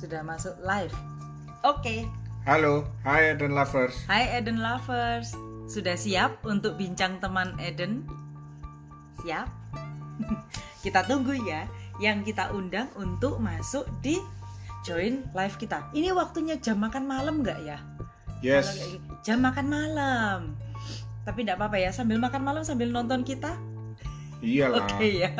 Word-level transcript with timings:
sudah 0.00 0.24
masuk 0.24 0.56
live. 0.64 0.96
Oke. 1.60 2.08
Halo, 2.48 2.88
hai 3.04 3.36
Eden 3.36 3.52
Lovers. 3.52 3.92
Hai 4.08 4.32
Eden 4.32 4.64
Lovers. 4.64 5.36
Sudah 5.68 5.92
siap 5.92 6.40
untuk 6.48 6.80
bincang 6.80 7.20
teman 7.20 7.52
Eden? 7.60 8.08
Siap? 9.20 9.44
kita 10.84 11.04
tunggu 11.04 11.36
ya 11.44 11.68
yang 12.00 12.24
kita 12.24 12.48
undang 12.56 12.88
untuk 12.96 13.36
masuk 13.44 13.84
di 14.00 14.16
join 14.88 15.20
live 15.36 15.56
kita. 15.60 15.84
Ini 15.92 16.16
waktunya 16.16 16.56
jam 16.56 16.80
makan 16.80 17.04
malam 17.04 17.44
nggak 17.44 17.60
ya? 17.60 17.76
Yes. 18.40 18.80
Gitu, 18.80 19.04
Jam 19.20 19.44
makan 19.44 19.68
malam. 19.68 20.56
Tapi 21.28 21.44
tidak 21.44 21.60
apa-apa 21.60 21.76
ya, 21.76 21.92
sambil 21.92 22.16
makan 22.16 22.40
malam 22.40 22.64
sambil 22.64 22.88
nonton 22.88 23.20
kita. 23.20 23.52
Iyalah. 24.40 24.80
Oke 24.80 25.28
ya. 25.28 25.30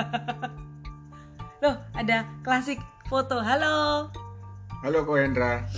Loh, 1.65 1.80
ada 1.97 2.29
klasik 2.45 2.77
foto. 3.09 3.41
Halo. 3.41 4.13
Halo 4.80 5.05
Ko 5.05 5.12
Hendra. 5.20 5.69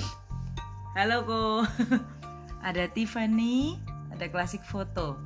Halo 0.95 1.27
Ko. 1.27 1.67
ada 2.69 2.87
Tiffany, 2.87 3.75
ada 4.15 4.31
klasik 4.31 4.63
foto. 4.63 5.19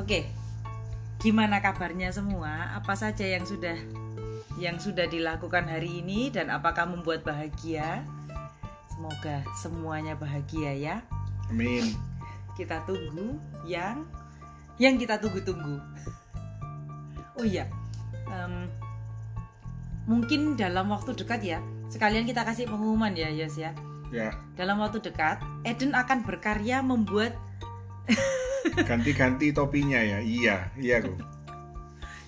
Oke. 0.00 0.24
Gimana 1.20 1.60
kabarnya 1.60 2.08
semua? 2.16 2.72
Apa 2.72 2.96
saja 2.96 3.28
yang 3.28 3.44
sudah 3.44 3.76
yang 4.56 4.80
sudah 4.80 5.04
dilakukan 5.04 5.68
hari 5.68 6.00
ini 6.00 6.32
dan 6.32 6.48
apakah 6.48 6.88
membuat 6.88 7.28
bahagia? 7.28 8.00
Semoga 8.88 9.44
semuanya 9.52 10.16
bahagia 10.16 10.72
ya. 10.72 10.96
Amin. 11.52 11.92
Kita 12.56 12.88
tunggu 12.88 13.36
yang 13.68 14.08
yang 14.80 14.96
kita 14.96 15.20
tunggu-tunggu. 15.20 15.76
Oh 17.36 17.44
iya, 17.44 17.68
em, 18.32 18.64
mungkin 20.08 20.56
dalam 20.56 20.88
waktu 20.88 21.12
dekat 21.12 21.44
ya. 21.44 21.60
Sekalian 21.88 22.24
kita 22.24 22.42
kasih 22.42 22.66
pengumuman 22.66 23.12
ya, 23.14 23.30
Yos 23.30 23.56
ya. 23.56 23.72
Ya, 24.12 24.30
Dalam 24.54 24.78
waktu 24.78 25.02
dekat, 25.02 25.42
Eden 25.66 25.90
akan 25.90 26.22
berkarya 26.22 26.78
membuat 26.80 27.34
ganti-ganti 28.88 29.50
topinya 29.50 29.98
ya. 29.98 30.18
Iya, 30.22 30.56
iya 30.78 31.02
Ko. 31.02 31.10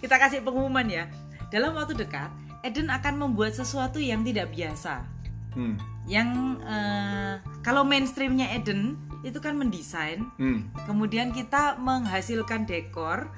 kita 0.02 0.18
kasih 0.18 0.42
pengumuman 0.42 0.86
ya. 0.86 1.04
Dalam 1.50 1.78
waktu 1.78 1.94
dekat, 1.94 2.28
Eden 2.66 2.90
akan 2.90 3.22
membuat 3.22 3.54
sesuatu 3.54 4.02
yang 4.02 4.26
tidak 4.26 4.50
biasa. 4.50 5.06
Hmm. 5.54 5.78
Yang 6.10 6.58
eh, 6.66 7.34
kalau 7.62 7.86
mainstreamnya 7.86 8.50
Eden 8.50 8.98
itu 9.22 9.38
kan 9.38 9.54
mendesain, 9.54 10.26
Hmm. 10.38 10.66
kemudian 10.84 11.30
kita 11.30 11.78
menghasilkan 11.78 12.66
dekor 12.66 13.30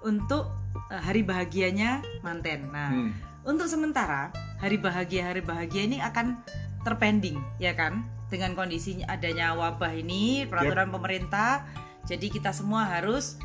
untuk 0.00 0.48
eh, 0.88 0.98
hari 0.98 1.20
bahagianya 1.20 2.00
manten. 2.24 2.72
Nah, 2.72 2.90
Hmm. 2.90 3.12
Untuk 3.44 3.66
sementara 3.66 4.32
hari 4.60 4.76
bahagia 4.76 5.32
hari 5.32 5.40
bahagia 5.40 5.88
ini 5.88 5.98
akan 6.00 6.40
terpending, 6.84 7.40
ya 7.60 7.72
kan? 7.76 8.04
Dengan 8.30 8.54
kondisinya 8.54 9.10
adanya 9.10 9.56
wabah 9.58 9.90
ini, 9.96 10.46
peraturan 10.46 10.92
pemerintah, 10.92 11.66
jadi 12.06 12.30
kita 12.30 12.54
semua 12.54 12.86
harus 12.86 13.36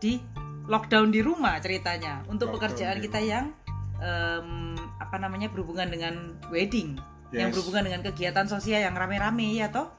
di 0.00 0.18
lockdown 0.66 1.14
di 1.14 1.22
rumah 1.22 1.56
ceritanya 1.62 2.26
untuk 2.26 2.50
Lockdown 2.50 2.74
pekerjaan 2.74 2.96
di 2.98 3.06
kita 3.06 3.20
yang 3.22 3.54
em, 4.02 4.74
apa 4.98 5.16
namanya 5.16 5.46
berhubungan 5.48 5.86
dengan 5.88 6.34
wedding, 6.50 6.98
yang 7.30 7.50
Yes. 7.50 7.58
berhubungan 7.58 7.86
dengan 7.86 8.00
kegiatan 8.06 8.46
sosial 8.50 8.82
yang 8.82 8.94
rame-rame 8.98 9.56
ya 9.56 9.70
toh. 9.70 9.94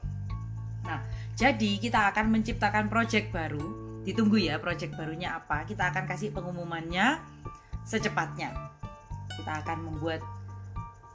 Nah, 0.84 1.00
jadi 1.36 1.76
kita 1.80 2.12
akan 2.12 2.32
menciptakan 2.32 2.88
project 2.88 3.32
baru. 3.32 3.60
Ditunggu 4.04 4.40
ya 4.40 4.56
project 4.56 4.96
barunya 4.96 5.36
apa. 5.36 5.64
Kita 5.68 5.92
akan 5.92 6.08
kasih 6.08 6.32
pengumumannya 6.32 7.20
secepatnya. 7.84 8.77
Kita 9.38 9.62
akan 9.62 9.78
membuat 9.86 10.20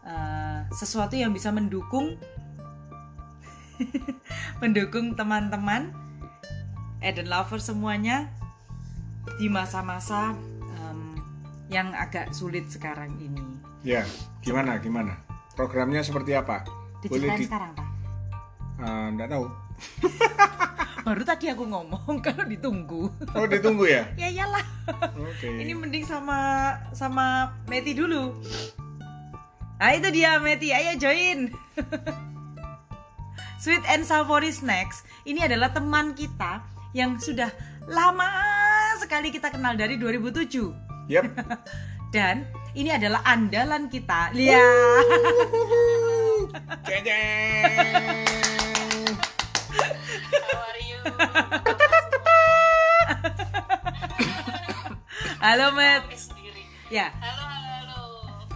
eh, 0.01 0.59
sesuatu 0.71 1.13
yang 1.13 1.35
bisa 1.35 1.51
mendukung 1.51 2.15
mendukung 4.63 5.13
teman-teman 5.13 5.91
Eden 7.03 7.27
Lover 7.27 7.59
semuanya 7.59 8.31
di 9.35 9.51
masa-masa 9.51 10.31
em, 10.79 11.19
yang 11.67 11.91
agak 11.91 12.31
sulit 12.31 12.71
sekarang 12.71 13.11
ini. 13.19 13.43
Ya, 13.83 14.07
gimana 14.39 14.79
gimana? 14.79 15.19
Programnya 15.53 15.99
seperti 15.99 16.31
apa? 16.31 16.63
Diceritain 17.03 17.43
di- 17.43 17.47
sekarang, 17.47 17.71
Pak. 17.75 17.87
Ah, 18.79 19.07
nggak 19.11 19.29
tahu. 19.29 19.45
Baru 21.07 21.21
tadi 21.27 21.51
aku 21.51 21.67
ngomong 21.67 22.19
kalau 22.25 22.47
ditunggu. 22.47 23.11
Oh, 23.35 23.43
ditunggu 23.43 23.83
ya? 23.91 24.07
ya 24.15 24.31
iyalah. 24.31 24.63
Oke. 25.19 25.51
Ini 25.51 25.75
mending 25.75 26.07
sama 26.07 26.39
sama 26.95 27.51
Meti 27.67 27.91
dulu. 27.91 28.39
Nah 29.83 29.91
itu 29.91 30.07
dia 30.15 30.39
Meti, 30.39 30.71
ayo 30.71 30.95
join. 30.95 31.51
Sweet 33.63 33.83
and 33.87 34.03
Savory 34.03 34.51
Snacks 34.51 35.03
ini 35.23 35.43
adalah 35.43 35.71
teman 35.71 36.15
kita 36.15 36.63
yang 36.91 37.15
sudah 37.15 37.47
lama 37.87 38.27
sekali 38.99 39.31
kita 39.31 39.51
kenal 39.51 39.75
dari 39.75 39.95
2007 39.99 41.07
Yep. 41.11 41.23
dan 42.15 42.47
ini 42.75 42.91
adalah 42.95 43.23
andalan 43.27 43.87
kita. 43.91 44.31
Lihat. 44.35 44.59
Jeng. 46.87 47.07
How 49.73 50.59
are 50.69 50.81
you? 50.85 50.99
Halo 55.43 55.75
sendiri. 56.13 56.63
Ya, 56.93 57.09
Halo, 57.19 57.43
halo, 57.49 57.97
halo. 57.97 58.01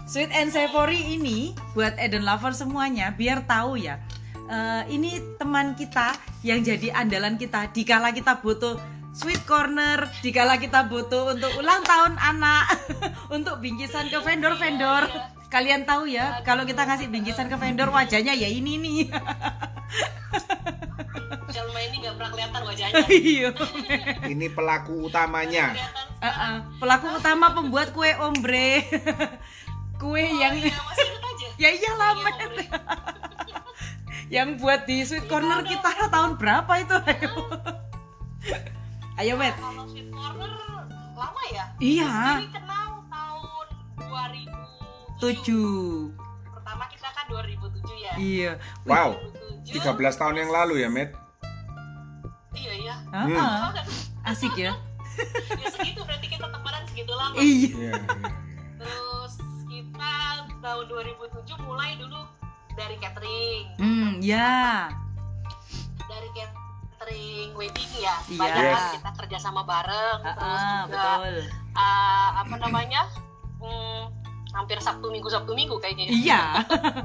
Sweet 0.08 0.32
and 0.32 0.54
Savory 0.54 1.18
ini 1.18 1.58
buat 1.74 1.98
Eden 1.98 2.24
Lover 2.24 2.54
semuanya 2.54 3.12
biar 3.12 3.44
tahu 3.50 3.82
ya. 3.82 4.00
eh, 4.48 4.84
ini 4.88 5.20
teman 5.36 5.76
kita 5.76 6.16
yang 6.46 6.64
jadi 6.64 6.96
andalan 6.96 7.36
kita 7.36 7.68
dikala 7.76 8.16
kita 8.16 8.40
butuh 8.40 8.80
sweet 9.12 9.42
corner, 9.50 10.08
dikala 10.22 10.62
kita 10.62 10.86
butuh 10.88 11.34
untuk 11.36 11.52
ulang 11.60 11.82
tahun 11.84 12.16
anak, 12.22 12.66
untuk 13.36 13.60
bingkisan 13.60 14.08
ke 14.14 14.22
vendor-vendor. 14.22 15.10
Kalian 15.50 15.84
tahu 15.90 16.06
ya, 16.08 16.46
kalau 16.46 16.64
kita 16.64 16.86
ngasih 16.86 17.10
bingkisan 17.10 17.50
ke 17.50 17.58
vendor 17.58 17.90
wajahnya 17.90 18.38
ya 18.38 18.48
ini 18.48 18.78
nih. 18.78 19.00
Jalma 21.48 21.80
ini 21.80 21.96
nggak 22.00 22.14
pernah 22.14 22.30
kelihatan 22.30 22.62
wajahnya. 22.62 23.04
Iya. 23.32 23.50
Ini 24.26 24.48
pelaku 24.52 25.08
utamanya. 25.08 25.72
Eh, 26.20 26.28
eh, 26.28 26.56
Pelaku 26.76 27.08
utama 27.14 27.52
pembuat 27.52 27.92
kue 27.92 28.12
ombre. 28.18 28.84
kue 30.02 30.22
yang 30.22 30.54
Iya, 30.54 30.76
masih 30.76 31.06
ingat 31.06 31.24
aja. 31.26 31.48
ya 31.58 31.70
iyalah 31.72 32.12
Iya, 32.12 32.22
Met. 32.22 32.36
Ombre. 32.38 32.66
yang 34.36 34.50
buat 34.58 34.84
di 34.84 35.02
sweet 35.02 35.24
corner 35.26 35.64
kita 35.64 35.88
tahun 36.06 36.36
berapa 36.36 36.68
itu 36.78 36.96
ayo 37.00 37.32
ayo 39.18 39.34
Met 39.36 39.56
Kalau 39.56 39.88
sweet 39.88 40.12
corner 40.12 40.52
lama 41.16 41.42
ya? 41.48 41.64
iya 41.80 42.12
Ini 42.38 42.52
kenal 42.52 43.08
tahun 43.08 43.66
2007. 43.98 44.52
tujuh 45.18 46.12
Pertama 46.52 46.84
kita 46.86 47.08
kan 47.10 47.26
2007 47.26 47.88
ya. 47.98 48.14
iya 48.18 48.52
Wow. 48.84 49.16
2007. 49.64 49.80
13 49.80 49.96
tahun 50.18 50.36
yang 50.38 50.52
lalu 50.54 50.80
ya, 50.80 50.88
Met? 50.88 51.12
Iya, 52.58 52.74
iya. 52.76 52.96
Ah, 53.08 53.24
Hmm. 53.24 53.38
ah, 53.38 53.58
Oh, 53.62 53.72
kan? 53.72 53.86
asik 54.28 54.54
ya 54.56 54.74
ya 55.62 55.68
segitu 55.72 56.02
berarti 56.02 56.28
kita 56.28 56.46
temenan 56.46 56.84
segitu 56.86 57.12
lama. 57.12 57.36
iya 57.36 57.70
Iya, 57.70 57.92
iya. 57.92 57.94
Terus 58.78 59.34
kita 59.66 60.14
tahun 60.60 60.86
2007 60.88 61.34
mulai 61.60 61.96
dulu 61.96 62.22
dari 62.74 62.96
catering. 62.98 63.66
hmm 63.78 64.10
ya 64.20 64.90
dari 66.00 66.30
catering 66.32 67.50
wedding 67.54 67.92
ya 67.96 68.16
Iya. 68.24 68.38
banyak 68.38 68.54
kan 68.54 68.74
Yes. 68.76 68.94
kita 68.96 69.12
kerja 69.18 69.38
sama 69.40 69.62
bareng 69.64 70.20
Ah, 70.22 70.34
terus 70.36 70.58
ah, 70.60 70.74
juga 70.84 70.98
betul 71.18 71.36
ah, 71.76 72.30
apa 72.38 72.56
namanya 72.60 73.02
hmm, 73.58 74.02
hampir 74.58 74.82
sabtu 74.82 75.14
minggu 75.14 75.30
sabtu 75.30 75.54
minggu 75.54 75.78
kayaknya 75.78 76.10
ya. 76.10 76.12
iya. 76.12 76.42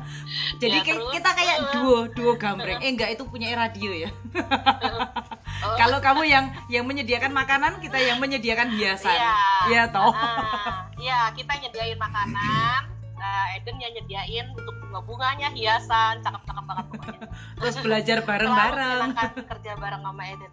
Jadi 0.62 0.78
Ya, 0.80 0.84
terus, 0.88 1.12
kita 1.12 1.30
kayak 1.36 1.56
uh, 1.60 1.72
duo 1.76 1.98
duo 2.10 2.32
gambreng. 2.40 2.80
Eh 2.80 2.88
enggak 2.88 3.12
itu 3.12 3.22
punya 3.28 3.52
radio 3.52 3.92
ya. 3.92 4.10
Oh, 5.62 5.78
kalau 5.78 6.02
kamu 6.02 6.26
yang 6.26 6.50
yang 6.66 6.82
menyediakan 6.82 7.30
makanan 7.30 7.78
kita 7.78 7.94
yang 7.94 8.18
menyediakan 8.18 8.74
hiasan. 8.74 9.14
Iya. 9.14 9.34
Iya, 9.70 9.82
toh. 9.94 10.10
Iya 10.98 11.30
kita 11.38 11.52
nyediain 11.54 11.98
makanan. 12.02 12.82
Ah, 13.14 13.54
Eden 13.54 13.78
yang 13.78 13.94
nyediain 13.94 14.50
untuk 14.50 14.74
bunga-bunganya 14.82 15.54
hiasan 15.54 16.18
cakep-cakep 16.18 16.64
banget 16.66 16.84
pokoknya. 16.90 17.26
Terus 17.62 17.76
belajar 17.78 18.18
bareng-bareng. 18.26 19.08
kerja 19.46 19.72
bareng 19.78 20.02
sama 20.02 20.22
Eden. 20.26 20.50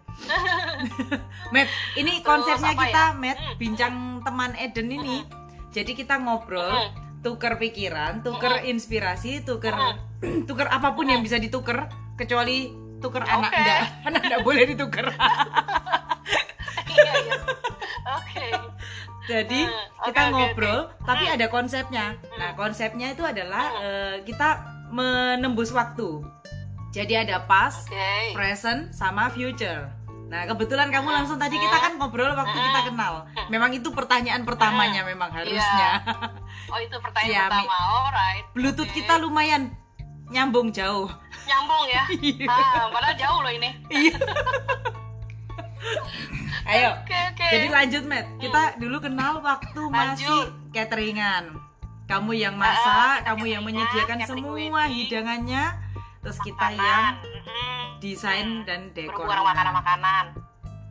Matt, 1.52 1.68
ini 1.98 2.12
Terus 2.14 2.22
konsepnya 2.22 2.72
kita, 2.78 3.04
ya? 3.10 3.18
Matt, 3.18 3.38
Hmm. 3.40 3.54
bincang 3.58 3.94
teman 4.22 4.50
Eden 4.54 4.88
ini. 4.94 5.16
Jadi 5.70 5.94
kita 5.94 6.18
ngobrol, 6.18 6.90
tuker 7.20 7.54
pikiran, 7.56 8.20
tuker 8.20 8.64
inspirasi, 8.64 9.42
tuker 9.42 9.74
tuker 10.48 10.66
apa 10.66 10.92
pun 10.92 11.06
yang 11.06 11.20
bisa 11.20 11.36
dituker, 11.36 11.86
kecuali 12.14 12.70
tuker 12.98 13.22
anak 13.22 13.48
Oke. 13.48 13.56
enggak, 13.56 13.80
anak 14.08 14.20
enggak 14.24 14.42
boleh 14.42 14.64
dituker. 14.66 15.06
iya 16.90 17.12
iya 17.16 17.34
oke 18.10 18.48
Jadi 19.24 19.60
Hmm, 19.62 19.86
kita 20.10 20.20
oke, 20.20 20.26
oke, 20.26 20.34
ngobrol, 20.34 20.78
oke. 20.90 21.06
tapi 21.06 21.24
Hmm. 21.24 21.34
ada 21.38 21.46
konsepnya. 21.46 22.06
Nah, 22.34 22.50
Hmm. 22.50 22.58
konsepnya 22.58 23.14
itu 23.14 23.22
adalah 23.22 23.64
eh, 23.78 24.16
kita 24.26 24.48
menembus 24.90 25.70
waktu. 25.70 26.18
Jadi 26.90 27.14
ada 27.14 27.46
past, 27.46 27.86
Oke. 27.86 28.34
present, 28.34 28.90
sama 28.90 29.30
future. 29.30 29.86
Nah, 30.30 30.46
kebetulan 30.46 30.88
kamu 30.88 31.10
langsung 31.10 31.36
tadi 31.36 31.58
kita 31.58 31.74
kan 31.74 31.98
ngobrol 31.98 32.30
waktu 32.30 32.54
kita 32.54 32.80
kenal. 32.86 33.26
Memang 33.50 33.74
itu 33.74 33.90
pertanyaan 33.90 34.42
pertamanya 34.42 35.02
memang 35.02 35.26
harusnya. 35.28 36.06
Oh 36.70 36.78
itu 36.78 36.94
pertanyaan 36.96 37.50
Siami. 37.50 37.66
pertama. 37.66 37.76
Alright. 38.06 38.44
Bluetooth 38.54 38.86
Oke. 38.86 38.96
kita 38.96 39.18
lumayan 39.18 39.74
nyambung 40.28 40.70
jauh. 40.70 41.10
nyambung 41.42 41.82
ya. 41.84 42.04
Iya. 42.22 42.46
Ah, 42.46 42.86
padahal 42.88 43.16
jauh 43.16 43.40
loh 43.40 43.50
ini. 43.50 43.70
Iya. 43.90 44.14
Ayo, 46.62 46.92
Oke 46.94 47.16
oke. 47.32 47.46
jadi 47.48 47.66
lanjut, 47.66 48.04
Matt. 48.04 48.26
Kita 48.38 48.62
dulu 48.78 48.96
kenal 49.00 49.40
waktu 49.40 49.80
masih 49.82 50.28
Lanjut. 50.28 50.46
cateringan. 50.70 51.44
Kamu 52.06 52.30
yang 52.32 52.54
Ah, 52.54 52.62
masak, 52.64 52.94
kita 53.16 53.26
kamu 53.26 53.44
yang 53.48 53.62
menyediakan 53.64 54.18
catering 54.20 54.44
semua 54.46 54.54
wedding. 54.54 54.94
hidangannya, 54.94 55.64
terus 56.20 56.38
kita 56.38 56.66
Makanan. 56.68 56.78
yang 56.78 57.12
desain 57.98 58.46
Hmm. 58.46 58.64
dan 58.64 58.80
dekor. 58.92 59.24
berhubungan 59.24 59.44
makanan-makanan. 59.46 60.24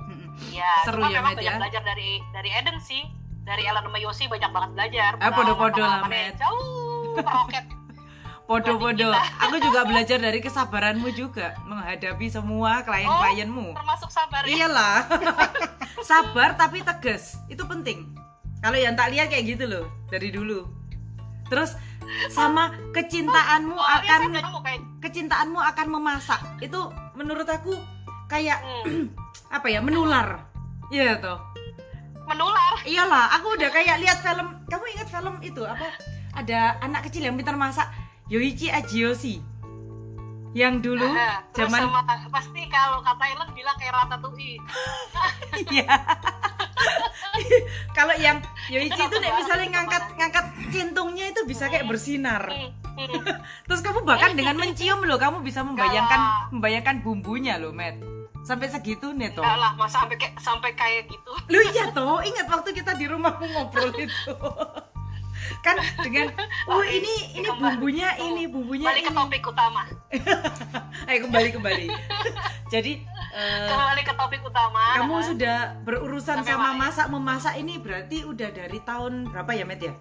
Mm-mm. 0.01 0.29
Ya, 0.49 0.71
Seru 0.83 0.97
cuma 0.97 1.07
ya, 1.07 1.19
memang 1.19 1.33
banyak 1.35 1.45
ya? 1.47 1.57
belajar 1.57 1.81
dari 1.83 2.09
dari 2.31 2.49
Eden 2.51 2.77
sih. 2.79 3.03
Dari 3.39 3.65
Ellen 3.65 3.81
sama 3.81 3.97
Yosi 3.97 4.25
banyak 4.25 4.45
banget 4.47 4.69
belajar. 4.71 5.11
Ah, 5.17 5.31
podo-podo 5.31 5.81
lah, 5.81 6.05
Matt. 6.05 6.37
Jauh 6.37 7.17
meroket. 7.17 7.65
Podo-podo. 8.45 9.09
Aku 9.39 9.57
juga 9.59 9.85
belajar 9.85 10.17
dari 10.17 10.37
kesabaranmu 10.39 11.09
juga 11.11 11.53
menghadapi 11.63 12.25
semua 12.27 12.81
klien-klienmu. 12.81 13.73
Termasuk 13.73 14.09
sabar 14.09 14.41
ya. 14.43 14.53
Iyalah. 14.55 14.97
Sabar 16.01 16.55
tapi 16.55 16.79
tegas. 16.79 17.37
Itu 17.45 17.65
penting. 17.65 18.17
Kalau 18.59 18.73
yang 18.75 18.93
tak 18.93 19.11
lihat 19.11 19.29
kayak 19.29 19.45
gitu 19.47 19.65
loh 19.65 19.85
dari 20.07 20.29
dulu. 20.29 20.65
Terus 21.45 21.77
sama 22.29 22.73
kecintaanmu 22.91 23.75
Soalnya 23.75 24.13
akan 24.17 24.31
kan 24.33 24.79
kecintaanmu 24.99 25.59
akan 25.59 25.87
memasak. 25.89 26.41
Itu 26.59 26.89
menurut 27.15 27.47
aku 27.47 27.75
kayak 28.29 28.59
hmm, 28.85 29.13
apa 29.55 29.67
ya? 29.67 29.79
Menular. 29.81 30.45
Iya 30.89 31.21
toh. 31.21 31.37
menular. 32.29 32.77
Iyalah, 32.85 33.41
aku 33.41 33.57
udah 33.57 33.69
kayak 33.73 34.05
lihat 34.05 34.21
film. 34.21 34.61
Kamu 34.69 34.85
ingat 34.93 35.09
film 35.09 35.35
itu 35.41 35.65
apa? 35.65 35.97
Ada 36.37 36.77
anak 36.85 37.09
kecil 37.09 37.25
yang 37.25 37.33
pintar 37.33 37.57
masak. 37.57 37.89
Yoichi 38.29 38.69
Ajiyoshi. 38.69 39.41
Yang 40.53 40.93
dulu 40.93 41.09
terus 41.53 41.69
zaman 41.69 41.89
sama 41.89 42.29
pasti 42.29 42.61
kalau 42.69 43.01
kata 43.01 43.21
Ellen 43.33 43.49
bilang 43.57 43.77
kayak 43.81 43.93
ratatouille. 43.97 44.61
Iya. 45.73 45.97
Kalau 47.97 48.15
yang 48.17 48.41
Yoichi 48.71 49.01
itu 49.01 49.17
nek 49.19 49.31
Itu 49.31 49.37
misalnya 49.43 49.67
ngangkat 49.79 50.03
ngangkat 50.15 50.45
cintungnya 50.69 51.25
itu 51.31 51.41
bisa 51.45 51.67
kayak 51.67 51.85
bersinar. 51.89 52.43
Hmm, 52.47 52.71
hmm. 52.95 53.23
Terus 53.67 53.81
kamu 53.81 54.05
bahkan 54.05 54.33
dengan 54.35 54.55
mencium 54.61 55.03
loh, 55.05 55.19
kamu 55.19 55.41
bisa 55.43 55.65
membayangkan 55.65 56.51
membayangkan 56.53 56.95
bumbunya 57.03 57.57
loh, 57.59 57.73
Matt. 57.73 57.99
Sampai 58.47 58.71
segitu 58.71 59.11
nih 59.11 59.35
toh. 59.35 59.43
Lah, 59.43 59.75
masa 59.75 60.05
sampai 60.05 60.15
kayak 60.15 60.35
sampai 60.39 60.71
kayak 60.73 61.11
gitu. 61.11 61.31
Lu 61.51 61.59
iya 61.75 61.91
toh, 61.91 62.23
ingat 62.23 62.47
waktu 62.47 62.71
kita 62.71 62.95
di 62.95 63.05
rumahmu 63.05 63.45
ngobrol 63.45 63.91
itu. 63.93 64.33
kan 65.65 65.75
dengan 66.05 66.29
oh 66.69 66.83
ini 66.85 67.41
ini 67.41 67.49
bumbunya 67.49 68.13
ini 68.21 68.45
bumbunya 68.45 68.91
Balik 68.91 69.07
ke 69.07 69.11
ini. 69.11 69.17
topik 69.17 69.43
utama. 69.49 69.83
Ayo 71.09 71.25
kembali 71.25 71.49
kembali. 71.57 71.85
Jadi 72.69 73.01
eh, 73.31 73.67
Kembali 73.67 74.01
ke 74.01 74.13
topik 74.13 74.41
utama. 74.41 74.97
kamu 74.97 75.15
sudah 75.25 75.57
berurusan 75.81 76.41
Sampai 76.41 76.53
sama 76.53 76.71
masak 76.73 77.07
memasak 77.07 77.53
ini 77.55 77.77
berarti 77.77 78.23
udah 78.23 78.49
dari 78.49 78.79
tahun 78.81 79.29
berapa 79.29 79.51
ya, 79.53 79.65
Met 79.65 79.81
ya? 79.81 79.93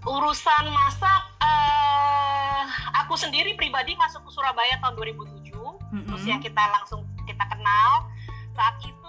urusan 0.00 0.64
masak 0.70 1.22
eh 1.40 2.64
aku 2.96 3.12
sendiri 3.14 3.52
pribadi 3.52 3.92
masuk 3.94 4.24
ke 4.24 4.30
Surabaya 4.32 4.80
tahun 4.80 4.96
2007 4.96 5.52
Mm-mm. 5.52 6.08
terus 6.08 6.24
yang 6.24 6.40
kita 6.40 6.62
langsung 6.72 7.04
kita 7.22 7.44
kenal 7.44 8.08
saat 8.50 8.80
itu 8.80 8.99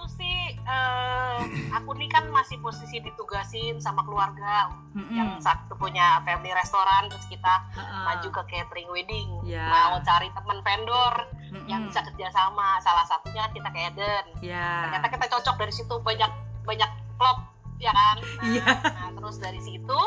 eh 0.62 1.38
aku 1.74 1.90
nih 1.96 2.06
kan 2.06 2.28
masih 2.28 2.54
posisi 2.58 3.02
ditugasin 3.02 3.82
sama 3.82 4.06
keluarga 4.06 4.70
Mm-mm. 4.94 5.10
yang 5.10 5.28
saat 5.38 5.58
itu 5.66 5.74
punya 5.74 6.22
family 6.22 6.52
restoran 6.52 7.10
terus 7.10 7.26
kita 7.26 7.66
Ha-ha. 7.74 7.98
maju 8.06 8.28
ke 8.30 8.42
catering 8.46 8.88
wedding 8.88 9.28
Ya. 9.42 9.66
mau 9.66 9.98
cari 10.00 10.30
teman 10.30 10.62
vendor 10.62 11.14
Mm-mm. 11.50 11.66
yang 11.66 11.82
bisa 11.86 12.04
kerjasama 12.04 12.78
salah 12.78 13.02
satunya 13.04 13.48
kita 13.50 13.68
ke 13.68 13.80
Eden 13.90 14.24
Ya. 14.38 14.86
ternyata 14.86 15.06
kita 15.10 15.26
cocok 15.28 15.56
dari 15.58 15.72
situ 15.74 15.94
banyak 15.98 16.30
banyak 16.62 16.90
klop 17.18 17.38
ya 17.76 17.90
kan 17.90 18.16
nah, 18.38 18.44
Iya. 18.46 18.66
nah, 18.78 19.10
terus 19.12 19.36
dari 19.36 19.58
situ 19.58 20.00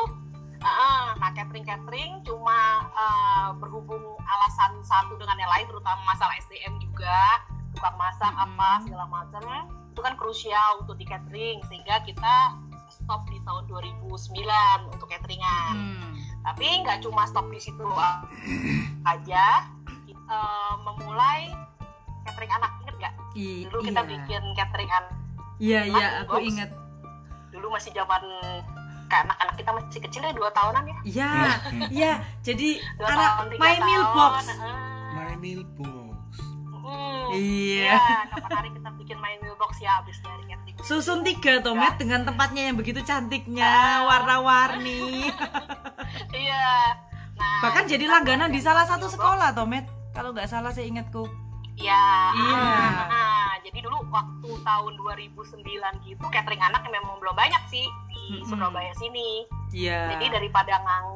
uh, 0.58 1.08
nah 1.14 1.30
catering 1.30 1.68
catering 1.68 2.24
cuma 2.24 2.58
uh, 2.90 3.48
berhubung 3.60 4.00
alasan 4.18 4.80
satu 4.80 5.20
dengan 5.20 5.36
yang 5.36 5.52
lain 5.52 5.68
terutama 5.68 6.00
masalah 6.06 6.32
SDM 6.40 6.80
juga 6.80 7.44
tukang 7.76 7.96
masak 8.00 8.32
Mm-mm. 8.32 8.46
apa 8.56 8.68
segala 8.88 9.04
macam 9.04 9.42
itu 9.96 10.04
kan 10.04 10.12
krusial 10.14 10.84
untuk 10.84 10.94
di 10.94 11.08
catering 11.08 11.64
sehingga 11.64 12.04
kita 12.04 12.52
stop 12.86 13.24
di 13.26 13.40
tahun 13.42 13.64
2009 13.64 14.04
untuk 14.86 15.08
cateringan 15.08 15.72
Hmm. 15.72 16.12
tapi 16.44 16.84
nggak 16.84 17.00
cuma 17.00 17.24
stop 17.24 17.48
di 17.48 17.56
situ 17.56 17.80
uh, 17.80 18.20
aja 19.02 19.64
kita 20.04 20.20
uh, 20.28 20.76
memulai 20.82 21.48
catering 22.22 22.52
anak 22.52 22.76
inget 22.78 22.94
nggak 22.98 23.14
I- 23.34 23.64
dulu 23.64 23.80
kita 23.82 24.00
iya. 24.00 24.10
bikin 24.12 24.42
catering 24.52 24.92
anak 24.92 25.12
Iya, 25.56 25.80
iya, 25.88 26.06
aku 26.20 26.36
box. 26.36 26.44
ingat. 26.46 26.70
dulu 27.48 27.72
masih 27.72 27.88
zaman 27.90 28.20
kayak 29.06 29.24
anak-anak 29.24 29.54
kita 29.56 29.70
masih 29.72 30.00
kecil 30.02 30.20
ya 30.20 30.32
dua 30.34 30.50
tahunan 30.52 30.84
ya 30.84 30.96
Iya, 31.02 31.30
Hmm. 31.64 31.82
iya. 31.88 32.12
Jadi 32.42 32.68
dua 32.94 33.08
anak 33.08 33.30
tahun 33.32 33.46
tiga 33.48 33.62
My 33.64 33.76
Meal 33.80 34.04
Box. 34.06 34.34
My 35.16 35.34
meal 35.38 35.62
box. 35.72 36.05
Iya. 37.32 37.98
iya 37.98 37.98
kapan 38.30 38.50
hari 38.54 38.70
kita 38.70 38.90
bikin 38.94 39.16
My 39.18 39.34
Meal 39.40 39.56
Box 39.56 39.78
ya 39.78 39.98
habis 39.98 40.16
dari 40.20 40.44
catering 40.46 40.74
Susun 40.84 41.24
tiga 41.24 41.58
toh, 41.60 41.74
Met, 41.74 41.98
dengan 41.98 42.22
tempatnya 42.22 42.70
yang 42.70 42.76
begitu 42.76 43.02
cantiknya, 43.02 43.66
Ah. 43.66 43.98
warna-warni. 44.06 45.32
iya 46.36 46.94
nah 47.34 47.60
Bahkan 47.66 47.84
jadi 47.88 48.04
langganan 48.06 48.48
di 48.48 48.60
salah 48.60 48.86
satu 48.86 49.08
sekolah 49.08 49.50
toh, 49.52 49.66
Met. 49.66 49.88
Kalau 50.12 50.30
nggak 50.32 50.46
salah 50.46 50.70
saya 50.70 50.86
ingatku. 50.86 51.26
Iya. 51.76 52.32
Iya. 52.32 52.64
Nah, 53.04 53.50
jadi 53.60 53.84
dulu 53.84 54.00
waktu 54.08 54.48
tahun 54.64 54.92
2009 54.96 55.60
gitu 56.08 56.24
catering 56.30 56.62
anak 56.62 56.80
yang 56.88 56.94
memang 56.96 57.20
belum 57.20 57.36
banyak 57.36 57.60
sih 57.68 57.84
di 58.08 58.40
Mm-mm. 58.40 58.48
Surabaya 58.48 58.92
sini. 58.96 59.44
Iya. 59.76 60.16
Jadi 60.16 60.32
daripada 60.32 60.72
ngang 60.80 61.08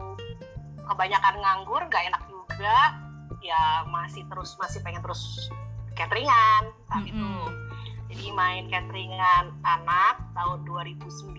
kebanyakan 0.84 1.34
nganggur 1.40 1.80
gak 1.88 2.04
enak 2.12 2.22
juga, 2.28 2.76
ya 3.40 3.88
masih 3.88 4.26
terus 4.28 4.52
masih 4.60 4.84
pengen 4.84 5.00
terus 5.00 5.48
cateringan 6.00 6.62
saat 6.88 7.04
itu. 7.04 7.16
Mm-mm. 7.20 7.44
Jadi 8.10 8.26
main 8.32 8.64
cateringan 8.72 9.52
anak 9.62 10.16
tahun 10.32 10.64
2009. 10.64 11.36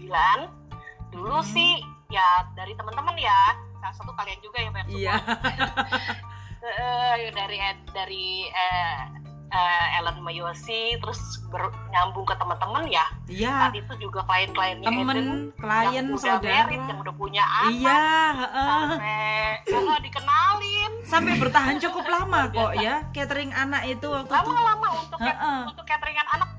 Dulu 1.12 1.38
Mm-mm. 1.42 1.52
sih 1.52 1.82
ya 2.14 2.46
dari 2.54 2.78
teman-teman 2.78 3.18
ya, 3.18 3.42
salah 3.82 3.96
satu 3.98 4.12
kalian 4.14 4.40
juga 4.46 4.58
yang 4.62 4.74
banyak 4.76 4.88
Iya. 4.94 5.16
Eh, 6.62 7.34
dari 7.34 7.58
dari 7.90 8.46
eh, 8.46 9.02
eh, 9.52 9.98
Ellen 9.98 10.18
Mayosi 10.18 10.96
terus 10.98 11.20
ber- 11.46 11.76
nyambung 11.90 12.24
ke 12.24 12.34
teman-teman 12.34 12.88
ya 12.88 13.04
Iya. 13.28 13.68
saat 13.68 13.76
itu 13.76 13.94
juga 14.00 14.24
klien-kliennya 14.24 14.88
Eden 14.88 14.96
Temen, 14.98 15.20
klien, 15.54 15.92
yang 15.94 16.08
udah 16.10 16.24
saudara. 16.40 16.56
married, 16.64 16.82
yang 16.82 17.00
udah 17.00 17.14
punya 17.14 17.44
anak 17.44 17.72
Iya, 17.76 18.04
heeh. 18.34 18.88
sampai 19.66 20.00
dikenalin 20.02 20.92
sampai 21.04 21.34
bertahan 21.38 21.76
cukup 21.78 22.06
lama 22.08 22.48
kok 22.50 22.72
ya 22.76 23.04
catering 23.12 23.52
anak 23.52 23.84
itu 23.86 24.08
waktu 24.08 24.32
lama-lama 24.32 24.88
untuk 24.98 25.20
cat- 25.20 25.36
Heeh. 25.36 25.60
untuk 25.68 25.86
cateringan 25.86 26.28
anak 26.30 26.50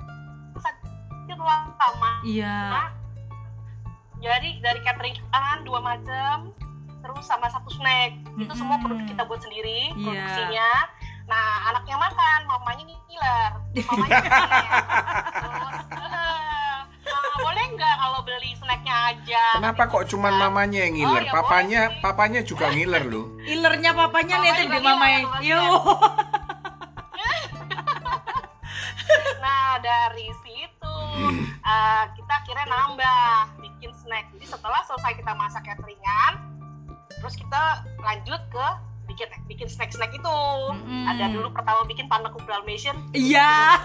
itu 1.25 1.43
lama 1.43 2.11
Iya. 2.23 2.57
jadi 4.21 4.49
dari 4.61 4.81
catering 4.83 5.17
kan 5.33 5.65
dua 5.65 5.81
macam 5.81 6.53
terus 7.03 7.25
sama 7.25 7.49
satu 7.49 7.67
snack 7.69 8.15
itu 8.37 8.53
semua 8.53 8.79
produk 8.79 9.03
kita 9.03 9.23
buat 9.25 9.41
sendiri 9.41 9.91
Iya. 9.91 10.05
produksinya 10.05 10.71
nah 11.33 11.49
anaknya 11.67 11.97
makan 11.97 12.41
mamanya 12.45 12.85
ngiler 12.85 13.51
mamanya 13.89 14.21
ngiler 14.21 14.53
terus 15.33 15.77
eh, 15.97 16.77
"Ah, 17.09 17.37
boleh 17.39 17.65
nggak 17.73 17.95
kalau 17.97 18.21
beli 18.21 18.53
snacknya 18.55 18.95
aja 19.11 19.45
Kenapa 19.57 19.83
kok 19.89 20.05
cuman 20.07 20.33
mamanya 20.39 20.79
yang 20.85 20.95
ngiler? 20.95 21.23
Oh, 21.23 21.27
ya 21.27 21.33
Papanya 21.33 21.81
boleh 21.83 21.93
sih. 21.93 22.03
papanya 22.05 22.41
juga 22.43 22.67
ngiler 22.69 23.05
loh. 23.07 23.27
Ilernya 23.43 23.91
papanya 23.93 24.37
liatin 24.41 24.69
di 24.69 24.81
mamanya. 24.81 25.19
Yo. 25.41 25.61
nah 29.43 29.77
dari 29.79 30.29
situ 30.41 30.97
eh, 31.59 32.05
kita 32.15 32.33
akhirnya 32.35 32.67
nambah 32.67 33.21
bikin 33.61 33.91
snack 33.95 34.31
jadi 34.33 34.47
setelah 34.49 34.81
selesai 34.85 35.13
kita 35.17 35.33
masak 35.35 35.63
cateringan 35.65 36.33
terus 37.19 37.35
kita 37.35 37.63
lanjut 37.99 38.41
ke 38.49 38.67
bikin 39.23 39.47
bikin 39.47 39.69
snack 39.71 39.91
snack 39.95 40.11
itu 40.11 40.39
Mm-mm. 40.75 41.07
ada 41.07 41.31
dulu 41.31 41.55
pertama 41.55 41.87
bikin 41.87 42.11
paneku 42.11 42.43
dalmatian 42.43 42.97
Iya. 43.15 43.79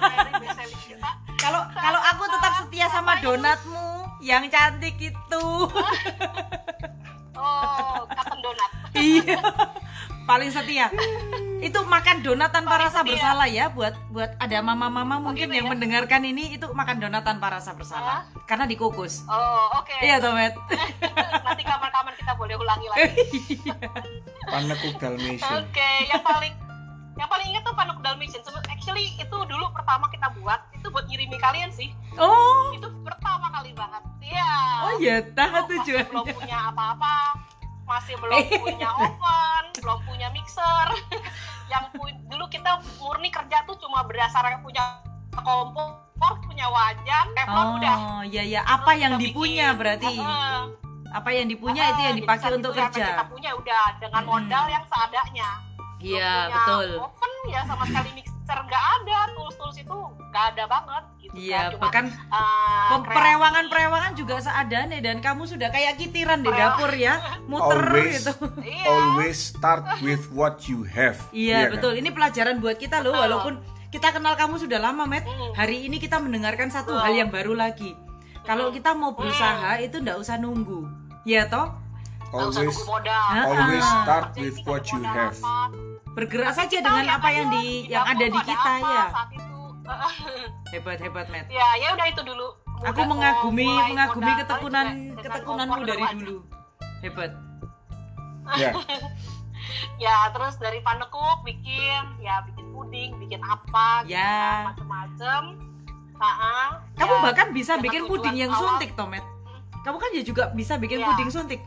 Kalau 1.38 1.62
kalau 1.70 2.02
aku 2.02 2.24
tetap 2.26 2.54
setia 2.66 2.88
sama 2.90 3.22
donatmu 3.22 4.10
yang 4.26 4.50
cantik 4.50 4.98
itu. 4.98 5.46
oh 7.38 8.02
cotton 8.10 8.40
donat 8.42 8.72
iya. 8.98 9.38
paling 10.28 10.52
setia 10.52 10.92
itu 11.58 11.80
makan 11.82 12.22
donat 12.22 12.52
tanpa 12.52 12.78
Paling 12.78 12.86
rasa 12.86 13.00
setia. 13.00 13.10
bersalah 13.10 13.48
ya 13.50 13.66
buat 13.68 13.96
buat 14.10 14.36
ada 14.38 14.62
mama-mama 14.62 15.18
mungkin 15.18 15.48
gitu 15.48 15.58
yang 15.58 15.66
ya? 15.66 15.72
mendengarkan 15.74 16.22
ini 16.22 16.54
itu 16.54 16.68
makan 16.70 17.00
donat 17.00 17.24
tanpa 17.24 17.50
rasa 17.50 17.74
bersalah 17.74 18.28
karena 18.46 18.68
dikukus 18.68 19.26
Oh, 19.26 19.74
oke. 19.74 19.96
iya 20.00 20.20
Tomet 20.20 20.54
Nanti 21.48 21.64
kapan-kapan 21.64 22.14
kita 22.14 22.36
boleh 22.36 22.54
ulangi 22.54 22.88
lagi. 22.88 23.10
Panekuk 24.52 24.96
Dalmatian. 24.98 25.64
Oke, 25.64 25.92
yang 26.06 26.22
paling 26.22 26.54
yang 27.16 27.26
paling 27.26 27.48
ingat 27.50 27.64
tuh 27.64 27.74
panuk 27.74 27.98
Dalmatian. 28.00 28.44
Actually 28.70 29.10
itu 29.16 29.38
dulu 29.42 29.66
pertama 29.72 30.06
kita 30.08 30.28
buat 30.38 30.60
itu 30.72 30.88
buat 30.88 31.08
ngirimi 31.08 31.40
kalian 31.40 31.72
sih. 31.72 31.90
oh 32.16 32.70
Itu 32.72 32.92
pertama 33.02 33.50
kali 33.50 33.72
banget. 33.74 34.04
Iya. 34.22 34.52
oh 34.84 34.94
ya 35.00 35.16
tahu 35.32 35.72
Masih 35.72 36.04
belum 36.06 36.26
punya 36.30 36.70
apa-apa, 36.70 37.16
masih 37.88 38.20
belum 38.20 38.44
punya 38.68 38.90
oven, 38.94 39.64
belum 39.80 40.00
punya 40.04 40.28
mixer. 40.30 40.88
yang 41.72 41.88
pu- 41.92 42.20
dulu 42.28 42.46
kita 42.48 42.80
murni 42.98 43.28
kerja 43.28 43.64
tuh 43.64 43.76
cuma 43.78 44.04
berdasarkan 44.04 44.60
punya 44.60 44.84
kompor, 45.34 45.96
punya 46.44 46.68
wajan, 46.68 47.26
teflon 47.32 47.68
udah. 47.78 47.96
oh 47.96 48.22
ya 48.24 48.42
ya 48.42 48.62
apa 48.62 48.88
Terus 48.90 49.02
yang 49.02 49.14
dipunya 49.18 49.68
bikin. 49.70 49.80
berarti 49.80 50.14
Heeh. 50.14 50.60
apa 51.08 51.30
yang 51.30 51.46
dipunya 51.46 51.84
itu 51.88 52.02
yang 52.04 52.16
dipakai 52.16 52.50
untuk 52.54 52.72
yang 52.72 52.88
kerja 52.90 53.06
kita 53.14 53.26
punya 53.28 53.52
udah 53.54 53.84
dengan 53.98 54.24
modal 54.24 54.66
yang 54.68 54.84
seadanya 54.86 55.50
iya 56.00 56.32
betul 56.50 56.88
oven 57.02 57.34
ya 57.48 57.62
sama 57.64 57.84
sekali 57.86 58.10
mixer 58.14 58.37
nggak 58.48 58.84
ada 58.96 59.18
tools 59.36 59.56
tools 59.56 59.76
itu 59.76 59.98
nggak 60.28 60.46
ada 60.54 60.64
banget 60.66 61.04
gitu 61.20 61.34
iya 61.36 61.60
kan. 61.60 61.72
Cuma, 61.72 61.82
bahkan 61.84 62.06
uh, 62.30 62.98
perewangan-perewangan 63.04 64.12
juga 64.16 64.40
seadanya 64.40 64.98
dan 65.00 65.20
kamu 65.20 65.44
sudah 65.44 65.68
kayak 65.68 65.98
kitiran 65.98 66.40
di 66.40 66.50
dapur 66.50 66.92
ya 66.92 67.20
muter 67.46 67.84
Always. 67.84 68.24
gitu 68.24 68.34
iya 68.64 68.88
Always 68.88 69.38
start 69.52 69.84
with 70.00 70.24
what 70.32 70.64
you 70.66 70.84
have. 70.84 71.20
iya 71.30 71.68
kan? 71.68 71.76
betul 71.76 71.94
ini 71.94 72.10
pelajaran 72.10 72.58
buat 72.58 72.76
kita 72.76 73.02
loh 73.02 73.12
Betul. 73.12 73.24
walaupun 73.28 73.54
kita 73.88 74.08
kenal 74.12 74.36
kamu 74.36 74.56
sudah 74.58 74.80
lama 74.80 75.04
Matt 75.04 75.24
Mm. 75.24 75.52
hari 75.54 75.84
ini 75.84 75.98
kita 75.98 76.20
mendengarkan 76.20 76.68
satu 76.68 76.96
hal 76.96 77.12
yang 77.14 77.28
baru 77.28 77.52
lagi 77.52 77.96
kalau 78.44 78.72
Mm. 78.72 78.76
kita 78.76 78.92
mau 78.94 79.12
berusaha 79.12 79.80
itu 79.80 80.00
ndak 80.00 80.20
usah 80.20 80.36
nunggu 80.36 80.88
ya 81.24 81.48
toh 81.48 81.72
nggak 82.28 82.52
Always 82.56 82.76
always 83.48 83.88
start 84.04 84.36
with 84.36 84.56
what 84.64 84.84
nggak 84.84 84.92
you 84.92 85.04
have. 85.04 85.36
apa. 85.36 85.56
Bergerak 86.18 86.50
saja 86.52 86.66
kita 86.74 86.82
dengan 86.82 87.06
lihat 87.06 87.20
apa 87.22 87.30
yang 87.30 87.48
di 87.48 87.66
yang 87.86 88.02
dapur 88.02 88.12
ada 88.12 88.26
di 88.26 88.40
kita 88.42 88.58
apa 88.74 88.74
ya. 88.82 89.06
saat 89.08 89.30
itu. 89.32 89.56
Hebat 90.74 90.98
hebat 91.00 91.28
Matt 91.30 91.48
ya 91.48 91.68
ya 91.78 91.88
udah 91.94 92.08
itu 92.10 92.22
dulu. 92.22 92.48
Aku 92.80 93.00
Mudah- 93.00 93.10
mengagumi 93.10 93.66
mulai 93.66 93.90
mengagumi 93.90 94.26
modal 94.28 94.40
ketekunan 94.40 94.88
juga 95.08 95.22
ketekunanmu 95.24 95.82
dari 95.86 96.06
dulu 96.14 96.38
hebat. 97.00 97.32
Ya, 98.56 98.72
ya 100.04 100.16
terus 100.32 100.56
dari 100.56 100.80
panekuk 100.80 101.38
bikin 101.44 102.02
ya 102.18 102.42
bikin 102.44 102.66
puding 102.72 103.12
bikin 103.18 103.42
apa 103.44 104.04
gitu 104.04 104.16
Ya. 104.16 104.72
macem-macem. 104.72 105.42
Ha-ha. 106.18 106.82
kamu 106.98 107.14
Ya, 107.14 107.22
bahkan 107.22 107.48
bisa 107.54 107.78
bikin 107.78 108.10
puding 108.10 108.34
yang 108.36 108.50
awal. 108.50 108.74
suntik 108.74 108.98
Tomet 108.98 109.22
kamu 109.82 109.98
kan 109.98 110.10
ya 110.12 110.24
juga 110.26 110.44
bisa 110.52 110.76
bikin 110.76 111.00
Iya. 111.00 111.08
puding 111.08 111.30
suntik. 111.30 111.62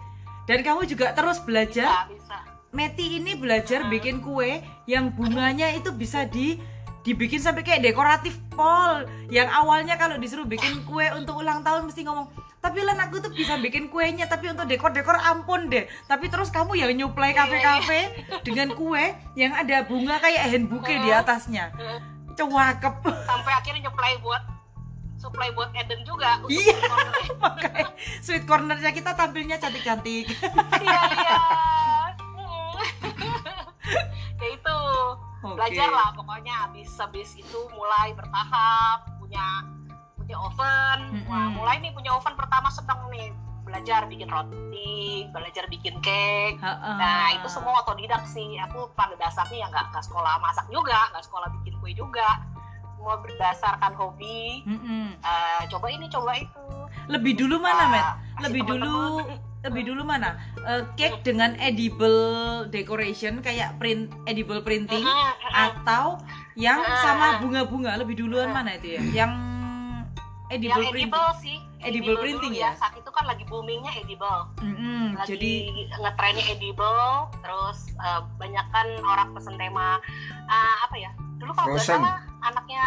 Dan 0.45 0.61
kamu 0.61 0.83
juga 0.85 1.15
terus 1.15 1.39
belajar 1.39 2.05
bisa 2.05 2.11
bisa 2.11 2.37
Meti 2.71 3.19
ini 3.19 3.35
belajar 3.35 3.83
Hmm. 3.83 3.91
bikin 3.91 4.17
kue 4.21 4.59
yang 4.87 5.11
bunganya 5.11 5.71
itu 5.71 5.91
bisa 5.91 6.23
di 6.25 6.55
dibikin 7.01 7.39
sampai 7.39 7.61
kayak 7.61 7.83
dekoratif 7.83 8.37
pol 8.51 9.03
yang 9.29 9.49
awalnya 9.49 9.97
kalau 9.97 10.15
disuruh 10.17 10.45
bikin 10.45 10.85
kue 10.85 11.09
untuk 11.11 11.35
ulang 11.37 11.61
tahun 11.61 11.89
mesti 11.89 12.05
ngomong 12.05 12.29
tapi 12.61 12.79
Len 12.79 13.01
aku 13.01 13.19
tuh 13.19 13.33
bisa 13.33 13.57
bikin 13.57 13.89
kuenya 13.89 14.29
tapi 14.29 14.47
untuk 14.47 14.69
dekor-dekor 14.69 15.17
ampun 15.17 15.67
deh 15.67 15.89
tapi 16.05 16.29
terus 16.29 16.49
kamu 16.49 16.77
yang 16.77 16.93
nyuplai 16.95 17.33
kafe-kafe 17.33 18.13
dengan 18.43 18.71
kue 18.71 19.01
yang 19.33 19.51
ada 19.51 19.81
bunga 19.83 20.21
kayak 20.21 20.45
hand 20.47 20.69
bouquet 20.69 21.01
di 21.01 21.09
atasnya 21.11 21.73
cewakep 22.35 22.95
sampai 23.25 23.53
akhirnya 23.55 23.83
supply 23.83 24.15
buat 24.21 24.43
supply 25.17 25.49
buat 25.51 25.73
Eden 25.75 26.05
juga 26.05 26.37
untuk 26.39 26.53
Iya. 26.53 26.77
cornernya. 26.79 27.25
makanya 27.43 27.85
sweet 28.21 28.45
cornernya 28.45 28.91
kita 28.91 29.11
tampilnya 29.15 29.57
cantik-cantik 29.57 30.29
iya 30.79 31.01
iya. 31.11 31.37
ya 34.41 34.49
itu 34.51 34.77
Oke. 35.41 35.57
belajar 35.57 35.89
lah 35.89 36.09
pokoknya 36.13 36.55
habis 36.69 36.89
habis 36.97 37.33
itu 37.35 37.59
mulai 37.73 38.13
bertahap 38.13 39.09
punya 39.17 39.45
punya 40.17 40.37
oven 40.37 40.99
Mm-mm. 41.11 41.27
Wah, 41.27 41.49
mulai 41.51 41.77
nih 41.81 41.93
punya 41.93 42.13
oven 42.13 42.35
pertama 42.35 42.69
sedang 42.69 43.09
nih 43.09 43.33
belajar 43.61 44.03
bikin 44.05 44.27
roti 44.27 45.25
belajar 45.31 45.65
bikin 45.67 45.95
cake 46.01 46.59
Ha-ha. 46.59 46.91
nah 46.99 47.31
itu 47.31 47.47
semua 47.47 47.79
otodidak 47.81 48.27
sih 48.27 48.59
aku 48.59 48.91
pada 48.93 49.15
dasarnya 49.15 49.63
ya 49.63 49.67
nggak 49.71 49.87
nggak 49.91 50.05
sekolah 50.05 50.43
masak 50.43 50.67
juga 50.69 50.99
nggak 51.15 51.23
sekolah 51.23 51.49
bikin 51.61 51.79
kue 51.79 51.93
juga 51.95 52.43
semua 52.91 53.17
berdasarkan 53.17 53.93
hobi 53.95 54.61
Mm-mm. 54.67 55.15
Eh, 55.17 55.63
coba 55.71 55.87
ini 55.89 56.11
coba 56.11 56.37
itu 56.37 56.67
lebih 57.07 57.33
dulu 57.39 57.57
mana 57.59 57.81
Nah, 57.81 57.89
Met? 57.89 58.07
lebih 58.45 58.63
dulu. 58.67 59.25
lebih 59.63 59.83
dulu 59.87 60.03
mana 60.03 60.37
Eh, 60.61 60.85
cake 60.95 61.21
dengan 61.23 61.57
edible 61.57 62.21
decoration 62.69 63.41
kayak 63.41 63.77
print 63.77 64.13
edible 64.25 64.61
printing 64.61 65.01
Mhm, 65.01 65.09
mhm. 65.09 65.53
atau 65.53 66.21
yang 66.53 66.77
Ah, 66.79 67.01
sama 67.01 67.27
bunga-bunga 67.41 67.97
lebih 67.97 68.13
duluan 68.15 68.53
Ah. 68.53 68.61
mana 68.61 68.77
itu 68.77 68.95
ya 68.95 69.03
yang 69.17 69.33
edible 70.47 70.69
yang 70.77 70.91
printing 70.91 71.09
edible 71.09 71.31
sih 71.39 71.57
Edible 71.81 72.13
dulu 72.13 72.21
printing 72.21 72.53
ya 72.55 72.61
ya? 72.67 72.71
saat 72.77 72.93
itu 72.93 73.09
kan 73.09 73.25
lagi 73.25 73.41
boomingnya 73.47 73.89
edible 73.97 74.53
Mm-mm, 74.61 75.17
lagi 75.17 75.33
jadi 75.33 75.53
ngetrennya 75.97 76.45
edible 76.51 77.01
terus 77.41 77.79
eh, 77.97 78.21
banyak 78.37 78.67
kan 78.69 78.87
orang 79.01 79.33
pesen 79.33 79.57
tema 79.57 79.97
eh, 80.45 80.75
apa 80.85 80.95
ya 80.95 81.09
dulu 81.37 81.53
kalau 81.53 81.73
nggak 81.73 81.87
salah 81.87 82.21
anaknya 82.43 82.85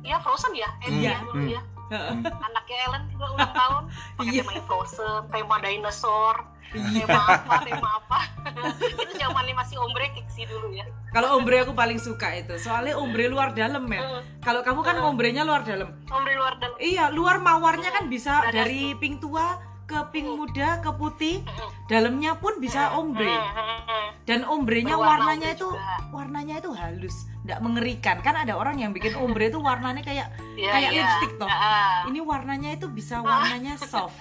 ya 0.00 0.16
Frozen 0.18 0.54
ya 0.54 0.70
Eddie 0.80 1.04
Iya. 1.04 1.10
ya 1.10 1.18
dulu 1.24 1.42
Hmm. 1.42 1.50
ya. 1.50 1.62
Anaknya 1.90 2.76
Ellen 2.84 3.02
juga 3.08 3.26
ulang 3.32 3.52
tahun. 3.60 3.82
Pakai 4.14 4.30
Iya. 4.30 4.42
tema 4.42 4.62
Frozen 4.64 5.22
tema 5.28 5.56
dinosaur 5.58 6.36
Iya. 6.68 7.04
tema 7.04 7.22
apa 7.26 7.54
tema 7.62 7.88
apa. 7.96 8.18
Itu 8.92 9.12
zamannya 9.14 9.54
masih 9.54 9.76
ombre 9.78 10.12
kick 10.12 10.28
sih 10.28 10.44
dulu 10.44 10.68
ya. 10.70 10.84
Kalau 11.08 11.34
ombre 11.34 11.56
aku 11.58 11.72
paling 11.72 11.96
suka 11.96 12.36
itu. 12.36 12.52
Soalnya 12.56 12.92
ombre 12.94 13.24
luar 13.26 13.52
dalam 13.52 13.88
ya. 13.88 14.20
Kalau 14.38 14.60
kamu 14.60 14.80
kan 14.82 14.96
Hmm. 14.96 15.08
ombrenya 15.08 15.42
luar 15.42 15.62
dalam. 15.62 15.96
Ombre 16.06 16.32
luar 16.34 16.56
dalam. 16.56 16.76
Iya 16.76 17.08
luar 17.08 17.38
mawarnya 17.38 17.88
kan 17.90 18.06
bisa 18.06 18.44
dari 18.50 18.92
pink 18.94 19.18
tua 19.18 19.56
ke 19.88 19.98
pink 20.12 20.28
Hmm. 20.28 20.36
muda 20.38 20.68
ke 20.78 20.90
putih 20.92 21.36
Hmm, 21.40 21.70
dalamnya 21.86 22.36
pun 22.36 22.60
bisa 22.60 22.86
hmm, 22.86 23.00
ombre 23.00 23.24
hmm, 23.26 23.50
hmm, 23.50 23.80
hmm. 23.82 24.08
dan 24.22 24.40
ombrenya 24.44 24.92
Berwarna 24.92 25.24
warnanya 25.24 25.48
itu 25.50 25.68
juga. 25.70 25.96
warnanya 26.10 26.54
itu 26.60 26.70
halus 26.70 27.16
nggak 27.42 27.58
mengerikan 27.58 28.16
kan 28.20 28.36
ada 28.36 28.52
orang 28.52 28.76
yang 28.76 28.92
bikin 28.92 29.16
ombre 29.16 29.48
itu 29.48 29.56
warnanya 29.56 30.04
kayak 30.04 30.28
Iya, 30.54 30.68
kayak 30.68 30.90
iya. 30.90 31.00
lipstick 31.00 31.32
toh. 31.40 31.48
Ah, 31.48 32.04
ini 32.04 32.20
warnanya 32.20 32.70
itu 32.70 32.86
bisa 32.86 33.18
warnanya 33.18 33.80
soft 33.80 34.20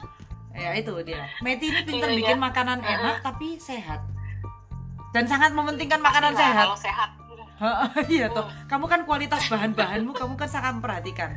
ya 0.53 0.71
itu 0.73 0.89
dia 1.03 1.27
Meti 1.39 1.67
ini 1.67 1.83
pinter 1.83 2.07
Iya, 2.07 2.17
bikin 2.17 2.37
iya. 2.37 2.45
makanan 2.47 2.79
enak 2.79 3.15
tapi 3.21 3.59
sehat 3.59 3.99
dan 5.11 5.27
sangat 5.27 5.51
mementingkan 5.51 5.99
makanan 5.99 6.31
pastilah 6.31 6.47
sehat 6.47 6.65
kalau 6.65 6.79
sehat 6.79 7.09
iya 8.07 8.29
toh 8.29 8.47
kamu 8.65 8.85
kan 8.85 9.01
kualitas 9.03 9.43
bahan-bahanmu 9.45 10.13
kamu 10.13 10.33
kan 10.33 10.47
sangat 10.47 10.77
memperhatikan 10.77 11.35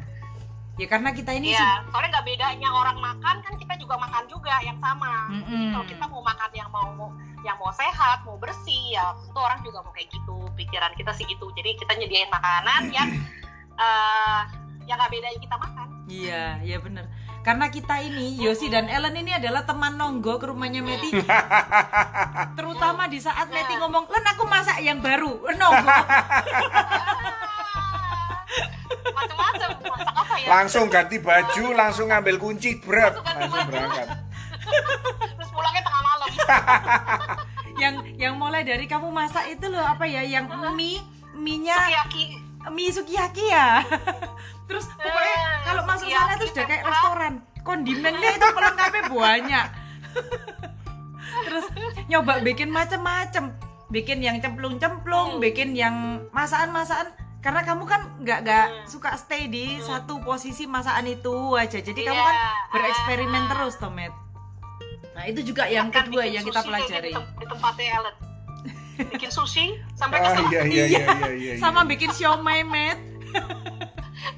ya 0.81 0.87
karena 0.89 1.13
kita 1.13 1.31
ini 1.37 1.53
Iya, 1.53 1.85
soalnya 1.93 2.09
nggak 2.17 2.27
bedanya 2.33 2.69
orang 2.73 2.97
makan 2.97 3.37
kan 3.45 3.55
kita 3.61 3.77
juga 3.77 4.01
makan 4.01 4.25
juga 4.33 4.55
yang 4.65 4.81
sama. 4.81 5.29
Mm-mm. 5.29 5.45
Jadi 5.45 5.65
kalau 5.77 5.87
kita 5.93 6.05
mau 6.09 6.23
makan 6.25 6.51
yang 6.57 6.71
mau 6.73 7.13
yang 7.45 7.57
mau 7.61 7.73
sehat, 7.73 8.25
mau 8.25 8.41
bersih, 8.41 8.97
ya 8.97 9.13
tentu 9.13 9.41
orang 9.45 9.61
juga 9.61 9.85
mau 9.85 9.93
kayak 9.93 10.09
gitu. 10.09 10.37
Pikiran 10.57 10.97
kita 10.97 11.13
sih 11.13 11.29
gitu. 11.29 11.53
Jadi 11.53 11.77
kita 11.77 11.93
nyediain 12.01 12.33
makanan 12.33 12.89
yang 12.97 13.09
eh 13.85 14.41
yang 14.89 14.97
nggak 14.97 15.13
bedanya 15.13 15.39
kita 15.39 15.57
makan. 15.61 15.89
Iya, 16.09 16.45
iya 16.65 16.79
bener. 16.81 17.05
Karena 17.41 17.73
kita 17.73 17.97
ini, 18.05 18.37
Yosi 18.37 18.69
dan 18.69 18.85
Ellen 18.85 19.17
ini 19.17 19.33
adalah 19.33 19.65
teman 19.65 19.97
nonggo 19.97 20.37
ke 20.37 20.45
rumahnya 20.45 20.85
Meti. 20.85 21.09
Terutama 22.59 23.09
di 23.09 23.17
saat 23.17 23.49
Meti 23.49 23.81
ngomong, 23.81 24.13
Len 24.13 24.27
aku 24.29 24.45
masak 24.45 24.85
yang 24.85 25.01
baru, 25.01 25.49
nonggo. 25.57 25.89
langsung 30.51 30.91
ganti 30.91 31.23
baju, 31.23 31.65
langsung 31.73 32.11
ngambil 32.11 32.37
kunci, 32.37 32.83
berat, 32.83 33.15
Langsung 33.23 33.71
berangkat. 33.71 34.07
Terus 35.39 35.51
pulangnya 35.55 35.83
tengah 35.83 36.03
malam. 36.03 36.29
yang 37.83 37.95
yang 38.19 38.35
mulai 38.35 38.67
dari 38.67 38.85
kamu 38.85 39.09
masak 39.09 39.47
itu 39.49 39.71
loh 39.71 39.81
apa 39.81 40.05
ya, 40.05 40.27
yang 40.27 40.51
mie, 40.75 40.99
mie-nya 41.33 41.79
Sukiyaki. 41.79 42.25
mie 42.69 42.91
sukiyaki 42.91 43.45
ya. 43.47 43.87
Terus 44.69 44.87
pokoknya 44.93 45.35
Eh, 45.39 45.59
kalau 45.65 45.83
masuk 45.87 46.07
sukiyaki, 46.07 46.27
sana 46.27 46.35
tuh 46.37 46.49
sudah 46.51 46.65
kayak 46.67 46.85
restoran. 46.85 47.33
Kondimennya 47.61 48.31
itu 48.35 48.47
pelengkapnya 48.51 49.03
banyak. 49.09 49.67
Terus 51.47 51.67
nyoba 52.07 52.43
bikin 52.43 52.69
macem-macem. 52.69 53.55
Bikin 53.91 54.23
yang 54.23 54.39
cemplung-cemplung, 54.39 55.39
Hmm. 55.39 55.43
bikin 55.43 55.75
yang 55.75 56.23
masakan-masakan 56.31 57.11
karena 57.41 57.61
kamu 57.63 57.85
kan 57.85 58.01
nggak 58.19 58.39
nggak 58.43 58.67
Hmm. 58.67 58.85
suka 58.85 59.17
stay 59.17 59.47
di 59.47 59.75
Hmm. 59.75 59.83
satu 59.83 60.21
posisi 60.21 60.65
masakan 60.65 61.09
itu 61.09 61.35
aja. 61.55 61.79
Jadi 61.79 62.01
kamu 62.03 62.15
Iya. 62.15 62.27
kan 62.27 62.37
bereksperimen 62.71 63.43
Ah. 63.43 63.49
terus, 63.51 63.75
Tomet. 63.77 64.13
Nah, 65.11 65.25
itu 65.25 65.41
juga 65.43 65.65
yang 65.67 65.89
Kan 65.89 66.07
kedua 66.07 66.23
yang 66.23 66.41
kita 66.41 66.61
kayaknya 66.61 66.69
pelajari. 66.87 67.11
Di, 67.11 67.17
tem- 67.17 67.33
di 67.35 67.47
tempatnya 67.47 67.89
Ellen. 67.95 68.17
bikin 69.03 69.31
sushi 69.31 69.67
sampai 69.95 70.17
ke 70.19 70.27
Ah 70.27 70.37
iya 70.47 70.61
iya 70.63 70.85
iya 70.87 71.05
iya 71.09 71.33
iya. 71.33 71.53
Sama 71.57 71.85
bikin 71.85 72.09
siomay, 72.11 72.61
Met. 72.63 73.01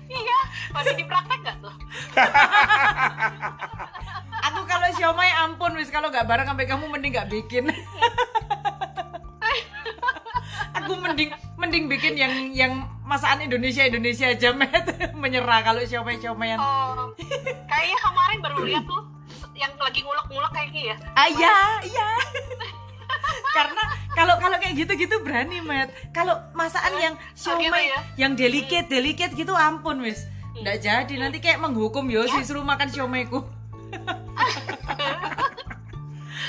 Iya, 0.05 0.39
masih 0.71 0.95
dipraktek 0.95 1.39
nggak 1.41 1.57
tuh? 1.59 1.75
Aku 4.43 4.61
kalau 4.63 4.89
siomay 4.93 5.31
ampun 5.35 5.75
wis 5.75 5.89
kalau 5.89 6.09
nggak 6.09 6.23
bareng 6.23 6.47
sampai 6.47 6.67
kamu 6.67 6.85
mending 6.89 7.13
nggak 7.13 7.27
bikin. 7.29 7.65
Aku 10.83 10.93
mending 10.99 11.31
mending 11.55 11.85
bikin 11.87 12.19
yang 12.19 12.35
yang 12.51 12.73
masakan 13.07 13.47
Indonesia 13.47 13.87
Indonesia 13.87 14.27
aja 14.27 14.51
met 14.51 14.87
menyerah 15.23 15.63
kalau 15.63 15.79
siomay 15.87 16.19
siomayan. 16.19 16.59
Oh, 16.59 17.15
kayaknya 17.71 17.99
kemarin 18.03 18.39
baru 18.43 18.59
lihat 18.67 18.85
tuh 18.85 19.03
yang 19.55 19.71
lagi 19.79 20.03
ngulek-ngulek 20.03 20.51
kayak 20.51 20.69
gini 20.75 20.91
ya. 20.91 20.97
Ah 21.15 21.29
iya 21.31 21.57
iya. 21.87 22.09
Karena 23.57 23.83
kalau 24.17 24.35
kalau 24.41 24.57
kayak 24.59 24.75
gitu-gitu 24.75 25.23
berani 25.23 25.63
met. 25.63 25.93
Kalau 26.11 26.35
masakan 26.57 26.99
yang 26.99 27.15
siomay 27.37 27.69
gitu 27.69 27.79
ya? 27.79 28.01
yang 28.27 28.33
delicate 28.35 28.89
delicate 28.91 29.33
gitu 29.39 29.53
ampun 29.55 30.03
wis. 30.03 30.27
Nggak 30.59 30.83
jadi 30.83 31.15
nanti 31.17 31.39
kayak 31.39 31.63
menghukum 31.63 32.11
Yosi 32.11 32.43
Ya. 32.43 32.47
suruh 32.49 32.65
makan 32.67 32.89
siomayku. 32.91 33.41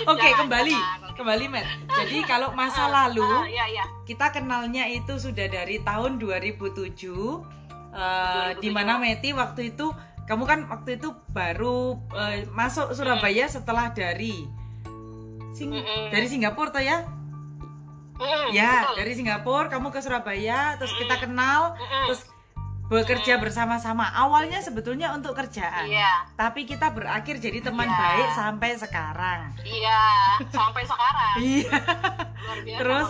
Oke 0.04 0.20
Jangan, 0.26 0.40
kembali 0.48 0.74
jangan. 0.74 1.00
Kembali 1.14 1.46
Met. 1.48 1.66
Jadi 1.98 2.22
kalau 2.24 2.52
masa 2.52 2.86
Ah, 2.86 3.08
lalu 3.08 3.26
iya 3.50 3.66
iya. 3.70 3.86
kita 4.04 4.30
kenalnya 4.30 4.86
itu 4.86 5.16
sudah 5.16 5.46
dari 5.46 5.80
tahun 5.80 6.18
2007 6.18 6.90
eh, 7.94 8.50
di 8.58 8.70
2007. 8.70 8.74
mana 8.74 8.98
Meti 8.98 9.30
waktu 9.32 9.72
itu 9.72 9.94
kamu 10.24 10.44
kan 10.44 10.60
waktu 10.68 10.98
itu 10.98 11.12
baru 11.30 12.00
eh, 12.12 12.48
masuk 12.50 12.92
Surabaya 12.92 13.46
setelah 13.46 13.90
dari 13.90 14.48
Sing 15.54 15.70
Mm-mm. 15.70 16.10
dari 16.10 16.26
Singapura 16.26 16.74
toh 16.74 16.82
ya? 16.82 17.06
Mm, 18.14 18.50
Ya, 18.50 18.90
betul. 18.90 18.96
dari 19.00 19.14
Singapura 19.14 19.68
kamu 19.68 19.90
ke 19.90 20.00
Surabaya 20.00 20.78
terus 20.78 20.94
kita 20.96 21.18
kenal 21.20 21.74
Mm-mm. 21.76 22.04
terus 22.10 22.26
bekerja 22.86 23.38
bersama-sama. 23.38 24.12
Awalnya 24.14 24.60
sebetulnya 24.60 25.12
untuk 25.12 25.34
kerjaan. 25.34 25.88
Iya, 25.88 26.28
Tapi 26.34 26.64
kita 26.64 26.90
berakhir 26.90 27.38
jadi 27.38 27.60
teman 27.62 27.86
Iya. 27.86 27.98
baik 27.98 28.28
sampai 28.34 28.72
sekarang. 28.76 29.40
iya, 29.64 30.02
sampai 30.48 30.84
sekarang. 30.84 31.36
Iya. 31.40 31.72
Luar 32.38 32.60
biasa 32.62 32.78
Terus? 32.84 33.08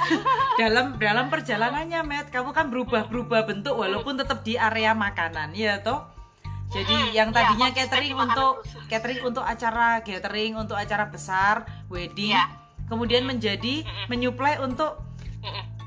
dalam 0.60 0.86
dalam 0.96 1.26
perjalanannya 1.28 2.00
Matt 2.02 2.26
kamu 2.28 2.50
kan 2.50 2.68
berubah-berubah 2.68 3.44
bentuk 3.44 3.74
walaupun 3.74 4.16
tetap 4.16 4.40
di 4.40 4.56
area 4.56 4.96
makanan 4.96 5.52
ya 5.52 5.76
toh 5.78 6.08
jadi 6.70 6.88
Mm-mm, 6.88 7.12
yang 7.12 7.28
iya, 7.28 7.36
tadinya 7.36 7.68
konsisten 7.68 7.84
catering 7.90 8.14
untuk 8.16 8.52
terus. 8.62 8.88
catering 8.88 9.20
untuk 9.22 9.44
acara 9.44 10.00
catering 10.00 10.52
untuk 10.54 10.72
acara 10.74 11.04
besar 11.04 11.54
wedding 11.86 12.32
Iya. 12.32 12.48
kemudian 12.86 13.22
menjadi 13.22 13.84
menyuplai 14.06 14.56
untuk. 14.58 14.96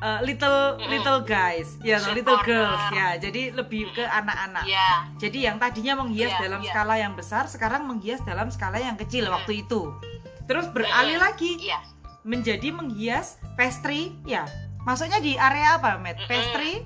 Uh, 0.03 0.19
little 0.21 0.75
little 0.83 1.23
guys 1.23 1.79
ya 1.79 1.95
Street 1.97 2.21
little 2.21 2.43
girls 2.43 2.83
ya 2.91 3.15
jadi 3.15 3.55
lebih 3.55 3.87
ke 3.91 4.03
anak-anak 4.03 4.67
Iya, 4.67 4.89
jadi 5.17 5.37
yang 5.49 5.57
tadinya 5.57 5.93
menghias 5.97 6.35
Iya, 6.35 6.41
dalam 6.43 6.61
iya. 6.61 6.69
skala 6.69 6.95
yang 6.99 7.13
besar 7.15 7.47
sekarang 7.47 7.87
menghias 7.87 8.19
dalam 8.21 8.51
skala 8.51 8.77
yang 8.77 8.99
kecil 8.99 9.25
Mm. 9.25 9.33
waktu 9.33 9.63
itu 9.63 9.95
terus 10.43 10.67
beralih 10.69 11.15
Mm. 11.15 11.23
lagi 11.23 11.51
iya. 11.57 11.79
menjadi 12.21 12.69
menghias 12.69 13.39
pastry 13.55 14.11
ya 14.23 14.43
masuknya 14.83 15.17
di 15.17 15.39
area 15.39 15.79
apa 15.79 15.95
Matt? 15.95 16.19
Mm-mm. 16.19 16.27
pastry 16.27 16.83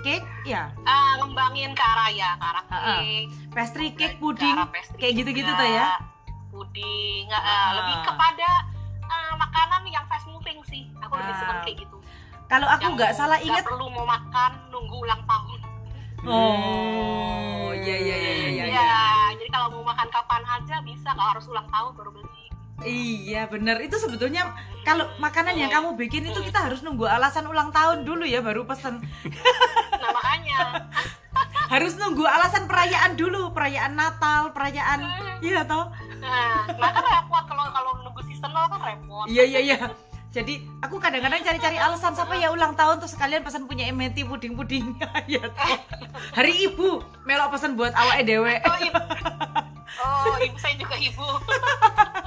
cake 0.00 0.24
ya 0.46 0.70
Ah, 0.82 1.18
ngembangin 1.18 1.74
ke 1.74 1.82
arah 1.82 2.08
ya, 2.08 2.30
ke 2.34 2.46
arah 2.46 2.64
Ah, 2.64 2.74
ah. 2.74 2.98
cake, 3.02 3.28
pastry 3.50 3.88
cake 3.92 4.16
ke 4.16 4.22
puding 4.22 4.56
kayak 4.96 5.12
gitu-gitu 5.18 5.50
tuh 5.50 5.68
ya 5.68 5.98
Puding, 6.50 7.30
ah, 7.30 7.38
Ah. 7.38 7.68
lebih 7.78 7.96
kepada 8.04 8.50
ah, 9.06 9.32
makanan 9.34 9.86
yang 9.86 10.02
fast 10.06 10.26
moving 10.26 10.58
sih. 10.66 10.90
Aku 10.98 11.14
lebih 11.14 11.30
Ah. 11.30 11.38
suka 11.38 11.54
kayak 11.62 11.76
gitu. 11.78 11.96
Kalau 12.50 12.66
aku 12.66 12.86
nggak 12.98 13.14
salah 13.14 13.38
nggak 13.38 13.46
ingat 13.46 13.64
perlu 13.64 13.86
mau 13.88 14.02
makan 14.04 14.50
nunggu 14.68 14.96
ulang 14.98 15.22
tahun. 15.22 15.58
oh 16.26 17.70
ya 17.72 17.96
ya 17.96 18.16
ya 18.18 18.32
ya 18.34 18.48
ya, 18.50 18.64
Iya, 18.66 18.66
ya. 18.66 18.92
jadi 19.38 19.48
kalau 19.48 19.66
mau 19.72 19.84
makan 19.88 20.08
kapan 20.10 20.42
aja 20.44 20.76
bisa, 20.82 21.08
nggak 21.08 21.28
harus 21.32 21.46
ulang 21.46 21.68
tahun 21.70 21.90
baru 21.94 22.10
beli. 22.12 22.26
iya 22.82 23.44
bener 23.46 23.76
itu 23.80 23.96
sebetulnya 23.96 24.50
kalau 24.82 25.04
makanan 25.16 25.52
yang 25.54 25.68
kamu 25.68 25.94
bikin 25.94 26.24
itu 26.26 26.40
Mm. 26.40 26.48
kita 26.48 26.58
harus 26.64 26.80
nunggu 26.80 27.04
alasan 27.04 27.44
ulang 27.44 27.70
tahun 27.70 28.02
dulu 28.02 28.24
ya 28.24 28.40
baru 28.40 28.64
pesen 28.64 29.04
Nah 30.00 30.10
makanya, 30.10 30.88
harus 31.72 31.92
nunggu 31.96 32.24
alasan 32.24 32.64
perayaan 32.64 33.14
dulu 33.14 33.52
perayaan 33.52 33.94
Natal 33.94 34.50
perayaan 34.50 35.00
iya 35.40 35.60
toh 35.62 35.92
nah, 36.20 36.64
nah 36.72 36.88
kan 36.90 37.04
repot 37.04 37.44
kalau 37.46 37.64
kalau 37.68 37.90
nunggu 38.00 38.20
seasonal 38.24 38.64
kan 38.66 38.80
repot. 38.82 39.24
Iya 39.28 39.44
iya 39.46 39.60
iya. 39.60 39.76
Jadi 40.30 40.62
aku 40.78 41.02
kadang-kadang 41.02 41.42
cari-cari 41.42 41.74
alasan 41.74 42.14
siapa 42.14 42.38
ya 42.38 42.54
ulang 42.54 42.78
tahun 42.78 43.02
terus 43.02 43.18
sekalian 43.18 43.42
pesan 43.42 43.66
punya 43.66 43.90
emeti 43.90 44.22
puding-puding. 44.22 44.94
ya 45.32 45.42
toh. 45.42 45.78
Hari 46.38 46.70
ibu 46.70 47.02
melok 47.26 47.58
pesan 47.58 47.74
buat 47.74 47.90
awake 47.98 48.22
dewe. 48.30 48.54
Oh, 48.62 48.78
ibu. 48.78 49.02
oh, 50.06 50.36
ibu 50.38 50.56
saya 50.62 50.74
juga 50.78 50.96
ibu. 50.96 51.26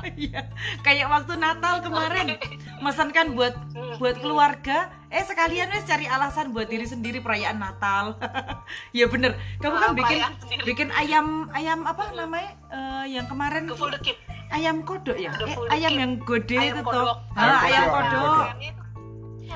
Iya. 0.04 0.52
Kayak 0.84 1.08
waktu 1.16 1.40
Natal 1.40 1.80
kemarin 1.80 2.36
mesankan 2.84 3.40
buat 3.40 3.56
Hmm. 3.72 3.96
buat 4.04 4.20
keluarga, 4.20 4.92
eh 5.08 5.24
sekalian 5.24 5.72
wes 5.72 5.88
cari 5.88 6.06
alasan 6.12 6.52
buat 6.52 6.68
diri 6.68 6.84
sendiri 6.84 7.24
perayaan 7.24 7.56
Natal. 7.56 8.20
ya 8.98 9.08
bener. 9.08 9.40
Kamu 9.64 9.80
kan 9.80 9.96
bikin 9.96 10.20
bikin 10.68 10.90
ayam 10.92 11.48
ayam 11.56 11.88
apa 11.88 12.12
namanya? 12.20 12.52
Eh, 12.68 13.16
yang 13.16 13.32
kemarin 13.32 13.64
Ke 13.64 13.80
full 13.80 13.96
the 13.96 14.02
kit. 14.04 14.20
Ayam 14.54 14.86
kodok 14.86 15.18
ya? 15.18 15.34
Eh, 15.34 15.58
ayam 15.74 15.94
yang 15.98 16.14
gede 16.22 16.58
Ayam 16.62 16.76
itu 16.78 16.82
kodok. 16.86 17.04
toh. 17.04 17.16
Ayam 17.36 17.50
Ah, 17.50 17.62
ayam 17.66 17.84
kodok. 17.90 18.46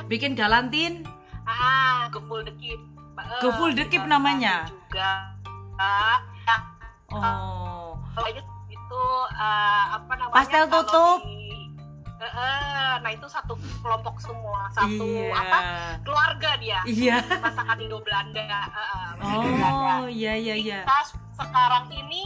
Bikin 0.10 0.32
galantin. 0.34 1.06
Ah, 1.48 2.10
full 3.56 3.74
the 3.78 3.86
kit 3.88 4.02
juga 4.02 4.10
namanya? 4.10 4.68
Juga. 4.68 5.10
Ya, 5.78 6.58
Oh. 7.14 7.96
itu 8.68 9.02
eh, 9.32 9.84
apa 9.94 10.14
namanya? 10.18 10.36
Pastel 10.36 10.66
tutup. 10.68 11.22
di- 11.24 11.48
nah 12.98 13.12
itu 13.14 13.30
satu 13.30 13.54
kelompok 13.86 14.18
semua, 14.18 14.68
satu 14.74 15.06
iya. 15.06 15.38
apa? 15.38 15.58
Keluarga 16.02 16.58
dia. 16.58 16.80
Iya. 16.84 17.22
Masakan 17.22 17.78
Indo 17.78 18.02
Belanda. 18.02 18.42
eh, 18.42 19.08
masakan 19.22 19.46
Indo 19.46 19.54
Belanda. 19.54 19.94
Oh, 20.02 20.06
iya 20.10 20.34
iya 20.34 20.56
iya. 20.58 20.80
kita 20.82 21.00
sekarang 21.38 21.86
ini 21.94 22.26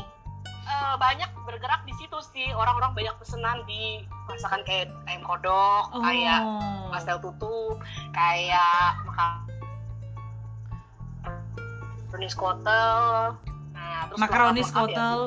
eh, 0.72 0.96
banyak 0.96 1.30
bergerak 1.44 1.82
di 1.84 1.94
situ 1.94 2.18
sih 2.24 2.48
orang-orang 2.52 2.92
banyak 2.94 3.16
pesenan 3.18 3.62
di 3.66 4.00
masakan 4.26 4.64
kayak 4.64 4.88
ayam 5.06 5.22
kodok 5.22 5.92
Oh. 5.92 6.00
kayak 6.00 6.40
pastel 6.90 7.18
tutup 7.20 7.76
kayak 8.12 8.96
makan 9.04 9.30
makaroni 12.08 12.28
skotel 12.28 13.00
nah, 13.72 14.00
terus 14.08 14.20
makaroni 14.20 14.60
lengkap-lengkap 14.60 14.92
ya. 14.92 14.96
skotel. 14.96 15.18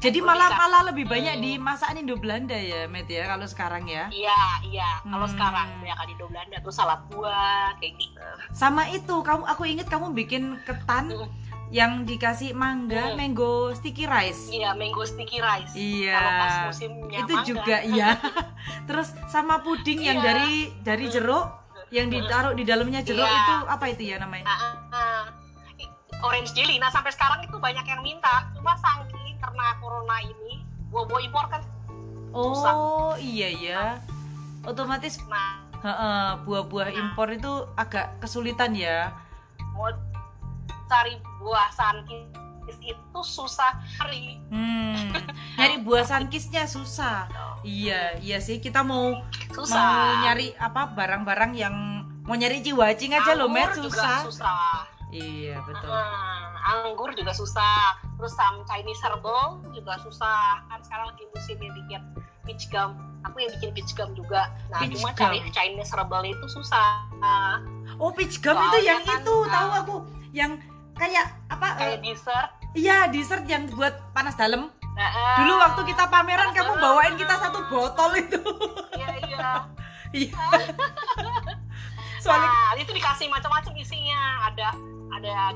Jadi 0.00 0.24
malah 0.24 0.48
malah 0.56 0.82
lebih 0.88 1.04
banyak 1.04 1.36
Hmm. 1.36 1.44
di 1.44 1.52
masakan 1.60 2.00
Indo 2.00 2.16
Belanda 2.16 2.56
ya, 2.56 2.88
Met 2.88 3.04
ya 3.04 3.28
kalau 3.28 3.44
sekarang 3.44 3.84
ya. 3.84 4.08
iya 4.08 4.40
iya 4.64 4.90
kalau 5.04 5.28
Hmm. 5.28 5.34
sekarang 5.36 5.68
banyak 5.76 5.98
Indo 6.08 6.24
Belanda 6.26 6.56
tuh 6.58 6.72
salad 6.72 7.04
buah 7.08 7.76
kayak 7.76 8.00
gitu 8.00 8.24
Sama 8.50 8.88
itu, 8.88 9.20
kamu 9.20 9.44
aku 9.44 9.62
inget 9.66 9.86
kamu 9.86 10.16
bikin 10.16 10.56
ketan 10.64 11.12
Hmm. 11.12 11.28
Yang 11.70 12.02
dikasih 12.02 12.50
mangga, 12.50 13.14
Hmm. 13.14 13.16
mango 13.16 13.70
sticky 13.72 14.02
rice. 14.04 14.50
iya 14.50 14.74
mango 14.74 15.06
sticky 15.06 15.38
rice 15.38 15.70
Iya. 15.70 16.18
kalau 16.18 16.30
pas 16.36 16.56
musimnya 16.66 17.18
itu 17.22 17.32
mangga. 17.32 17.46
juga 17.46 17.76
iya. 17.80 18.08
Terus 18.90 19.08
sama 19.26 19.62
puding 19.62 20.02
yang 20.02 20.18
Iya. 20.18 20.26
dari 20.26 20.52
dari 20.82 21.06
jeruk 21.06 21.46
yang 21.90 22.10
ditaruh 22.10 22.54
di 22.54 22.62
dalamnya 22.62 23.00
jeruk 23.00 23.22
Iya. 23.22 23.38
itu 23.38 23.54
apa 23.66 23.84
itu 23.86 24.02
ya 24.04 24.16
namanya? 24.18 24.46
Ah, 24.46 24.58
ah, 24.58 24.74
ah. 24.90 25.22
orange 26.20 26.52
jelly. 26.52 26.76
Nah 26.76 26.90
sampai 26.90 27.08
sekarang 27.10 27.40
itu 27.40 27.56
banyak 27.56 27.80
yang 27.80 28.02
minta. 28.04 28.44
Cuma 28.52 28.76
saking 28.76 29.40
karena 29.40 29.72
corona 29.80 30.20
ini, 30.20 30.60
buah-buah 30.90 31.22
impor 31.24 31.48
kan. 31.48 31.62
Oh, 32.30 33.16
iya 33.16 33.48
ya. 33.48 33.82
Otomatis 34.62 35.16
Nah 35.24 35.64
heeh, 35.80 36.26
buah-buah 36.44 36.92
impor 36.92 37.32
itu 37.32 37.64
agak 37.72 38.20
kesulitan 38.20 38.76
ya. 38.76 39.14
mau 39.72 39.88
cari 40.90 41.14
buah 41.38 41.70
sankis 41.70 42.26
itu 42.80 43.20
susah 43.20 43.78
cari. 43.96 44.38
Hmm, 44.50 45.10
nyari 45.58 45.76
buah 45.80 46.02
sankisnya 46.02 46.66
susah. 46.66 47.26
Iya, 47.60 48.18
iya 48.18 48.38
sih 48.38 48.58
kita 48.58 48.80
mau 48.80 49.14
Susah. 49.50 49.74
mau 49.74 50.22
nyari 50.24 50.54
apa 50.56 50.90
barang-barang 50.90 51.52
yang 51.52 51.74
mau 52.22 52.34
nyari 52.34 52.58
ciwacing 52.60 53.10
aja 53.12 53.34
loh, 53.34 53.46
Met 53.46 53.74
juga 53.74 53.90
susah. 53.90 54.16
susah. 54.22 54.86
Iya, 55.10 55.58
betul. 55.66 55.90
Ah, 55.90 56.54
anggur 56.78 57.10
juga 57.12 57.34
susah. 57.34 57.98
Terus 58.14 58.30
some 58.32 58.62
Chinese 58.64 59.02
herbal 59.02 59.58
juga 59.74 59.98
susah. 60.00 60.62
Kan 60.66 60.78
sekarang 60.86 61.10
lagi 61.10 61.26
musimnya 61.28 61.70
bikin 61.74 62.00
peach 62.46 62.70
gum. 62.70 62.94
Aku 63.26 63.36
yang 63.36 63.50
bikin 63.58 63.74
peach 63.74 63.92
gum 63.92 64.14
juga. 64.14 64.54
Nah, 64.70 64.80
Peach 64.80 64.94
cuma 64.94 65.10
gum. 65.10 65.26
cari 65.26 65.42
Chinese 65.50 65.90
herbal 65.90 66.22
itu 66.22 66.46
susah. 66.46 67.02
Ah, 67.18 67.58
Oh, 67.98 68.14
peach 68.14 68.38
gum 68.38 68.54
Soalnya 68.54 68.70
itu 68.70 68.78
yang 68.86 69.02
kan, 69.02 69.18
itu, 69.18 69.34
ah. 69.34 69.50
tahu 69.50 69.68
aku. 69.74 69.96
Yang 70.30 70.52
kayak 71.00 71.26
apa? 71.48 71.66
kayak 71.80 71.98
dessert. 72.04 72.48
Iya, 72.76 73.08
dessert 73.08 73.44
yang 73.48 73.66
buat 73.72 73.96
panas 74.12 74.36
dalam. 74.36 74.68
Nah, 74.94 75.10
Dulu 75.40 75.52
waktu 75.56 75.82
kita 75.88 76.12
pameran 76.12 76.52
kamu 76.52 76.76
dalam. 76.76 76.82
bawain 76.84 77.14
kita 77.16 77.34
satu 77.40 77.64
botol 77.72 78.10
itu. 78.20 78.40
Iya 78.94 79.08
iya. 79.24 79.48
Iya. 80.10 80.34
Soalnya 82.24 82.50
Nah, 82.50 82.74
itu 82.74 82.90
dikasih 82.90 83.30
macam-macam 83.30 83.72
isinya. 83.78 84.50
Ada 84.50 84.74
ada 85.14 85.54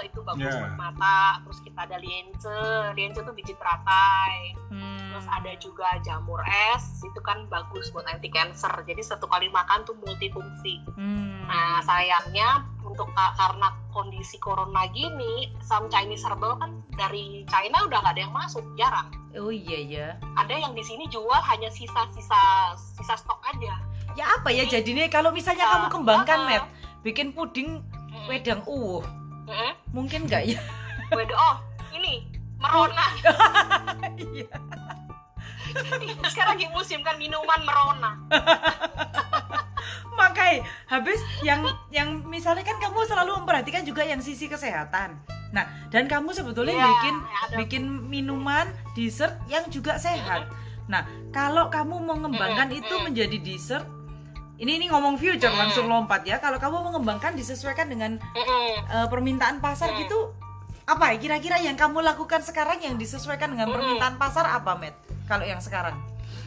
itu 0.00 0.18
bagus 0.20 0.46
Ya. 0.46 0.60
buat 0.60 0.74
mata. 0.76 1.20
Terus 1.42 1.58
kita 1.60 1.80
ada 1.82 1.96
liense. 1.96 2.54
Liense 2.92 3.18
itu 3.18 3.32
biji 3.32 3.54
teratai. 3.54 4.54
hmm, 4.68 5.10
Terus 5.10 5.26
ada 5.26 5.52
juga 5.56 5.88
jamur 6.00 6.38
es. 6.70 6.84
Itu 7.00 7.18
kan 7.18 7.46
bagus 7.46 7.88
buat 7.88 8.06
anti 8.06 8.28
cancer. 8.28 8.70
Jadi 8.82 9.00
satu 9.00 9.24
kali 9.24 9.48
makan 9.48 9.82
tuh 9.82 9.98
multifungsi. 9.98 10.84
hmm, 10.90 11.44
Nah, 11.44 11.80
sayangnya 11.80 12.60
untuk 12.82 13.08
ka- 13.10 13.32
karena 13.34 13.72
kondisi 13.88 14.36
corona 14.36 14.84
gini, 14.88 15.48
some 15.60 15.88
Chinese 15.88 16.20
herbal 16.20 16.56
kan 16.56 16.70
dari 16.92 17.42
China 17.46 17.84
udah 17.84 17.98
nggak 17.98 18.14
ada 18.14 18.22
yang 18.22 18.32
masuk, 18.32 18.64
jarang. 18.74 19.08
oh 19.34 19.48
iya 19.48 19.78
ya. 19.80 20.08
Ada 20.34 20.50
yang 20.58 20.72
di 20.72 20.82
sini 20.82 21.06
jual 21.06 21.30
hanya 21.44 21.68
sisa-sisa 21.68 22.40
sisa 22.74 23.14
stok 23.14 23.38
aja. 23.46 23.76
Ya 24.12 24.24
apa 24.30 24.50
ya 24.50 24.66
jadinya 24.66 25.06
kalau 25.06 25.30
misalnya 25.30 25.62
Ya, 25.62 25.72
kamu 25.78 25.86
kembangkan, 25.94 26.38
uh-uh. 26.38 26.48
Met, 26.50 26.64
bikin 27.02 27.30
puding 27.30 27.84
wedang 28.26 28.64
uwuh, 28.64 29.04
Mm-mm. 29.48 29.72
mungkin 29.96 30.28
nggak 30.28 30.44
ya? 30.44 30.60
Beda, 31.08 31.34
oh 31.34 31.56
ini 31.96 32.28
merona. 32.60 33.06
Iya. 34.18 34.50
Sekarang 36.26 36.58
lagi 36.58 36.66
musim 36.72 37.00
kan 37.00 37.16
minuman 37.16 37.60
merona. 37.64 38.12
Makanya 40.18 40.66
habis 40.90 41.20
yang 41.40 41.64
yang 41.94 42.24
misalnya 42.26 42.66
kan 42.66 42.76
kamu 42.82 43.06
selalu 43.06 43.40
memperhatikan 43.42 43.86
juga 43.86 44.02
yang 44.04 44.18
sisi 44.18 44.50
kesehatan. 44.50 45.16
Nah, 45.54 45.64
dan 45.88 46.04
kamu 46.10 46.34
sebetulnya 46.36 46.76
Iya, 46.76 46.88
bikin 46.92 47.14
ada. 47.16 47.56
bikin 47.56 47.84
minuman 48.10 48.68
dessert 48.92 49.38
yang 49.48 49.64
juga 49.72 49.96
sehat. 49.96 50.50
Nah, 50.88 51.04
kalau 51.32 51.68
kamu 51.72 52.04
mengembangkan 52.04 52.68
Mm-mm, 52.68 52.80
itu 52.84 52.94
mm. 52.96 53.04
menjadi 53.08 53.36
dessert 53.40 53.86
ini 54.58 54.76
ini 54.76 54.86
ngomong 54.90 55.14
future 55.16 55.48
Mm. 55.48 55.58
langsung 55.58 55.86
lompat 55.86 56.26
ya. 56.26 56.38
Kalau 56.38 56.58
kamu 56.58 56.82
mengembangkan 56.84 57.32
disesuaikan 57.32 57.86
dengan 57.86 58.18
Mm-mm. 58.18 58.70
eh, 58.84 59.06
permintaan 59.06 59.62
pasar 59.62 59.94
Mm. 59.94 59.98
gitu 60.04 60.34
apa 60.88 61.12
ya 61.12 61.16
kira-kira 61.20 61.60
yang 61.60 61.76
kamu 61.76 62.00
lakukan 62.00 62.40
sekarang 62.40 62.80
yang 62.80 62.98
disesuaikan 62.98 63.54
dengan 63.54 63.70
Mm. 63.70 63.74
permintaan 63.74 64.14
pasar 64.18 64.44
apa, 64.44 64.74
Met? 64.74 64.98
Kalau 65.24 65.46
yang 65.46 65.62
sekarang? 65.62 65.94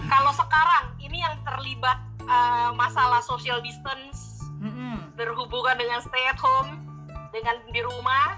Kalau 0.01 0.33
sekarang 0.33 0.91
ini 0.97 1.21
yang 1.21 1.37
terlibat 1.41 1.97
uh, 2.25 2.73
masalah 2.73 3.21
social 3.21 3.61
distance 3.61 4.43
Mm-mm. 4.59 5.13
berhubungan 5.15 5.77
dengan 5.77 6.01
stay 6.01 6.25
at 6.25 6.35
home 6.35 6.83
dengan 7.31 7.55
di 7.69 7.79
rumah 7.79 8.35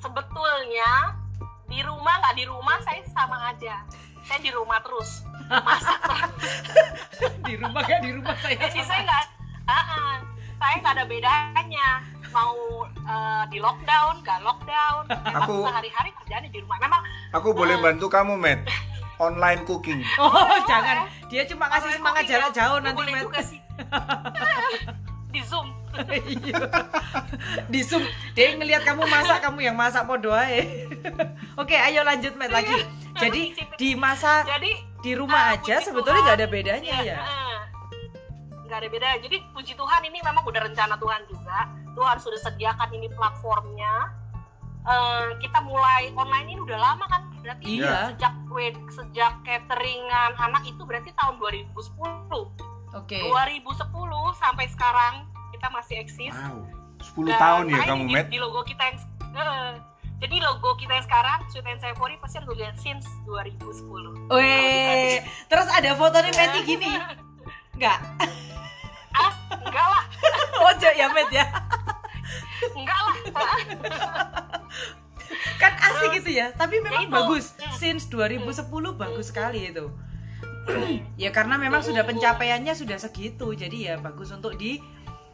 sebetulnya 0.00 1.14
di 1.66 1.78
rumah 1.80 2.14
nggak 2.20 2.34
di 2.34 2.44
rumah 2.44 2.78
saya 2.82 3.02
sama 3.10 3.50
aja 3.50 3.82
saya 4.22 4.38
di 4.40 4.50
rumah 4.50 4.78
terus 4.80 5.22
di 7.42 7.54
rumah 7.56 7.82
gak 7.82 8.00
di 8.02 8.10
rumah 8.12 8.34
saya. 8.36 8.56
jadi 8.58 8.80
saya 8.82 9.00
nggak 9.02 9.24
ah, 9.64 9.72
ah. 9.72 10.14
saya 10.56 10.74
nggak 10.78 10.92
ada 10.92 11.04
bedanya 11.06 11.88
mau 12.28 12.52
uh, 13.00 13.42
di 13.46 13.58
lockdown 13.58 14.20
nggak 14.20 14.40
lockdown 14.42 15.02
memang 15.08 15.46
Aku- 15.46 15.64
sehari-hari 15.64 16.10
kerjanya 16.14 16.48
di 16.48 16.58
rumah 16.60 16.78
memang 16.78 17.02
Aku 17.32 17.52
boleh 17.52 17.76
bantu 17.76 18.08
kamu, 18.08 18.32
Met. 18.34 18.64
Online 19.16 19.60
cooking. 19.62 20.00
Oh, 20.16 20.28
Oh, 20.28 20.56
jangan. 20.70 21.04
Dia 21.26 21.44
cuma 21.44 21.68
kasih 21.68 21.88
Online 21.90 21.98
semangat 21.98 22.22
jarak 22.26 22.50
ya. 22.50 22.56
jauh 22.58 22.78
nanti, 22.80 22.96
boleh 22.96 23.12
Met. 23.12 23.22
juga 23.22 23.40
sih 23.42 23.60
di 25.34 25.40
zoom 25.42 25.68
Iya. 25.96 26.60
di 27.68 27.80
zoom 27.80 28.04
dia 28.32 28.52
ngelihat 28.52 28.84
kamu 28.84 29.04
masak 29.06 29.40
kamu 29.40 29.58
yang 29.62 29.72
masak 29.74 30.04
podo 30.04 30.28
ae. 30.30 30.86
oke 31.60 31.72
ayo 31.72 32.00
lanjut 32.02 32.36
Met 32.36 32.48
lagi 32.50 32.72
jadi 33.14 33.52
di 33.74 33.92
masa 33.94 34.44
jadi 34.46 34.76
di 35.06 35.14
rumah 35.14 35.42
Ah, 35.44 35.54
aja 35.54 35.78
sebetulnya 35.78 36.18
nggak 36.20 36.38
ada 36.42 36.48
bedanya 36.50 36.94
Iya, 36.98 37.14
ya. 37.14 37.18
eh. 37.22 37.58
nggak 38.66 38.78
ada 38.82 38.88
beda 38.90 39.08
jadi 39.22 39.36
puji 39.54 39.72
Tuhan 39.72 40.02
ini 40.02 40.18
memang 40.20 40.42
udah 40.42 40.66
rencana 40.66 40.98
Tuhan 40.98 41.22
juga. 41.30 41.58
Tuhan 41.94 42.18
sudah 42.18 42.40
sediakan 42.42 42.90
ini 42.90 43.06
platformnya. 43.08 44.10
Eh, 44.82 45.28
kita 45.38 45.62
mulai 45.62 46.10
online 46.12 46.46
ini 46.48 46.60
udah 46.60 46.74
lama 46.76 47.06
kan? 47.06 47.22
Berarti 47.40 47.78
Iya. 47.78 48.10
sejak 48.12 48.34
sejak 48.92 49.32
cateringan 49.40 50.34
anak 50.36 50.62
itu 50.64 50.82
berarti 50.82 51.14
tahun 51.14 51.38
2010 51.38 52.50
oke. 52.92 53.18
2010 53.22 53.86
sampai 54.34 54.66
sekarang 54.66 55.14
kita 55.52 55.70
masih 55.70 56.02
eksis. 56.02 56.34
Wow. 56.34 56.66
10 56.98 57.26
Dan 57.28 57.38
tahun 57.38 57.64
ya 57.68 57.78
kamu, 57.86 58.02
di, 58.02 58.14
Met. 58.14 58.26
di 58.28 58.38
logo 58.38 58.60
kita 58.62 58.82
yang 58.84 58.98
eh, 59.32 59.70
jadi 60.16 60.36
logo 60.40 60.74
kita 60.74 60.92
yang 60.92 61.04
sekarang 61.04 61.38
Sweet 61.46 61.66
and 61.66 61.78
Savory 61.78 62.16
pasti 62.16 62.40
harus 62.40 62.48
lihat 62.54 62.76
since 62.76 63.04
2010 63.24 64.26
Weh, 64.28 65.20
terus 65.46 65.68
ada 65.68 65.92
fotonya 65.92 66.32
Meti 66.32 66.60
gini? 66.64 66.92
Nggak? 67.78 67.98
Ah 69.12 69.32
enggak 69.52 69.86
lah. 69.86 70.04
Ojo 70.68 70.90
ya 70.90 71.06
Met 71.10 71.28
ya? 71.30 71.44
Enggak 72.72 72.98
lah. 72.98 73.16
Kan 75.56 75.72
asik 75.74 76.00
Terus, 76.06 76.16
gitu 76.18 76.30
ya 76.34 76.46
tapi 76.52 76.80
memang 76.80 77.04
itu. 77.04 77.12
bagus. 77.12 77.52
Hmm. 77.56 77.72
since 77.74 78.08
2010 78.08 78.64
bagus 78.94 79.28
sekali 79.28 79.68
itu. 79.68 79.86
Ya 81.16 81.30
karena 81.30 81.56
memang 81.56 81.78
sudah 81.80 82.02
pencapaiannya 82.02 82.74
sudah 82.74 82.98
segitu 82.98 83.54
jadi 83.54 83.76
ya 83.76 83.94
bagus 83.96 84.28
untuk 84.30 84.56
di 84.56 84.80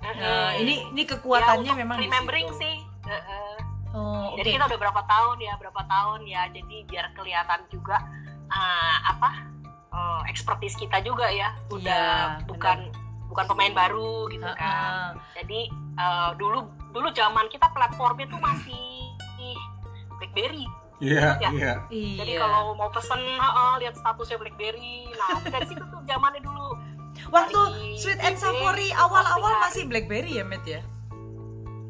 Nah, 0.02 0.58
ini 0.58 0.82
ini 0.90 1.06
kekuatannya 1.06 1.72
Ya, 1.72 1.78
memang 1.78 1.96
di 1.96 2.10
remembering 2.10 2.50
situ. 2.50 2.58
sih. 2.58 2.74
Heeh. 3.06 3.51
Oh, 3.92 4.32
jadi 4.40 4.56
kita 4.56 4.64
udah 4.72 4.80
berapa 4.80 5.02
tahun 5.04 5.36
ya 5.36 5.52
berapa 5.60 5.82
tahun 5.84 6.24
ya 6.24 6.48
jadi 6.48 6.76
biar 6.88 7.06
kelihatan 7.12 7.60
juga 7.68 8.00
ah, 8.48 8.96
apa 9.12 9.30
eh, 9.92 10.20
expertise 10.32 10.72
kita 10.74 11.04
juga 11.04 11.28
ya 11.28 11.52
udah 11.68 12.40
Iya, 12.40 12.48
bukan 12.48 12.78
bukan 13.28 13.44
pemain 13.48 13.72
baru 13.72 14.28
gitu 14.28 14.44
Heeh. 14.44 14.56
kan 14.56 15.20
jadi 15.36 15.60
eh, 15.96 16.30
dulu 16.36 16.64
dulu 16.92 17.08
zaman 17.12 17.48
kita 17.48 17.68
platformnya 17.72 18.28
tuh 18.28 18.40
masih 18.40 18.84
BlackBerry 20.20 20.64
Iya, 21.02 21.34
Ya. 21.42 21.50
iya. 21.50 21.72
Iya. 21.90 22.16
jadi 22.22 22.32
kalau 22.38 22.78
mau 22.78 22.86
pesen 22.88 23.18
heeh, 23.18 23.72
lihat 23.82 23.94
statusnya 23.98 24.38
BlackBerry 24.38 25.10
nah 25.12 25.36
dari 25.42 25.66
situ 25.66 25.82
tuh 25.82 26.00
zamannya 26.06 26.40
dulu 26.40 26.78
waktu 27.28 27.60
Sweet 27.98 28.20
and 28.22 28.38
Savory 28.38 28.94
awal-awal 28.94 29.60
masih 29.60 29.84
BlackBerry 29.84 30.38
ya, 30.38 30.44
Met 30.46 30.62
ya? 30.64 30.80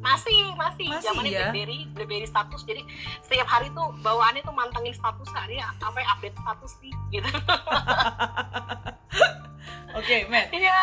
Masih 0.03 0.51
masih, 0.59 0.87
Masih, 0.91 1.07
zamannya 1.07 1.31
ya? 1.31 1.38
BlackBerry 1.49 1.79
BlackBerry 1.95 2.27
status 2.27 2.67
jadi 2.67 2.83
setiap 3.23 3.47
hari 3.47 3.71
tuh 3.71 3.95
bawaannya 4.03 4.43
tuh 4.43 4.51
mantengin 4.51 4.91
status 4.91 5.31
hari 5.31 5.62
apa 5.62 5.95
ya 5.95 6.07
update 6.12 6.37
status 6.37 6.73
nih 6.83 6.95
gitu 7.12 7.31
Oke, 9.93 10.25
Met. 10.27 10.49
iya 10.51 10.81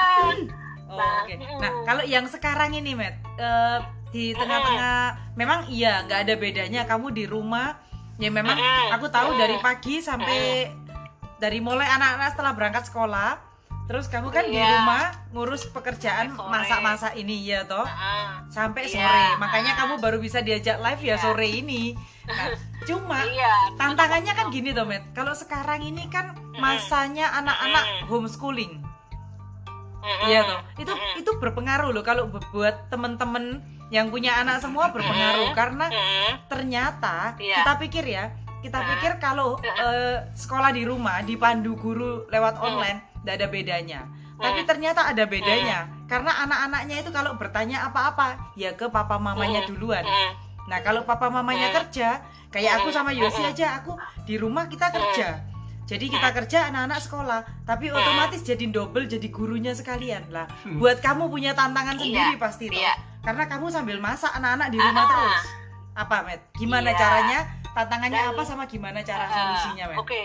Oh, 0.90 0.98
Nah, 0.98 1.22
oke. 1.22 1.34
mm. 1.38 1.62
Nah, 1.62 1.72
kalau 1.86 2.02
yang 2.02 2.26
sekarang 2.26 2.74
ini, 2.74 2.98
Met, 2.98 3.14
eh, 3.38 3.78
di 4.10 4.34
tengah-tengah 4.34 5.34
memang 5.34 5.70
iya 5.70 6.02
nggak 6.02 6.26
ada 6.26 6.34
bedanya 6.34 6.82
kamu 6.86 7.14
di 7.14 7.26
rumah. 7.26 7.78
Ya 8.18 8.30
memang 8.30 8.58
aku 8.90 9.06
tahu 9.08 9.34
Mm. 9.34 9.40
dari 9.40 9.58
pagi 9.62 10.02
sampai 10.02 10.70
dari 11.38 11.58
mulai 11.58 11.86
anak-anak 11.88 12.34
setelah 12.34 12.54
berangkat 12.54 12.84
sekolah, 12.86 13.38
terus 13.90 14.06
kamu 14.06 14.30
kan 14.30 14.46
di 14.46 14.54
Iya. 14.54 14.70
rumah 14.78 15.04
ngurus 15.34 15.66
pekerjaan 15.68 16.38
masak-masak 16.38 17.18
ini 17.18 17.42
ya 17.44 17.66
toh. 17.66 17.82
Nah, 17.82 18.46
sampai 18.48 18.86
Iya. 18.86 19.02
sore. 19.02 19.26
Makanya 19.42 19.74
kamu 19.76 19.98
baru 19.98 20.18
bisa 20.18 20.40
diajak 20.40 20.78
live 20.78 21.02
ya 21.02 21.18
Iya. 21.18 21.18
sore 21.18 21.48
ini. 21.50 21.98
Nah, 22.24 22.54
cuma 22.88 23.26
iya 23.26 23.74
tantangannya 23.76 24.30
kan 24.32 24.48
gini 24.50 24.72
toh, 24.72 24.86
Met. 24.86 25.02
Kalau 25.12 25.34
sekarang 25.34 25.82
ini 25.82 26.06
kan 26.08 26.38
masanya 26.56 27.34
anak-anak 27.34 27.84
Mm. 27.84 28.02
homeschooling. 28.06 28.74
Iya 30.24 30.46
toh. 30.46 30.60
Itu 30.78 30.94
Mm-mm. 30.94 31.20
itu 31.20 31.32
berpengaruh 31.36 31.90
loh 31.90 32.02
kalau 32.02 32.30
bu- 32.30 32.46
buat 32.52 32.88
temen-temen 32.88 33.60
yang 33.90 34.08
punya 34.08 34.38
anak 34.38 34.62
semua 34.62 34.94
berpengaruh 34.94 35.50
Mm. 35.50 35.58
karena 35.58 35.86
Mm. 35.90 36.32
ternyata 36.46 37.34
Iya. 37.36 37.58
kita 37.60 37.74
pikir 37.82 38.06
ya, 38.06 38.26
kita 38.62 38.80
pikir 38.86 39.18
kalau 39.18 39.58
eh, 39.60 40.30
sekolah 40.32 40.70
di 40.70 40.86
rumah 40.86 41.20
dipandu 41.22 41.74
guru 41.74 42.30
lewat 42.30 42.56
Mm. 42.56 42.64
online 42.64 43.00
tidak 43.22 43.34
ada 43.36 43.48
bedanya. 43.48 44.00
Tapi 44.40 44.64
Mm. 44.64 44.68
ternyata 44.68 45.02
ada 45.04 45.24
bedanya 45.24 45.78
karena 46.06 46.32
anak-anaknya 46.40 46.96
itu 47.00 47.12
kalau 47.12 47.36
bertanya 47.36 47.84
apa-apa 47.86 48.56
ya 48.56 48.72
ke 48.72 48.88
papa 48.88 49.16
mamanya 49.16 49.64
Mm. 49.64 49.68
duluan. 49.68 50.06
Nah 50.66 50.80
kalau 50.80 51.04
papa 51.04 51.28
mamanya 51.28 51.74
kerja, 51.74 52.22
kayak 52.48 52.80
aku 52.80 52.90
sama 52.90 53.12
Yosi 53.12 53.44
aja, 53.44 53.76
aku 53.76 53.98
di 54.24 54.38
rumah 54.38 54.66
kita 54.66 54.88
kerja. 54.90 55.44
Jadi 55.84 56.06
kita 56.08 56.30
kerja 56.32 56.70
anak-anak 56.70 57.02
sekolah, 57.02 57.40
tapi 57.66 57.90
otomatis 57.90 58.40
jadi 58.40 58.70
double 58.70 59.10
jadi 59.10 59.26
gurunya 59.28 59.74
sekalian 59.74 60.30
lah. 60.30 60.46
Buat 60.78 61.02
kamu 61.02 61.28
punya 61.28 61.52
tantangan 61.52 61.98
Iya, 61.98 62.04
sendiri 62.06 62.34
pasti 62.38 62.70
toh. 62.70 62.78
iya. 62.78 62.94
Karena 63.20 63.44
kamu 63.44 63.68
sambil 63.68 63.98
masak 63.98 64.30
anak-anak 64.32 64.70
di 64.70 64.78
rumah 64.78 65.04
Ah. 65.04 65.10
terus. 65.10 65.44
Apa, 65.98 66.16
Met? 66.24 66.40
Gimana 66.54 66.94
Iya. 66.94 66.96
caranya? 66.96 67.40
Tantangannya 67.70 68.22
Dan- 68.22 68.32
apa 68.32 68.42
sama 68.46 68.64
gimana 68.66 69.02
cara 69.02 69.26
Ah, 69.26 69.34
solusinya, 69.34 69.86
Met? 69.90 69.98
Oke. 69.98 70.22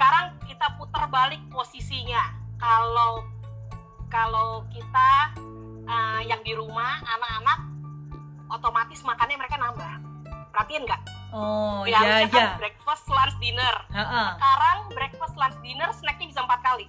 Sekarang 0.00 0.32
kita 0.48 0.66
putar 0.80 1.12
balik 1.12 1.44
posisinya. 1.52 2.32
Kalau 2.56 3.20
kalau 4.08 4.64
kita 4.72 5.36
uh, 5.84 6.24
yang 6.24 6.40
di 6.40 6.56
rumah 6.56 7.04
anak-anak 7.04 7.68
otomatis 8.48 9.04
makannya 9.04 9.36
mereka 9.36 9.60
nambah. 9.60 9.92
Perhatiin 10.56 10.88
nggak? 10.88 11.04
Oh, 11.36 11.84
Ya, 11.84 12.00
iya 12.00 12.32
kan 12.32 12.32
iya. 12.32 12.56
breakfast 12.56 12.80
breakfast, 12.90 13.12
lunch, 13.12 13.36
dinner. 13.44 13.76
Heeh. 13.92 14.28
Sekarang 14.40 14.78
breakfast, 14.96 15.34
lunch, 15.36 15.58
dinner 15.60 15.92
snacknya 15.92 16.26
bisa 16.32 16.40
empat 16.48 16.60
kali. 16.64 16.86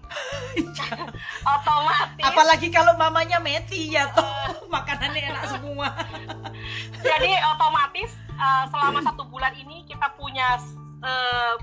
Otomatis. 1.59 2.23
Apalagi 2.23 2.67
kalau 2.71 2.95
mamanya 2.95 3.43
Meti 3.43 3.91
ya 3.91 4.07
toh 4.15 4.71
makanannya 4.71 5.35
enak 5.35 5.45
semua. 5.51 5.91
Jadi 7.03 7.31
otomatis 7.43 8.15
uh, 8.39 8.71
selama 8.71 9.03
satu 9.03 9.27
bulan 9.27 9.51
ini 9.59 9.83
kita 9.83 10.15
punya 10.15 10.55
uh, 11.03 11.59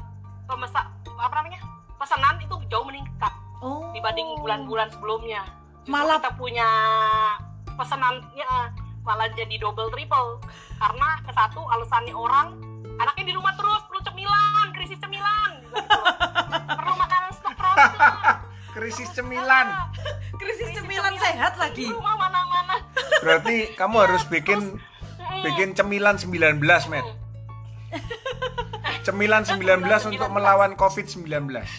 pemesan 0.49 0.87
apa 1.15 1.35
namanya 1.35 1.61
pesanan 1.95 2.41
itu 2.41 2.57
jauh 2.67 2.83
meningkat 2.83 3.31
Oh. 3.59 3.91
dibanding 3.91 4.39
bulan-bulan 4.39 4.87
sebelumnya. 4.89 5.43
Justru 5.81 5.91
Malah- 5.93 6.23
kita 6.23 6.31
punya 6.33 6.69
pesanannya 7.69 8.51
malah 9.01 9.27
jadi 9.31 9.55
double 9.57 9.89
triple 9.89 10.39
karena 10.77 11.09
ke 11.21 11.33
satu 11.33 11.67
alasannya 11.67 12.13
orang 12.13 12.55
anaknya 12.97 13.25
di 13.25 13.35
rumah 13.35 13.51
terus 13.55 13.83
perlu 13.85 13.99
cemilan 14.01 14.67
krisis 14.71 14.95
cemilan 14.97 15.51
gitu. 15.65 15.99
perlu 16.71 16.93
makanan 16.95 17.31
stok 17.33 17.55
frozen 17.55 17.93
Krisis 18.71 19.11
cemilan. 19.11 19.67
krisis 20.37 20.71
cemilan 20.73 21.15
sehat 21.17 21.53
di 21.55 21.59
lagi. 21.59 21.87
rumah 21.89 22.15
mana-mana 22.17 22.79
Berarti 23.19 23.75
kamu 23.75 23.97
harus 24.01 24.23
bikin 24.25 24.79
bikin 25.41 25.75
cemilan 25.75 26.15
19, 26.15 26.63
Met. 26.87 27.03
Cemilan 29.09 29.41
19 29.41 29.89
untuk 30.13 30.29
melawan 30.29 30.77
COVID-19. 30.77 31.25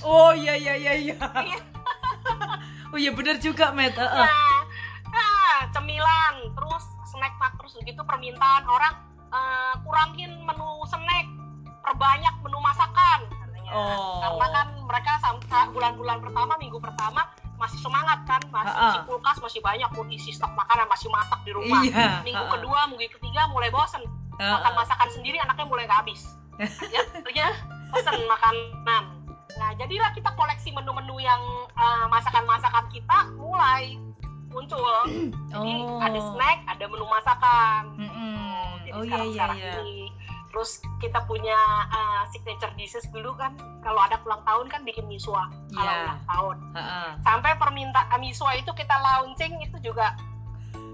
Oh 0.02 0.34
iya 0.34 0.58
iya 0.58 0.74
iya 0.74 0.94
iya. 0.98 1.16
Iya. 1.22 1.60
Oh 2.90 2.98
iya 2.98 3.14
benar 3.14 3.38
juga 3.38 3.70
Met. 3.70 3.94
Heeh. 3.94 4.26
Nah, 4.26 4.66
nah, 5.14 5.62
cemilan, 5.70 6.42
terus 6.58 6.90
snack 7.06 7.38
mak 7.38 7.54
terus 7.62 7.78
begitu 7.78 8.02
permintaan 8.02 8.66
orang 8.66 8.98
eh, 9.30 9.74
kurangin 9.86 10.42
menu 10.42 10.82
snack, 10.90 11.30
perbanyak 11.86 12.34
menu 12.42 12.58
masakan 12.58 13.30
katanya. 13.30 13.72
Oh. 13.78 14.26
Karena 14.26 14.46
kan 14.50 14.68
mereka 14.90 15.12
sampai 15.22 15.70
bulan-bulan 15.70 16.18
pertama, 16.18 16.58
minggu 16.58 16.82
pertama 16.82 17.30
masih 17.62 17.78
semangat 17.78 18.26
kan, 18.26 18.42
masih 18.50 18.74
Ha-ha. 18.74 18.90
isi 18.90 19.00
kulkas 19.06 19.38
masih 19.38 19.62
banyak 19.62 19.90
mau 19.94 20.04
isi 20.10 20.34
stok 20.34 20.50
makanan, 20.58 20.90
masih 20.90 21.14
masak 21.14 21.40
di 21.46 21.54
rumah. 21.54 21.86
Iya. 21.86 22.26
Minggu 22.26 22.42
Ha-ha. 22.42 22.56
kedua, 22.58 22.80
minggu 22.90 23.06
ketiga 23.22 23.54
mulai 23.54 23.70
bosen 23.70 24.02
Heeh. 24.42 24.50
makan 24.50 24.74
masakan 24.74 25.10
sendiri 25.14 25.38
anaknya 25.38 25.70
mulai 25.70 25.86
nggak 25.86 26.02
habis 26.10 26.26
ya 26.60 27.02
akhirnya 27.10 27.48
pesen 27.90 28.20
makanan 28.26 29.04
nah 29.56 29.70
jadilah 29.76 30.12
kita 30.12 30.30
koleksi 30.34 30.70
menu-menu 30.70 31.20
yang 31.20 31.42
eh, 31.74 32.06
masakan-masakan 32.08 32.86
kita 32.90 33.18
mulai 33.36 33.96
muncul 34.50 35.06
jadi 35.48 35.74
Oh. 35.80 36.00
ada 36.00 36.20
snack 36.34 36.58
ada 36.68 36.86
menu 36.86 37.06
masakan 37.06 37.82
Mm-mm. 37.96 38.84
jadi 38.84 38.92
Oh 38.94 39.04
iya 39.04 39.08
sekarang 39.08 39.28
iya 39.28 39.36
sekarang 39.36 39.58
iya. 39.58 39.74
ini 39.80 40.00
terus 40.50 40.70
kita 40.98 41.20
punya 41.24 41.60
eh, 41.90 42.22
signature 42.30 42.74
dishes 42.74 43.06
dulu 43.10 43.34
kan 43.34 43.54
kalau 43.80 44.02
ada 44.02 44.18
ulang 44.24 44.42
tahun 44.44 44.66
kan 44.68 44.82
bikin 44.82 45.06
miswa 45.06 45.46
kalau 45.70 45.86
Iya. 45.88 46.02
ulang 46.04 46.22
tahun 46.26 46.56
Heeh. 46.74 47.10
sampai 47.22 47.52
permintaan 47.56 48.18
miswa 48.18 48.52
itu 48.54 48.72
kita 48.74 48.96
launching 48.96 49.54
itu 49.62 49.78
juga 49.80 50.18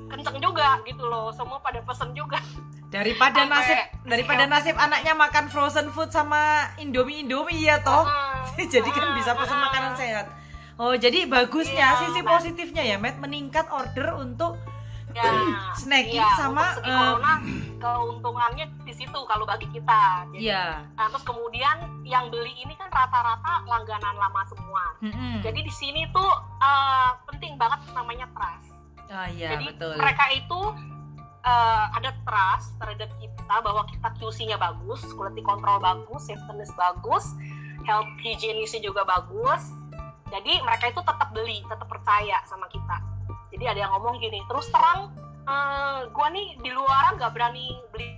kenceng 0.05 0.37
juga 0.37 0.77
gitu 0.83 1.01
loh 1.01 1.31
semua 1.31 1.57
pada 1.59 1.79
pesen 1.81 2.11
juga 2.11 2.37
Daripada 2.95 3.43
Sampai- 3.43 3.59
nasib 3.59 3.77
daripada 4.05 4.43
nasib 4.47 4.75
anaknya 4.79 5.13
makan 5.13 5.45
frozen 5.51 5.87
food 5.91 6.09
sama 6.09 6.71
Indomie 6.79 7.27
Indomie 7.27 7.59
ya 7.59 7.83
toh. 7.83 8.07
Heeh. 8.07 8.67
jadi 8.73 8.87
kan 8.87 9.11
bisa 9.19 9.35
pesan 9.35 9.51
Heeh. 9.51 9.65
makanan 9.67 9.93
sehat. 9.99 10.27
Oh, 10.75 10.91
jadi 10.91 11.23
bagusnya 11.23 11.87
Iya, 11.87 11.99
sisi 12.03 12.19
positifnya 12.19 12.83
ya, 12.83 12.99
Matt 12.99 13.15
meningkat 13.19 13.63
order 13.71 14.11
untuk 14.19 14.59
ya, 15.15 15.23
Snacking 15.79 16.19
iya, 16.19 16.35
sama, 16.35 16.75
untuk 16.75 16.83
segi 16.83 16.91
eh, 16.91 16.99
corona 16.99 17.33
keuntungannya 17.79 18.65
di 18.83 18.91
situ 18.91 19.19
kalau 19.23 19.47
bagi 19.47 19.67
kita. 19.71 20.27
Jadi, 20.35 20.51
ya. 20.51 20.83
nah, 20.99 21.07
terus 21.07 21.23
kemudian 21.23 21.79
yang 22.03 22.27
beli 22.27 22.51
ini 22.59 22.75
kan 22.75 22.91
rata-rata 22.91 23.63
langganan 23.63 24.15
lama 24.19 24.41
semua. 24.51 24.83
Mm-mm. 24.99 25.39
Jadi 25.39 25.59
di 25.63 25.71
sini 25.71 26.03
tuh 26.11 26.27
eh, 26.59 27.09
penting 27.31 27.55
banget 27.55 27.79
namanya 27.95 28.27
trust. 28.35 28.75
Ah 29.07 29.31
iya, 29.31 29.55
Jadi 29.55 29.71
betul. 29.71 29.95
mereka 29.95 30.25
itu 30.27 30.59
eh, 31.45 31.85
ada 31.93 32.11
trust 32.25 32.73
terhadap 32.81 33.09
kita 33.21 33.55
bahwa 33.61 33.85
kita 33.85 34.09
QC-nya 34.17 34.57
bagus, 34.57 35.05
quality 35.13 35.45
control 35.45 35.77
bagus, 35.77 36.25
safety 36.25 36.65
bagus, 36.73 37.25
health 37.85 38.09
hygienisnya 38.25 38.81
juga 38.81 39.05
bagus. 39.05 39.61
Jadi 40.33 40.57
mereka 40.65 40.89
itu 40.89 41.01
tetap 41.05 41.29
beli, 41.31 41.61
tetap 41.69 41.85
percaya 41.85 42.41
sama 42.49 42.65
kita. 42.73 42.97
Jadi 43.53 43.63
ada 43.69 43.79
yang 43.85 43.91
ngomong 43.95 44.17
gini, 44.17 44.41
terus 44.49 44.67
terang, 44.73 45.13
eh, 45.45 46.09
gua 46.09 46.27
nih 46.33 46.57
di 46.65 46.69
luaran 46.73 47.15
nggak 47.21 47.31
berani 47.31 47.77
beli, 47.93 48.09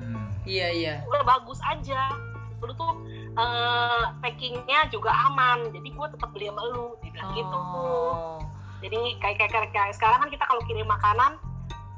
Hmm. 0.00 0.32
Iya, 0.48 0.68
iya. 0.74 0.94
udah 1.06 1.22
bagus 1.22 1.60
aja. 1.62 2.18
Lu 2.60 2.72
tuh 2.74 2.92
eh, 3.30 4.04
packingnya 4.18 4.90
juga 4.90 5.14
aman, 5.30 5.70
jadi 5.70 5.88
gua 5.94 6.10
tetap 6.10 6.34
beli 6.34 6.50
sama 6.50 6.66
lu, 6.66 6.98
dibilang 6.98 7.30
gitu. 7.38 7.56
Oh. 7.56 8.42
jadi 8.80 8.96
kayak 9.20 9.36
kayak, 9.36 9.52
kayak, 9.52 9.70
kayak 9.76 9.92
sekarang 9.92 10.24
kan 10.24 10.30
kita 10.32 10.40
kalau 10.48 10.64
kirim 10.64 10.88
makanan 10.88 11.36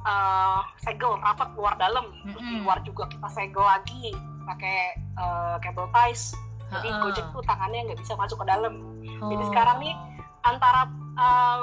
eh 0.02 0.60
segel 0.80 1.14
rapat 1.18 1.54
luar 1.54 1.74
dalam 1.76 2.10
terus 2.26 2.42
di 2.42 2.58
luar 2.58 2.82
juga 2.82 3.06
kita 3.06 3.28
segel 3.28 3.62
lagi 3.62 4.10
pakai 4.42 4.76
eh, 4.98 5.56
cable 5.62 5.86
ties 5.90 6.34
jadi 6.72 6.88
Ha-ha. 6.88 7.02
Gojek 7.04 7.26
tuh 7.30 7.42
tangannya 7.44 7.80
nggak 7.86 8.00
bisa 8.00 8.16
masuk 8.16 8.42
ke 8.42 8.46
dalam 8.48 8.74
jadi 9.02 9.38
Oh. 9.38 9.48
sekarang 9.48 9.78
nih 9.78 9.94
antara 10.42 10.90
eh, 11.14 11.60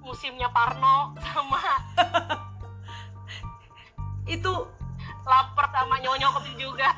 musimnya 0.00 0.48
Parno 0.48 1.12
sama 1.20 1.60
itu 4.26 4.52
lapar 5.26 5.66
sama 5.68 5.98
nyonyok 5.98 6.34
itu 6.46 6.52
juga 6.64 6.88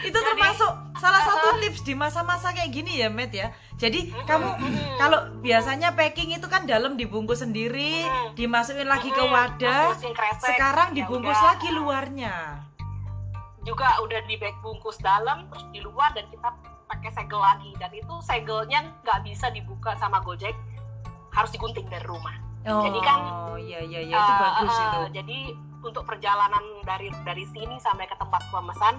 itu 0.00 0.14
Jadi- 0.14 0.24
termasuk 0.24 0.72
salah 0.96 1.20
satu 1.20 1.46
Uh-uh. 1.48 1.60
tips 1.60 1.82
di 1.82 1.92
masa-masa 1.92 2.48
kayak 2.50 2.72
gini 2.72 2.96
ya, 2.96 3.08
Matt 3.08 3.28
ya. 3.30 3.50
Jadi 3.76 4.08
Mm-mm, 4.08 4.24
kamu 4.24 4.48
kalau 4.96 5.18
biasanya 5.38 5.92
packing 5.92 6.32
itu 6.32 6.46
kan 6.46 6.64
dalam 6.64 6.96
dibungkus 6.96 7.44
sendiri, 7.44 8.08
dimasukin 8.32 8.86
lagi 8.86 9.10
ke 9.10 9.20
wadah. 9.20 9.92
kresek, 9.92 10.16
Sekarang 10.40 10.88
ya 10.90 10.96
dibungkus 10.96 11.36
udah. 11.36 11.48
lagi 11.50 11.68
luarnya. 11.70 12.34
juga 13.60 13.98
udah 13.98 14.22
di 14.24 14.38
bag 14.38 14.54
bungkus 14.62 14.94
dalam 14.96 15.50
terus 15.50 15.66
di 15.68 15.82
luar 15.82 16.14
dan 16.14 16.22
kita 16.28 16.54
pakai 16.86 17.10
segel 17.10 17.36
lagi 17.36 17.74
dan 17.76 17.90
itu 17.90 18.14
segelnya 18.22 18.78
nggak 19.02 19.26
bisa 19.26 19.50
dibuka 19.50 19.90
sama 19.96 20.22
Gojek 20.22 20.54
harus 21.28 21.50
digunting 21.50 21.82
dari 21.84 22.06
rumah 22.06 22.30
Oh, 22.62 22.78
Jadi 22.80 22.98
kan, 23.00 23.18
iya 23.56 23.78
iya 23.80 24.00
iya 24.02 24.14
itu 24.16 24.22
Eh, 24.24 24.38
bagus 24.40 24.70
eh, 24.70 24.78
itu. 24.80 25.00
jadi 25.12 25.38
untuk 25.86 26.04
perjalanan 26.04 26.62
dari 26.82 27.08
dari 27.22 27.46
sini 27.54 27.78
sampai 27.78 28.10
ke 28.10 28.16
tempat 28.18 28.42
pemesan 28.50 28.98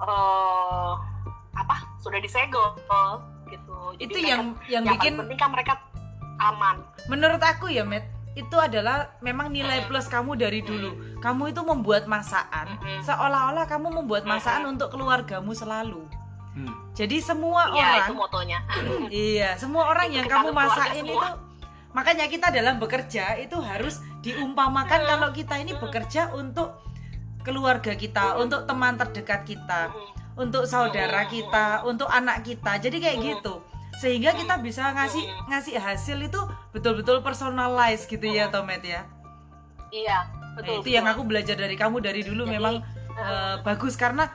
eh 0.00 0.92
apa 1.56 1.76
sudah 2.04 2.20
disegel 2.20 2.76
gitu. 3.48 3.76
Jadi 3.96 4.04
Itu 4.04 4.18
mereka- 4.18 4.28
yang 4.28 4.42
yang 4.68 4.84
yang 4.84 4.84
bikin 4.98 5.12
penting 5.16 5.38
kan 5.38 5.50
mereka 5.52 5.72
aman. 6.36 6.84
Menurut 7.08 7.40
aku 7.40 7.72
ya, 7.72 7.80
Matt, 7.86 8.04
itu 8.36 8.56
adalah 8.60 9.16
memang 9.24 9.48
nilai 9.48 9.88
plus 9.88 10.04
kamu 10.10 10.36
dari 10.36 10.60
dulu. 10.60 11.16
Kamu 11.24 11.48
itu 11.48 11.64
membuat 11.64 12.04
masakan. 12.04 12.76
Seolah-olah 13.00 13.64
kamu 13.64 13.88
membuat 14.04 14.28
masakan 14.28 14.76
untuk 14.76 14.92
keluargamu 14.92 15.56
selalu. 15.56 16.04
Hmm. 16.56 16.72
Jadi 16.96 17.20
semua 17.20 17.68
Iya 17.72 17.88
itu 18.08 18.12
orang 18.12 18.16
motonya. 18.16 18.58
Iya, 19.12 19.50
semua 19.60 19.92
orang 19.92 20.08
Itu 20.08 20.16
yang 20.20 20.26
kamu 20.28 20.48
masakin 20.56 21.04
itu 21.04 21.28
makanya 21.96 22.28
kita 22.28 22.52
dalam 22.52 22.76
bekerja 22.76 23.40
itu 23.40 23.56
harus 23.56 24.04
diumpamakan 24.20 25.00
Hmm. 25.00 25.08
kalau 25.08 25.28
kita 25.32 25.56
ini 25.56 25.72
Hmm. 25.72 25.80
bekerja 25.80 26.28
untuk 26.36 26.84
keluarga 27.40 27.96
kita, 27.96 28.36
Hmm. 28.36 28.44
untuk 28.44 28.68
teman 28.68 29.00
terdekat 29.00 29.48
kita, 29.48 29.88
untuk 30.36 30.68
saudara 30.68 31.24
kita, 31.24 31.86
untuk 31.88 32.04
anak 32.12 32.44
kita. 32.44 32.76
Jadi 32.76 33.00
kayak 33.00 33.18
gitu. 33.24 33.64
Sehingga 33.96 34.36
kita 34.36 34.60
bisa 34.60 34.92
ngasih 34.92 35.24
ngasih 35.48 35.80
hasil 35.80 36.18
itu 36.20 36.40
betul-betul 36.76 37.24
personalize 37.24 38.04
gitu 38.04 38.28
ya. 38.28 38.52
Tomet 38.52 38.84
ya. 38.84 39.08
iya 39.88 40.26
Nah, 40.28 40.52
betul 40.58 40.82
itu 40.82 40.88
yang 40.92 41.06
aku 41.06 41.22
belajar 41.24 41.56
dari 41.56 41.78
kamu 41.78 42.02
dari 42.02 42.20
dulu 42.20 42.44
Jadi, 42.44 42.52
memang 42.58 42.74
eh, 43.16 43.56
bagus 43.64 43.96
karena 43.96 44.28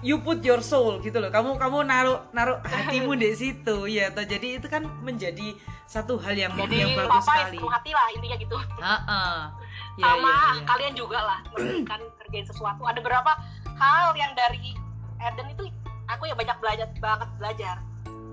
you 0.00 0.16
put 0.20 0.40
your 0.42 0.60
soul 0.60 0.98
gitu 1.00 1.18
loh. 1.18 1.30
Kamu 1.30 1.60
kamu 1.60 1.86
naruh 1.86 2.18
naruh 2.32 2.58
hatimu 2.64 3.16
di 3.16 3.30
situ 3.40 3.86
ya 3.88 4.12
toh. 4.12 4.24
Jadi 4.24 4.60
itu 4.60 4.66
kan 4.66 4.86
menjadi 5.02 5.56
satu 5.86 6.18
hal 6.18 6.34
yang 6.34 6.52
jadi 6.54 6.86
yang 6.88 6.92
bagus 6.98 7.24
ya 7.26 7.46
sekali. 7.48 7.58
hati 7.62 7.90
lah 7.94 8.06
intinya 8.14 8.36
gitu. 8.40 8.56
Heeh. 8.80 9.38
Ya, 9.96 10.12
sama 10.12 10.28
ya, 10.28 10.36
ya. 10.36 10.64
kalian 10.68 10.92
juga 10.92 11.18
lah 11.24 11.40
kan 11.88 12.00
kerjain 12.20 12.44
sesuatu. 12.52 12.84
Ada 12.84 13.00
beberapa 13.00 13.32
hal 13.80 14.12
yang 14.12 14.36
dari 14.36 14.76
Eden 15.24 15.56
itu 15.56 15.72
aku 16.12 16.28
ya 16.28 16.36
banyak 16.36 16.52
belajar 16.60 16.84
banget 17.00 17.28
belajar. 17.40 17.76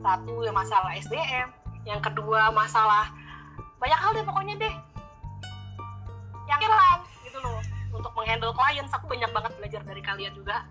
Satu 0.03 0.43
yang 0.43 0.59
masalah 0.59 0.91
SDM 0.99 1.55
yang 1.87 2.03
kedua 2.03 2.51
masalah 2.51 3.15
banyak 3.79 3.95
hal 3.95 4.11
deh 4.11 4.27
pokoknya 4.27 4.55
deh. 4.59 4.75
Yang 6.51 6.67
hilang 6.67 6.99
gitu 7.23 7.39
loh 7.39 7.72
untuk 7.93 8.11
menghandle 8.13 8.51
klien 8.51 8.85
aku 8.87 9.05
banyak 9.05 9.29
banget 9.29 9.51
belajar 9.55 9.81
dari 9.83 10.01
kalian 10.01 10.33
juga 10.33 10.65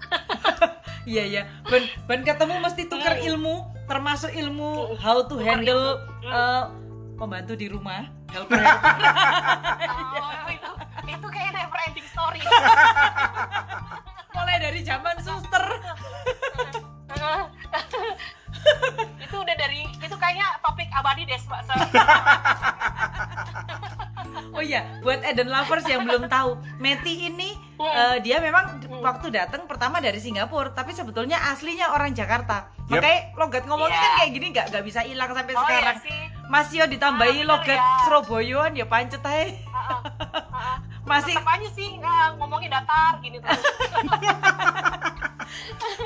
iya 1.11 1.25
ya 1.25 1.43
ben 1.65 1.83
ben 2.05 2.23
ketemu 2.23 2.59
mesti 2.61 2.87
tuker 2.87 3.15
Hmm. 3.15 3.29
ilmu 3.33 3.55
termasuk 3.87 4.31
ilmu 4.31 4.95
Hmm. 4.95 4.99
how 4.99 5.23
to 5.23 5.39
handle. 5.39 5.99
Hmm. 6.21 6.31
eh, 6.31 6.65
pembantu 7.15 7.55
di 7.55 7.67
rumah 7.67 8.11
helper 8.31 8.59
helper. 8.59 8.91
oh, 10.19 10.51
itu 10.55 10.71
itu 11.09 11.27
kayak 11.29 11.51
never 11.53 11.79
ending 11.87 12.09
story 12.09 12.41
mulai 14.33 14.59
dari 14.59 14.81
zaman 14.81 15.17
suster. 15.19 15.65
itu 19.19 19.37
udah 19.37 19.57
dari 19.57 19.87
itu 19.87 20.17
kayaknya 20.17 20.47
topik 20.61 20.89
abadi 20.91 21.23
deh. 21.25 21.39
Se- 21.39 21.63
Oh 24.63 24.65
iya, 24.65 24.87
buat 25.03 25.19
Eden 25.21 25.51
lovers 25.51 25.83
yang 25.85 26.07
belum 26.07 26.31
tahu, 26.31 26.55
Meti 26.79 27.27
ini 27.27 27.51
eh, 27.75 28.23
dia 28.23 28.39
memang 28.39 28.79
Hmm. 28.79 29.03
waktu 29.03 29.35
datang 29.35 29.67
pertama 29.67 29.99
dari 29.99 30.15
Singapura, 30.17 30.71
tapi 30.71 30.95
sebetulnya 30.95 31.35
aslinya 31.51 31.91
orang 31.91 32.15
Jakarta. 32.15 32.71
Yep. 32.87 32.95
Makanya 32.95 33.19
logat 33.35 33.65
ngomongnya 33.67 33.91
Iya. 33.93 34.07
kan 34.07 34.13
kayak 34.17 34.31
gini 34.31 34.47
nggak 34.49 34.67
nggak 34.71 34.85
bisa 34.87 35.01
hilang 35.03 35.31
sampai 35.33 35.51
oh 35.51 35.61
sekarang. 35.61 35.97
iya 35.97 36.07
sih 36.07 36.21
Mas 36.47 36.69
Yo 36.71 36.85
ditambahi 36.87 37.43
Ah, 37.43 37.49
logat 37.49 37.75
ya. 37.75 37.99
Surabayaan 38.07 38.73
ya 38.73 38.87
pancet 38.87 39.19
aja. 39.21 39.35
Heeh, 39.35 39.51
heeh. 39.51 40.77
Masih 41.03 41.35
Tetep 41.35 41.49
aja 41.49 41.69
sih 41.73 41.89
ngomongnya 42.39 42.71
datar 42.79 43.19
gini 43.19 43.43
terus 43.43 43.59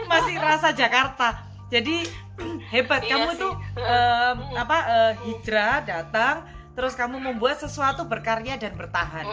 masih 0.09 0.37
rasa 0.39 0.73
Jakarta. 0.73 1.29
Jadi 1.67 2.09
hebat 2.73 3.03
Iya 3.03 3.11
kamu 3.13 3.31
sih. 3.31 3.39
tuh 3.39 3.53
Mm. 3.77 4.57
apa 4.57 4.79
eh, 4.89 5.13
hijrah 5.23 5.85
datang 5.85 6.41
terus 6.77 6.93
kamu 6.93 7.17
membuat 7.19 7.57
sesuatu 7.57 8.05
berkarya 8.05 8.61
dan 8.61 8.77
bertahan. 8.77 9.25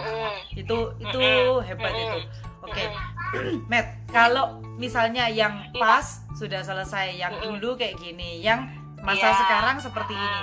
Itu 0.56 0.96
itu 0.98 1.22
hebat 1.62 1.92
itu. 1.92 2.20
Oke. 2.64 2.84
Mm-mm. 2.88 3.68
Matt, 3.72 4.08
kalau 4.08 4.64
misalnya 4.80 5.28
yang 5.28 5.68
Iya. 5.76 5.82
pas 5.84 6.06
sudah 6.40 6.64
selesai, 6.64 7.20
yang 7.20 7.36
dulu 7.44 7.76
kayak 7.76 8.00
gini, 8.00 8.40
yang 8.40 8.72
masa 9.04 9.36
Iya. 9.36 9.40
sekarang 9.44 9.76
seperti 9.84 10.16
ini. 10.16 10.40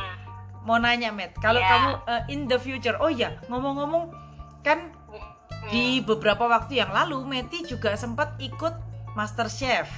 Mau 0.69 0.77
nanya 0.77 1.09
Matt, 1.09 1.33
kalau 1.41 1.65
Iya. 1.65 1.71
kamu 1.73 1.91
uh, 2.05 2.23
in 2.29 2.41
the 2.45 2.61
future, 2.61 3.01
oh 3.01 3.09
ya 3.09 3.41
ngomong-ngomong 3.49 4.13
kan 4.61 4.93
Mm. 5.09 5.69
di 5.73 5.85
beberapa 6.05 6.45
waktu 6.45 6.85
yang 6.85 6.93
lalu 6.93 7.25
Meti 7.25 7.65
juga 7.65 7.97
sempat 7.97 8.37
ikut 8.37 8.77
Master 9.17 9.49
Chef, 9.49 9.89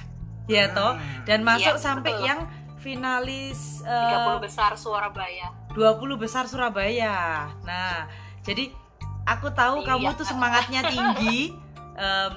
ya 0.47 0.71
toh, 0.71 0.95
dan 1.27 1.43
masuk 1.43 1.75
Iya, 1.75 1.83
sampai 1.83 2.13
betul. 2.15 2.25
yang 2.25 2.39
finalis 2.83 3.79
30 3.81 3.87
uh, 3.87 4.37
besar 4.37 4.75
Surabaya 4.75 5.47
20 5.71 6.19
besar 6.19 6.45
Surabaya. 6.45 7.49
Nah, 7.63 8.05
jadi 8.43 8.69
aku 9.25 9.49
tahu 9.49 9.81
Iya. 9.81 9.87
kamu 9.89 10.09
tuh 10.13 10.27
semangatnya 10.27 10.85
tinggi. 10.85 11.55
em, 11.97 12.33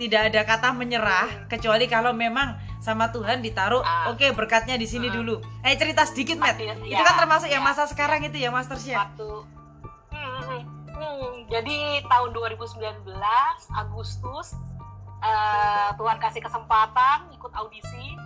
tidak 0.00 0.32
ada 0.32 0.40
kata 0.46 0.72
menyerah 0.72 1.28
kecuali 1.44 1.84
kalau 1.84 2.16
memang 2.16 2.56
sama 2.80 3.12
Tuhan 3.12 3.44
ditaruh 3.44 3.84
Ah. 3.84 4.08
oke 4.08 4.24
berkatnya 4.32 4.80
di 4.80 4.88
sini 4.88 5.12
Ah. 5.12 5.12
dulu. 5.12 5.36
Eh 5.60 5.76
cerita 5.76 6.08
sedikit, 6.08 6.40
Matt. 6.40 6.56
Pasti, 6.56 6.72
Itu 6.88 6.96
ya, 6.96 7.04
kan 7.04 7.20
termasuk 7.20 7.48
yang 7.48 7.60
ya. 7.60 7.68
masa 7.68 7.84
sekarang 7.84 8.24
itu 8.24 8.40
ya 8.40 8.48
Master 8.48 8.80
Chef. 8.80 8.96
Satu. 8.96 9.44
Hmm, 10.08 10.40
hmm, 10.40 10.62
hmm. 10.88 11.32
Jadi 11.52 11.76
tahun 12.02 12.28
2019 12.32 13.12
Agustus 13.70 14.56
eh, 15.20 15.88
Tuhan 15.92 16.16
kasih 16.16 16.40
kesempatan 16.40 17.28
ikut 17.30 17.52
audisi. 17.52 18.16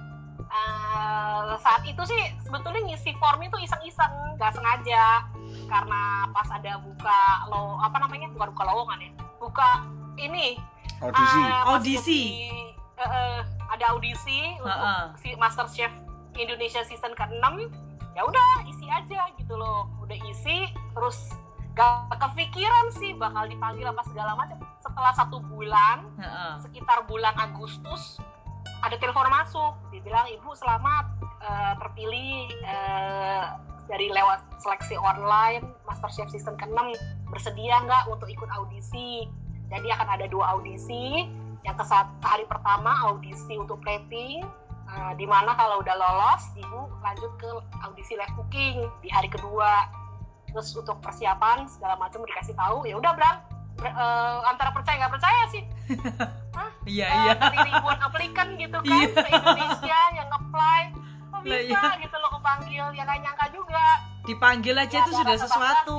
Eh, 0.55 1.59
saat 1.59 1.83
itu 1.83 1.99
sih 2.07 2.23
sebetulnya 2.47 2.79
ngisi 2.87 3.11
form 3.19 3.43
itu 3.43 3.59
iseng-iseng, 3.59 4.39
nggak 4.39 4.55
sengaja 4.55 5.27
karena 5.67 6.03
pas 6.31 6.47
ada 6.47 6.79
buka 6.79 7.21
lo 7.51 7.83
apa 7.83 7.99
namanya 7.99 8.31
bukan 8.31 8.55
buka 8.55 8.63
lowongan 8.63 8.99
ya, 9.03 9.11
buka 9.37 9.69
ini 10.15 10.55
Audisi. 11.03 11.41
pas 11.43 11.67
Audisi. 11.67 12.21
di- 12.39 12.71
eh, 12.95 13.03
eh, 13.03 13.39
ada 13.67 13.85
audisi 13.91 14.55
untuk 14.63 14.71
Heeh. 14.79 15.03
si 15.19 15.29
Master 15.35 15.67
Chef 15.67 15.91
Indonesia 16.39 16.87
season 16.87 17.11
ke-6 17.13 17.67
ya 18.15 18.23
udah 18.23 18.51
isi 18.65 18.87
aja 18.87 19.27
gitu 19.35 19.59
loh 19.59 19.91
udah 19.99 20.15
isi 20.31 20.71
terus 20.95 21.35
gak 21.75 22.15
kepikiran 22.15 22.95
sih 22.95 23.11
bakal 23.19 23.51
dipanggil 23.51 23.91
apa 23.91 24.07
segala 24.07 24.39
macam 24.39 24.63
setelah 24.79 25.11
satu 25.11 25.43
bulan 25.43 26.07
Heeh. 26.15 26.63
sekitar 26.63 27.03
bulan 27.05 27.35
Agustus 27.35 28.23
ada 28.85 28.97
telepon 29.01 29.27
masuk. 29.33 29.73
Dibilang 29.89 30.29
ibu 30.29 30.53
selamat 30.53 31.05
eh, 31.41 31.73
terpilih 31.81 32.53
eh, 32.69 33.45
dari 33.89 34.13
lewat 34.13 34.45
seleksi 34.61 34.97
online 35.01 35.65
MasterChef 35.89 36.33
season 36.33 36.57
ke-6 36.61 36.97
bersedia 37.33 37.81
nggak 37.85 38.05
untuk 38.13 38.29
ikut 38.29 38.49
audisi? 38.53 39.25
Jadi 39.73 39.89
akan 39.89 40.09
ada 40.21 40.27
dua 40.29 40.61
audisi. 40.61 41.25
Yang 41.65 41.81
ke 41.81 41.85
hari 42.29 42.45
pertama 42.45 42.93
audisi 43.09 43.57
untuk 43.57 43.81
plating 43.81 44.45
eh, 44.93 45.13
di 45.17 45.25
mana 45.25 45.57
kalau 45.57 45.81
udah 45.81 45.97
lolos 45.97 46.45
ibu 46.61 46.93
lanjut 47.01 47.33
ke 47.41 47.51
audisi 47.81 48.13
live 48.21 48.35
cooking 48.37 48.85
di 49.01 49.09
hari 49.09 49.33
kedua. 49.33 49.89
Terus 50.53 50.71
untuk 50.77 51.01
persiapan 51.01 51.67
segala 51.67 51.99
macam 51.99 52.23
dikasih 52.23 52.55
tahu 52.55 52.85
ya 52.87 53.01
udah 53.01 53.17
Bram 53.17 53.54
Eh, 53.77 53.93
antara 54.45 54.71
percaya 54.71 54.97
nggak 54.97 55.13
percaya 55.13 55.43
sih 55.49 55.63
Iya, 56.87 57.07
Eh, 57.07 57.21
iya. 57.27 57.33
dari 57.35 57.59
ribuan 57.65 57.99
aplikan 57.99 58.49
gitu 58.55 58.79
kan 58.79 58.87
Iya. 58.95 59.09
ke 59.11 59.29
Indonesia 59.31 60.01
yang 60.15 60.29
apply 60.31 60.81
kok 61.27 61.41
Lah, 61.43 61.59
bisa 61.61 61.81
iya. 61.91 62.01
gitu 62.01 62.17
loh 62.17 62.31
kepanggil 62.33 62.85
ya 62.91 63.03
nggak 63.03 63.19
nyangka 63.21 63.47
juga 63.51 63.87
Dipanggil 64.23 64.75
aja 64.75 64.89
Ya, 64.91 65.03
itu 65.03 65.13
sudah 65.13 65.37
sesuatu. 65.37 65.99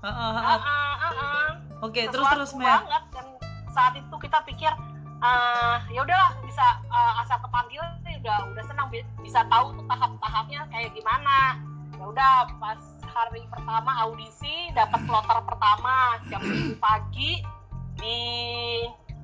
Heeh, 0.00 0.32
heeh. 0.34 0.58
ah, 0.58 0.94
ah, 0.98 1.12
ah. 1.14 1.48
Oke, 1.80 2.02
terus 2.04 2.26
terus 2.28 2.50
Matt. 2.52 2.82
banget 2.82 3.02
dan 3.12 3.26
saat 3.68 3.94
itu 3.94 4.14
kita 4.18 4.38
pikir 4.42 4.72
ah, 5.20 5.78
ya 5.86 6.00
udahlah 6.00 6.34
bisa 6.42 6.64
ah, 6.88 7.22
asal 7.22 7.38
kepanggil 7.38 7.78
ya 8.02 8.18
udah 8.18 8.38
udah 8.48 8.64
senang 8.64 8.88
bi- 8.88 9.06
bisa 9.20 9.46
tahu 9.46 9.70
tuh 9.72 9.84
tahap-tahapnya 9.86 10.66
kayak 10.68 10.90
gimana 10.90 11.54
ya 12.02 12.10
udah 12.10 12.34
pas 12.58 12.82
hari 13.06 13.46
pertama 13.46 13.94
audisi 14.02 14.50
dapat 14.74 15.06
kloter 15.06 15.38
pertama 15.46 15.94
jam 16.26 16.42
7 16.42 16.74
pagi 16.76 17.38
di 17.94 18.18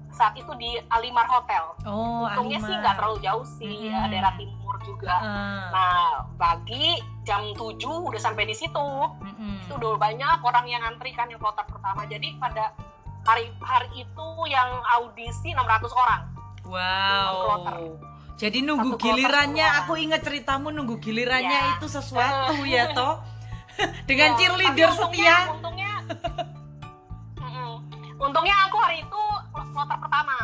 saat 0.08 0.34
itu 0.34 0.50
di 0.54 0.78
Alimar 0.88 1.26
Hotel 1.26 1.74
Oh, 1.82 2.22
untungnya 2.22 2.58
sih 2.58 2.70
Alimar. 2.70 2.80
nggak 2.80 2.94
terlalu 2.96 3.18
jauh 3.20 3.46
sih 3.48 3.90
ya, 3.90 4.06
daerah 4.06 4.30
timur 4.34 4.78
juga 4.80 5.10
Heeh. 5.16 5.62
nah 5.68 6.06
pagi 6.38 7.02
jam 7.22 7.50
7 7.50 7.58
udah 7.82 8.20
sampai 8.20 8.46
di 8.46 8.54
situ 8.54 8.86
Mm-mm. 9.18 9.66
itu 9.66 9.74
udah 9.74 9.98
banyak 9.98 10.38
orang 10.38 10.66
yang 10.66 10.82
antri 10.82 11.10
kan 11.10 11.26
yang 11.26 11.42
kloter 11.42 11.66
pertama 11.66 12.06
jadi 12.06 12.30
pada 12.38 12.70
hari 13.26 13.50
hari 13.58 13.90
itu 13.96 14.26
yang 14.46 14.70
audisi 14.94 15.50
600 15.50 15.66
orang 15.92 16.22
Wow. 16.62 17.32
kloter. 17.42 17.76
Jadi 18.38 18.62
nunggu 18.62 18.94
Satu 18.94 19.02
gilirannya, 19.02 19.66
aku 19.82 19.98
inget 19.98 20.22
ceritamu 20.22 20.70
nunggu 20.70 20.96
gilirannya 20.98 21.58
Iya. 21.60 21.74
itu 21.74 21.86
sesuatu 21.86 22.54
ya 22.64 22.86
toh. 22.96 23.18
Dengan 24.06 24.32
Ya, 24.32 24.36
cheerleader 24.36 24.88
tapi 24.88 25.02
setia. 25.18 25.36
untungnya, 25.52 25.90
untungnya 25.92 25.92
Mm-mm. 27.36 27.74
untungnya 28.16 28.56
aku 28.64 28.76
hari 28.76 28.98
itu 29.00 29.22
kloter 29.52 29.94
pertama 29.96 30.34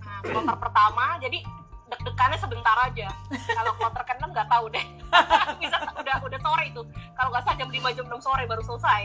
nah, 0.00 0.18
kloter 0.20 0.56
pertama 0.58 1.04
jadi 1.18 1.38
deg-degannya 1.86 2.38
sebentar 2.38 2.76
aja 2.80 3.08
kalau 3.48 3.72
kloter 3.74 4.02
ke-6 4.04 4.26
nggak 4.28 4.48
tahu 4.48 4.64
deh 4.68 4.82
bisa 5.62 5.76
udah 5.92 6.16
udah 6.20 6.38
sore 6.40 6.64
itu 6.66 6.82
kalau 7.14 7.28
nggak 7.30 7.42
salah 7.44 7.56
jam 7.56 7.68
5 7.68 7.78
jam 7.92 8.06
6 8.08 8.18
sore 8.20 8.42
baru 8.44 8.62
selesai 8.64 9.02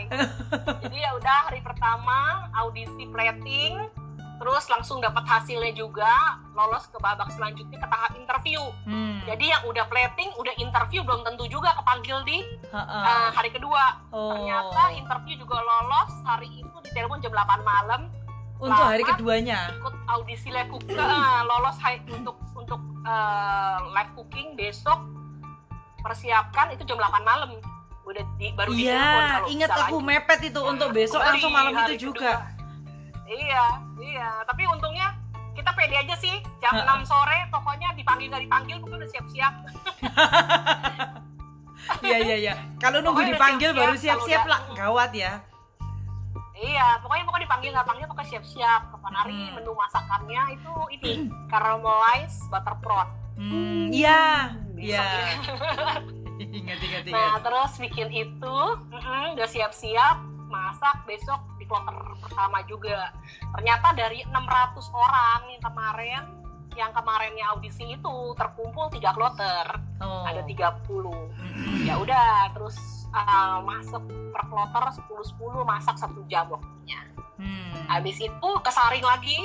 jadi 0.82 0.96
ya 1.00 1.10
udah 1.14 1.38
hari 1.44 1.60
pertama 1.60 2.18
audisi 2.56 3.06
plating 3.08 3.86
terus 4.36 4.64
langsung 4.66 4.98
dapat 4.98 5.24
hasilnya 5.24 5.72
juga 5.72 6.08
lolos 6.52 6.84
ke 6.86 6.98
babak 6.98 7.28
selanjutnya 7.30 7.76
ke 7.76 7.86
tahap 7.86 8.12
interview 8.14 8.60
Hmm. 8.82 9.18
jadi 9.24 9.44
yang 9.50 9.62
udah 9.64 9.84
plating 9.86 10.30
udah 10.34 10.54
interview 10.56 11.00
belum 11.00 11.20
tentu 11.22 11.44
juga 11.46 11.72
kepanggil 11.74 12.20
di 12.22 12.38
uh, 12.70 13.30
hari 13.30 13.48
kedua 13.48 13.96
Oh. 14.08 14.30
ternyata 14.30 14.82
interview 14.92 15.34
juga 15.36 15.56
lolos 15.56 16.12
hari 16.22 16.48
itu 16.54 16.76
di 16.80 16.90
telepon 16.90 17.18
jam 17.18 17.30
8 17.30 17.42
malam 17.62 18.12
Untuk 18.56 18.72
hari 18.78 19.04
keduanya. 19.04 19.68
ikut 19.70 19.92
audisi 20.06 20.48
live 20.48 20.70
cooking 20.70 20.96
uh, 20.96 21.44
lolos 21.44 21.76
untuk 22.10 22.36
untuk 22.54 22.80
uh, 23.02 23.84
live 23.90 24.12
cooking 24.14 24.52
besok 24.54 24.96
persiapkan 25.98 26.70
itu 26.70 26.84
jam 26.84 26.96
8 26.96 27.20
malam 27.22 27.56
udah 28.02 28.24
di, 28.36 28.54
baru 28.54 28.70
ditelepon 28.70 28.86
Iya, 28.86 29.26
kalau 29.34 29.48
ingat 29.50 29.70
aku 29.72 29.96
lanjut. 29.98 30.06
mepet 30.06 30.40
itu 30.46 30.60
untuk 30.62 30.88
besok 30.90 31.20
langsung 31.20 31.50
malam 31.50 31.72
itu 31.74 31.82
kedua. 31.90 31.98
juga. 31.98 32.32
iya 33.26 33.64
iya 34.06 34.30
tapi 34.44 34.62
untungnya 34.64 35.18
kita 35.52 35.72
pede 35.72 35.96
aja 35.96 36.14
sih 36.16 36.36
jam 36.58 36.74
Ha-ha. 36.76 37.00
6 37.00 37.06
sore 37.06 37.38
pokoknya 37.48 37.90
dipanggil 37.92 38.28
nggak 38.28 38.44
dipanggil 38.44 38.76
pokoknya 38.78 38.98
udah 39.00 39.10
siap-siap 39.10 39.52
Iya 42.02 42.18
iya 42.18 42.36
iya. 42.36 42.54
Kalau 42.76 42.98
nunggu 42.98 43.22
Pokoknya 43.22 43.34
dipanggil 43.38 43.70
siap-siap, 43.70 43.78
baru 43.78 43.94
kalau 43.94 44.02
siap-siap 44.02 44.42
lah, 44.44 44.60
gawat 44.74 45.10
ya. 45.14 45.32
Iya, 46.56 46.98
pokoknya 46.98 47.22
pokoknya 47.22 47.44
dipanggil 47.46 47.70
nggak 47.70 47.86
panggil 47.86 48.06
pokoknya 48.06 48.30
siap-siap. 48.32 48.80
Kapan 48.90 49.14
hari 49.14 49.34
Hmm. 49.38 49.52
menu 49.54 49.70
masakannya 49.70 50.42
itu 50.50 50.72
ini 50.90 51.12
caramelized 51.46 52.42
butter 52.48 52.74
prawn. 52.80 53.06
Hmm, 53.36 53.92
iya. 53.92 54.50
Besok 54.72 54.82
Iya. 54.82 55.04
ya. 55.06 55.36
Ingat 56.58 56.78
ingat 56.80 57.02
Nah, 57.06 57.16
ingat. 57.32 57.40
terus 57.44 57.72
bikin 57.78 58.08
itu, 58.10 58.56
udah 59.32 59.48
siap-siap, 59.48 60.16
masak 60.46 61.02
besok 61.04 61.38
di 61.56 61.64
kloter 61.64 61.94
pertama 62.18 62.62
juga. 62.64 63.10
Ternyata 63.54 63.92
dari 63.92 64.22
600 64.24 64.34
orang 64.90 65.40
yang 65.48 65.62
kemarin 65.62 66.22
yang 66.76 66.92
kemarinnya 66.92 67.44
audisi 67.50 67.88
itu 67.88 68.14
terkumpul 68.36 68.92
tiga 68.92 69.10
kloter, 69.10 69.64
Oh. 69.96 70.28
ada 70.28 70.44
30. 70.44 70.76
Mm-mm. 71.08 71.88
Ya 71.88 71.96
udah, 71.96 72.52
terus 72.52 72.76
uh, 73.10 73.64
masuk 73.64 74.04
per 74.28 74.44
kloter 74.44 74.84
10-10 75.08 75.32
masak 75.64 75.96
satu 75.96 76.20
jam 76.28 76.52
waktunya. 76.52 77.00
Hmm. 77.40 77.80
Habis 77.88 78.20
itu 78.20 78.48
kesaring 78.60 79.00
lagi 79.00 79.40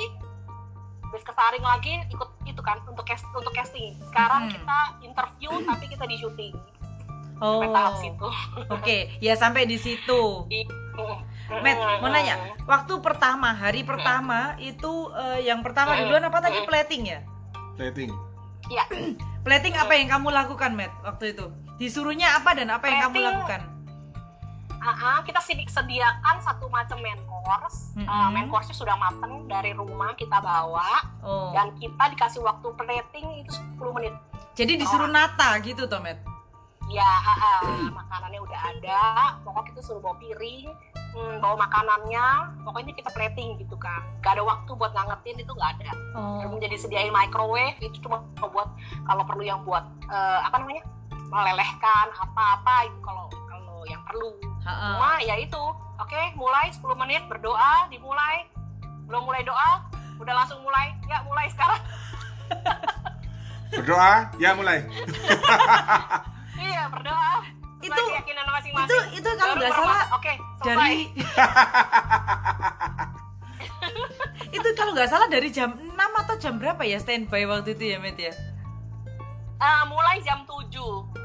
habis 1.03 1.27
kesaring 1.27 1.59
lagi 1.59 1.91
ikut 2.07 2.29
itu 2.47 2.61
kan 2.63 2.79
untuk 2.87 3.03
cast 3.03 3.27
untuk 3.31 3.51
casting 3.51 3.99
sekarang 4.07 4.47
Hmm. 4.47 4.51
kita 4.55 4.77
interview 5.03 5.51
tapi 5.67 5.91
kita 5.91 6.07
di 6.07 6.15
syuting 6.15 6.55
Oh. 7.43 7.59
sampai 7.59 7.67
tahap 7.69 7.93
situ 7.99 8.27
Oke, 8.69 8.97
ya 9.19 9.33
sampai 9.35 9.67
di 9.67 9.75
situ. 9.75 10.47
Matt, 11.51 11.77
mau 11.99 12.07
nanya, 12.07 12.35
waktu 12.63 12.93
pertama, 12.99 13.51
hari 13.51 13.83
pertama 13.83 14.55
itu 14.57 14.91
eh, 15.11 15.45
yang 15.45 15.59
pertama 15.59 15.93
Hmm. 15.93 16.05
duluan 16.05 16.23
apa 16.23 16.39
tadi 16.39 16.57
Hmm. 16.57 16.67
plating 16.67 17.03
ya? 17.05 17.19
Plating. 17.75 18.11
ya 18.69 18.85
Plating 19.45 19.73
apa 19.73 19.91
yang 19.93 20.07
kamu 20.07 20.29
lakukan, 20.29 20.71
Matt, 20.71 20.93
waktu 21.01 21.33
itu? 21.33 21.49
Disuruhnya 21.75 22.37
apa 22.37 22.53
dan 22.53 22.69
apa 22.69 22.85
yang 22.85 22.99
kamu 23.03 23.15
Plating- 23.15 23.27
lakukan? 23.27 23.61
Ah, 24.79 24.97
ah, 24.97 25.19
kita 25.21 25.37
sedi- 25.39 25.67
sediakan 25.67 26.39
satu 26.39 26.65
macam 26.67 26.97
main 26.99 27.17
course 27.23 27.93
Mm-mm. 27.93 28.01
Ah, 28.03 28.29
main 28.29 28.47
course-nya 28.47 28.73
sudah 28.73 28.95
mateng 28.95 29.45
dari 29.45 29.73
rumah 29.73 30.13
kita 30.15 30.39
bawa 30.39 31.05
Oh. 31.21 31.51
dan 31.51 31.69
kita 31.75 32.09
dikasih 32.09 32.39
waktu 32.39 32.65
plating 32.73 33.27
itu 33.39 33.51
10 33.51 33.93
menit 33.93 34.13
Jadi 34.51 34.75
disuruh 34.75 35.05
nata 35.07 35.53
gitu 35.59 35.85
toh, 35.85 35.99
Matt? 35.99 36.17
Ya 36.91 37.07
ah, 37.07 37.39
ah, 37.39 37.63
makanannya 37.95 38.39
udah 38.43 38.59
ada. 38.59 39.01
Pokoknya 39.47 39.67
kita 39.71 39.79
suruh 39.79 40.01
bawa 40.03 40.15
piring 40.19 40.67
hmm, 41.15 41.35
bawa 41.39 41.55
makanannya. 41.65 42.27
Pokoknya 42.67 42.93
kita 42.93 43.09
plating 43.15 43.55
gitu 43.63 43.75
kan. 43.79 44.03
Gak 44.19 44.37
ada 44.37 44.43
waktu 44.43 44.71
buat 44.75 44.91
ngangetin 44.91 45.39
itu 45.39 45.51
gak 45.55 45.79
ada. 45.79 45.91
Oh. 46.19 46.43
belum 46.43 46.59
jadi 46.59 46.75
sediain 46.75 47.13
microwave 47.15 47.79
itu 47.79 48.03
cuma 48.03 48.27
buat 48.37 48.67
kalau 49.07 49.23
perlu 49.23 49.43
yang 49.47 49.63
buat 49.63 49.87
eh, 50.11 50.39
apa 50.43 50.59
namanya? 50.59 50.83
Melelehkan 51.31 52.11
apa-apa 52.11 52.91
itu 52.91 52.99
kalau 52.99 53.25
kalau 53.47 53.87
yang 53.87 54.03
perlu. 54.03 54.35
Cuma 54.61 55.23
ya 55.23 55.39
itu 55.39 55.63
oke 55.97 56.21
mulai 56.35 56.75
10 56.75 56.83
menit 56.99 57.23
berdoa 57.31 57.87
dimulai. 57.87 58.43
Belum 59.07 59.23
mulai 59.23 59.47
doa 59.47 59.87
udah 60.19 60.33
langsung 60.43 60.59
mulai. 60.59 60.91
Ya 61.07 61.23
mulai 61.23 61.47
sekarang. 61.55 61.81
Berdoa, 63.71 64.27
ya 64.35 64.51
mulai. 64.51 64.83
iya 66.61 66.83
berdoa 66.87 67.35
Itu 67.81 67.97
keyakinan 67.97 68.43
itu 68.43 68.53
masing-masing 68.53 69.05
itu 69.11 69.29
kalau 69.35 69.51
Baru 69.51 69.59
nggak 69.59 69.73
salah 69.73 70.03
oke 70.13 70.33
selesai. 70.55 70.67
dari 70.67 70.99
itu 74.51 74.67
kalau 74.71 74.91
nggak 74.93 75.09
salah 75.09 75.27
dari 75.27 75.49
jam 75.49 75.69
6 75.73 75.89
atau 75.97 76.35
jam 76.37 76.53
berapa 76.55 76.81
ya 76.83 76.97
standby 76.97 77.43
waktu 77.43 77.73
itu 77.73 77.83
ya, 77.87 77.97
Matt 77.97 78.19
ya? 78.19 78.33
Ah, 79.57 79.85
mulai 79.85 80.21
jam 80.21 80.41
7 80.43 80.69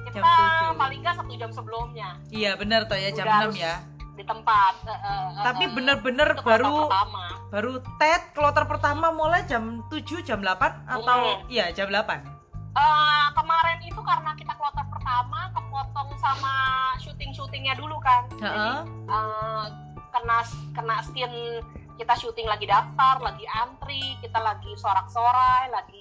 kita 0.07 0.17
Jam 0.17 0.25
7. 0.73 0.77
paling 0.77 0.99
nggak 1.01 1.15
satu 1.15 1.33
jam 1.35 1.51
sebelumnya 1.51 2.09
Iya, 2.29 2.55
benar 2.55 2.85
toh 2.85 2.95
ya 2.95 3.11
jam 3.11 3.25
Udah 3.27 3.37
6 3.39 3.43
harus 3.43 3.57
ya. 3.59 3.75
di 4.13 4.25
tempat 4.25 4.75
eh, 4.83 4.93
eh, 4.95 5.27
Tapi 5.43 5.65
bener-bener 5.71 6.29
Itu 6.31 6.41
baru 6.43 6.73
pertama. 6.87 7.25
baru 7.47 7.73
tet 7.97 8.23
kloter 8.33 8.65
pertama 8.65 9.07
mulai 9.11 9.45
jam 9.45 9.85
7 9.87 10.03
jam 10.23 10.41
8 10.41 10.57
atau 10.87 11.19
iya 11.47 11.69
jam 11.71 11.89
8 11.89 12.36
Eh, 12.77 13.27
kemarin 13.33 13.81
itu 13.81 14.01
karena 14.05 14.37
kita 14.37 14.53
kloter 14.53 14.85
pertama 14.93 15.49
kepotong 15.51 16.13
sama 16.21 16.55
syuting-syutingnya 17.01 17.73
dulu 17.75 17.97
kan. 18.05 18.29
Jadi 18.37 18.45
Heeh. 18.45 18.81
eh, 19.09 19.65
kena 20.13 20.39
kena 20.73 20.97
scene 21.03 21.65
kita 21.97 22.13
syuting 22.13 22.45
lagi 22.45 22.69
daftar 22.69 23.17
lagi 23.25 23.49
antri 23.49 24.17
kita 24.21 24.37
lagi 24.37 24.69
sorak-sorai 24.77 25.73
lagi 25.73 26.01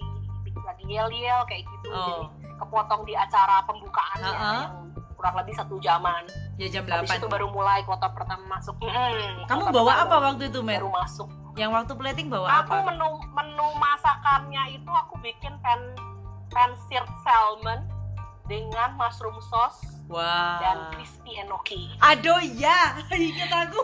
lagi 0.65 0.83
yel-yel 0.87 1.45
kayak 1.47 1.63
gitu. 1.63 1.87
Oh. 1.91 2.03
jadi 2.03 2.15
kepotong 2.55 3.03
di 3.03 3.13
acara 3.13 3.59
pembukaannya 3.67 4.31
Ha-ha. 4.31 4.51
yang 4.55 4.71
kurang 5.15 5.35
lebih 5.39 5.53
satu 5.55 5.75
jaman. 5.79 6.23
Ya 6.55 6.67
jam 6.71 6.87
habis 6.87 7.11
8 7.11 7.19
itu 7.19 7.27
baru 7.27 7.51
mulai 7.51 7.83
kloter 7.83 8.07
pertama 8.11 8.59
masuk. 8.59 8.75
Mm, 8.79 9.43
kamu 9.47 9.63
bawa 9.71 10.07
apa 10.07 10.15
waktu 10.23 10.47
itu 10.47 10.59
Mer? 10.63 10.79
baru 10.79 10.91
masuk. 10.91 11.27
Yang 11.55 11.71
waktu 11.71 11.93
plating 11.95 12.27
bawa 12.27 12.47
aku 12.63 12.71
apa? 12.71 12.91
menu 12.91 13.09
menu 13.31 13.67
masakannya 13.75 14.63
itu 14.75 14.91
aku 14.91 15.15
bikin 15.19 15.55
pan 15.59 15.79
pan 16.53 16.73
seared 16.87 17.09
salmon 17.25 17.81
dengan 18.45 18.93
mushroom 18.97 19.37
sauce 19.49 19.95
wah 20.05 20.61
dan 20.61 20.93
crispy 20.93 21.41
enoki. 21.41 21.89
aduh 21.97 22.37
ya 22.61 22.93
inget 23.09 23.49
aku 23.49 23.81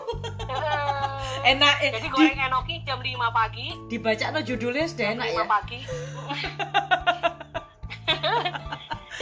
enak 1.50 1.74
eh, 1.82 1.90
Jadi 1.98 2.06
di, 2.06 2.14
goreng 2.14 2.38
enoki 2.38 2.74
jam 2.86 3.02
5 3.02 3.10
pagi, 3.34 3.74
dibaca 3.90 4.30
no 4.30 4.40
judulnya 4.42 4.86
sudah 4.86 5.06
enak 5.18 5.26
5 5.26 5.34
ya 5.34 5.44
pagi. 5.50 5.80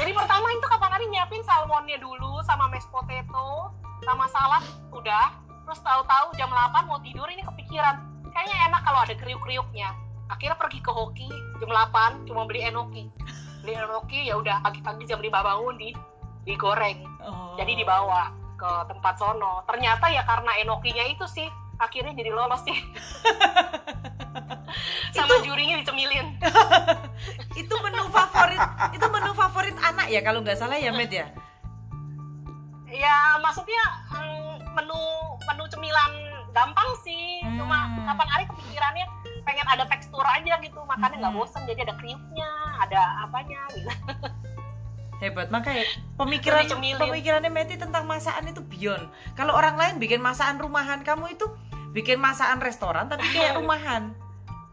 Jadi 0.00 0.16
pertama 0.16 0.46
itu 0.52 0.66
kapan 0.68 0.90
hari 0.96 1.06
nyiapin 1.12 1.44
salmonnya 1.44 2.00
dulu 2.00 2.40
sama 2.44 2.68
mashed 2.68 2.88
potato 2.92 3.72
sama 4.04 4.28
salad 4.32 4.64
udah. 4.92 5.32
Terus 5.64 5.80
tahu-tahu 5.86 6.34
jam 6.36 6.50
8 6.52 6.88
mau 6.88 7.00
tidur 7.04 7.28
ini 7.28 7.44
kepikiran 7.44 8.00
kayaknya 8.32 8.56
enak 8.68 8.80
kalau 8.84 9.00
ada 9.04 9.14
kriuk-kriuknya. 9.16 9.92
Akhirnya 10.30 10.54
pergi 10.54 10.78
ke 10.78 10.90
hoki 10.94 11.26
jam 11.58 11.70
8 11.74 12.30
cuma 12.30 12.46
beli 12.46 12.62
enoki. 12.62 13.10
Beli 13.66 13.74
enoki 13.74 14.30
ya 14.30 14.38
udah 14.38 14.62
pagi-pagi 14.62 15.10
jam 15.10 15.18
5 15.18 15.26
bangun 15.26 15.74
di 15.74 15.90
digoreng. 16.46 17.02
Oh. 17.26 17.58
Jadi 17.58 17.82
dibawa 17.82 18.30
ke 18.54 18.70
tempat 18.86 19.18
sono. 19.18 19.66
Ternyata 19.66 20.06
ya 20.08 20.22
karena 20.22 20.54
enokinya 20.62 21.04
itu 21.10 21.26
sih 21.26 21.50
akhirnya 21.82 22.14
jadi 22.14 22.30
lolos 22.30 22.62
sih. 22.62 22.76
Sama 25.18 25.42
jurinya 25.42 25.82
dicemilin. 25.82 26.38
itu 27.60 27.74
menu 27.82 28.06
favorit 28.14 28.62
itu 28.94 29.06
menu 29.10 29.30
favorit 29.34 29.76
anak 29.82 30.06
ya 30.08 30.22
kalau 30.22 30.40
nggak 30.40 30.56
salah 30.56 30.78
ya 30.78 30.94
Met 30.94 31.10
ya 31.10 31.26
Ya 32.90 33.38
maksudnya 33.42 33.82
mm, 34.14 34.78
menu 34.78 35.02
menu 35.46 35.64
cemilan 35.70 36.12
gampang 36.50 36.90
sih. 37.06 37.42
Cuma 37.58 37.86
Hmm. 37.86 38.06
kapan 38.06 38.28
hari 38.30 38.44
kepikirannya 38.50 39.06
pengen 39.50 39.66
ada 39.68 39.84
tekstur 39.84 40.22
aja 40.22 40.54
gitu, 40.58 40.78
makannya 40.80 41.18
nggak 41.18 41.32
Hmm. 41.32 41.42
bosen. 41.42 41.62
Jadi 41.64 41.80
ada 41.82 41.94
kriuknya, 41.96 42.50
ada 42.78 43.00
apanya 43.20 43.58
gitu. 43.72 43.90
hebat 45.20 45.52
makanya 45.52 45.84
pemikiran 46.16 46.64
pemikirannya 46.96 47.52
Meti 47.52 47.76
tentang 47.76 48.08
masakan 48.08 48.48
itu 48.48 48.64
beyond 48.64 49.04
kalau 49.36 49.52
orang 49.52 49.76
lain 49.76 50.00
bikin 50.00 50.16
masakan 50.16 50.56
rumahan 50.56 51.04
kamu 51.04 51.36
itu 51.36 51.44
bikin 51.92 52.16
masakan 52.16 52.56
restoran 52.56 53.04
tapi 53.04 53.28
kayak 53.28 53.52
rumahan 53.60 54.16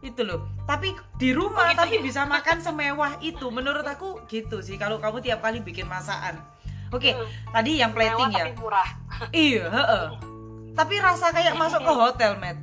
itu 0.00 0.24
loh 0.24 0.48
tapi 0.64 0.96
di 1.20 1.36
rumah 1.36 1.68
Oh, 1.68 1.68
gitu 1.68 1.80
tapi 1.84 1.94
ya? 1.94 2.00
bisa 2.00 2.22
makan 2.24 2.58
semewah 2.58 3.20
itu 3.20 3.44
menurut 3.52 3.84
aku 3.84 4.24
gitu 4.24 4.64
sih 4.64 4.80
kalau 4.80 4.96
kamu 4.96 5.20
tiap 5.20 5.44
kali 5.44 5.60
bikin 5.60 5.84
masakan 5.84 6.40
oke 6.88 7.04
Hmm, 7.04 7.28
tadi 7.52 7.76
yang 7.76 7.92
plating 7.92 8.16
mewah 8.16 8.32
ya 8.32 8.44
tapi 8.46 8.52
murah. 8.56 8.88
iya 9.36 9.64
heeh. 9.68 10.06
tapi 10.72 10.94
rasa 10.96 11.28
kayak 11.28 11.60
masuk 11.60 11.84
ke 11.84 11.92
hotel 12.00 12.40
Met 12.40 12.56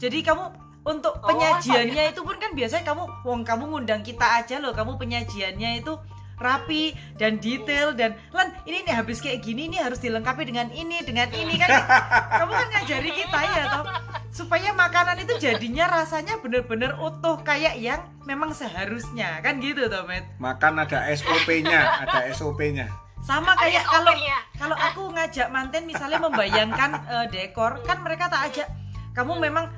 jadi 0.00 0.24
kamu 0.24 0.48
untuk 0.88 1.20
Oh, 1.20 1.28
penyajiannya 1.28 2.16
itu 2.16 2.20
pun 2.24 2.40
kan 2.40 2.56
biasanya 2.56 2.84
kamu 2.88 3.04
wong 3.28 3.44
kamu 3.44 3.64
ngundang 3.68 4.00
kita 4.00 4.40
aja 4.40 4.56
loh. 4.56 4.72
Kamu 4.72 4.96
penyajiannya 4.96 5.84
itu 5.84 6.00
rapi 6.38 6.94
dan 7.18 7.42
detail 7.42 7.92
dan 7.98 8.14
lan 8.30 8.54
ini 8.62 8.86
nih 8.86 8.94
habis 8.94 9.18
kayak 9.18 9.42
gini 9.42 9.66
nih 9.68 9.82
harus 9.82 9.98
dilengkapi 10.00 10.48
dengan 10.48 10.72
ini 10.72 11.04
dengan 11.04 11.28
ini. 11.34 11.60
Kan 11.60 11.68
kamu 12.40 12.52
kan 12.56 12.68
ngajari 12.72 13.10
kita 13.12 13.40
ya 13.44 13.62
toh. 13.68 13.84
Supaya 14.32 14.70
makanan 14.72 15.18
itu 15.20 15.34
jadinya 15.36 15.90
rasanya 15.90 16.38
bener-bener 16.40 16.94
utuh 16.96 17.42
kayak 17.44 17.76
yang 17.76 18.00
memang 18.24 18.54
seharusnya. 18.56 19.42
Kan 19.44 19.60
gitu 19.60 19.90
toh 19.92 20.08
Met? 20.08 20.24
Makan 20.40 20.80
ada 20.80 21.04
SOP-nya, 21.12 22.06
ada 22.08 22.32
SOP-nya. 22.32 22.88
sama 23.18 23.52
kayak 23.58 23.82
kalau 23.84 24.14
kalau 24.56 24.76
aku 24.78 25.02
ngajak 25.12 25.50
manten 25.50 25.84
misalnya 25.84 26.22
membayangkan 26.22 27.02
eh, 27.12 27.26
dekor 27.28 27.82
kan 27.84 28.00
mereka 28.00 28.30
tak 28.30 28.48
ajak. 28.48 28.68
Kamu 29.12 29.42
memang 29.42 29.68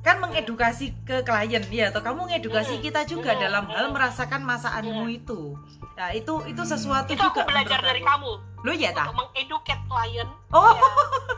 kan 0.00 0.16
mengedukasi 0.16 0.96
ke 1.04 1.20
klien 1.20 1.60
ya 1.68 1.88
atau 1.88 2.00
kamu 2.00 2.24
mengedukasi 2.24 2.74
Hmm. 2.74 2.82
kita 2.82 3.00
juga 3.04 3.32
Hmm. 3.32 3.42
dalam 3.42 3.64
hal 3.66 3.86
Hmm. 3.86 3.94
merasakan 3.94 4.40
masakanmu 4.42 5.06
itu 5.08 5.54
nah 5.94 6.08
itu 6.10 6.40
itu 6.46 6.56
Hmm. 6.58 6.70
sesuatu 6.70 7.10
Itu 7.10 7.20
aku 7.20 7.36
juga 7.36 7.44
belajar 7.44 7.78
menurut 7.78 7.84
dari 7.86 8.00
aku. 8.00 8.08
kamu 8.08 8.30
lo 8.60 8.72
ya 8.72 8.90
tak 8.90 9.06
untuk 9.06 9.18
mengeducate 9.26 9.82
klien. 9.86 10.28
oh 10.50 10.72
Ya, 10.72 10.88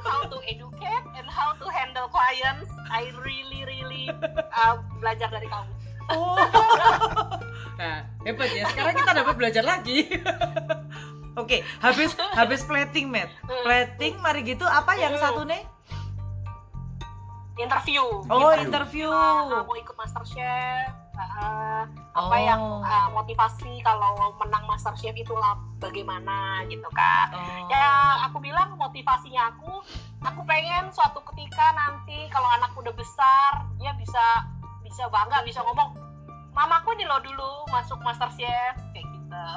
how 0.04 0.20
to 0.24 0.38
educate 0.44 1.06
and 1.12 1.26
how 1.26 1.50
to 1.52 1.66
handle 1.68 2.06
clients. 2.08 2.66
I 2.88 3.10
really 3.18 3.62
really 3.62 4.10
uh, 4.52 4.74
belajar 4.96 5.26
dari 5.28 5.46
kamu. 5.46 5.72
oh 6.08 6.34
nah 7.80 7.96
hebat 8.22 8.46
ya 8.48 8.66
sekarang 8.68 8.94
kita 8.96 9.12
dapat 9.16 9.34
belajar 9.34 9.64
lagi 9.64 10.06
oke 11.40 11.56
habis 11.78 12.10
habis 12.32 12.62
plating 12.62 13.06
met 13.06 13.30
plating 13.62 14.18
mari 14.18 14.42
gitu 14.44 14.62
apa 14.62 14.94
yang 14.94 15.14
Hmm. 15.14 15.22
satu 15.24 15.42
nih 15.44 15.62
Interview. 17.54 18.00
oh 18.26 18.48
Interview. 18.52 18.64
interview 18.64 19.10
Nah, 19.12 19.62
mau 19.62 19.76
ikut 19.76 19.92
MasterChef. 19.92 20.88
uh, 21.12 21.84
apa 22.12 22.34
Oh. 22.34 22.40
yang 22.40 22.62
uh, 22.80 23.08
motivasi 23.12 23.84
kalau 23.84 24.16
menang 24.38 24.64
MasterChef 24.64 25.12
itu 25.12 25.32
lah 25.32 25.54
bagaimana 25.76 26.64
gitu 26.66 26.88
kan. 26.90 27.28
Oh. 27.30 27.68
Ya 27.68 27.88
aku 28.24 28.40
bilang 28.40 28.72
motivasinya 28.74 29.52
aku, 29.52 29.84
aku 30.18 30.40
pengen 30.42 30.88
suatu 30.88 31.20
ketika 31.28 31.72
nanti 31.72 32.26
kalau 32.28 32.48
anak 32.50 32.72
udah 32.72 32.92
besar 32.92 33.68
dia 33.76 33.92
bisa 33.94 34.24
bisa 34.82 35.04
bangga 35.08 35.40
bisa 35.42 35.60
ngomong 35.62 35.92
mamaku 36.50 36.92
nih 36.94 37.04
lo 37.04 37.20
dulu 37.20 37.68
masuk 37.68 38.00
MasterChef 38.00 38.74
kayak 38.90 39.04
gitu. 39.04 39.44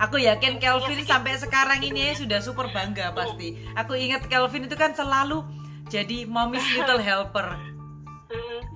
Aku 0.00 0.16
yakin 0.16 0.56
Kelvin 0.56 0.96
Iya 0.96 1.04
sih. 1.04 1.12
sampai 1.12 1.36
sekarang 1.36 1.84
ini 1.84 2.16
sudah 2.16 2.40
super 2.40 2.72
bangga 2.72 3.12
pasti. 3.12 3.60
Aku 3.76 3.92
ingat 3.92 4.24
Kelvin 4.24 4.64
itu 4.64 4.72
kan 4.72 4.96
selalu 4.96 5.44
jadi 5.90 6.24
mommy's 6.24 6.64
little 6.72 7.02
helper. 7.02 7.58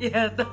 Ya 0.02 0.26
toh. 0.34 0.50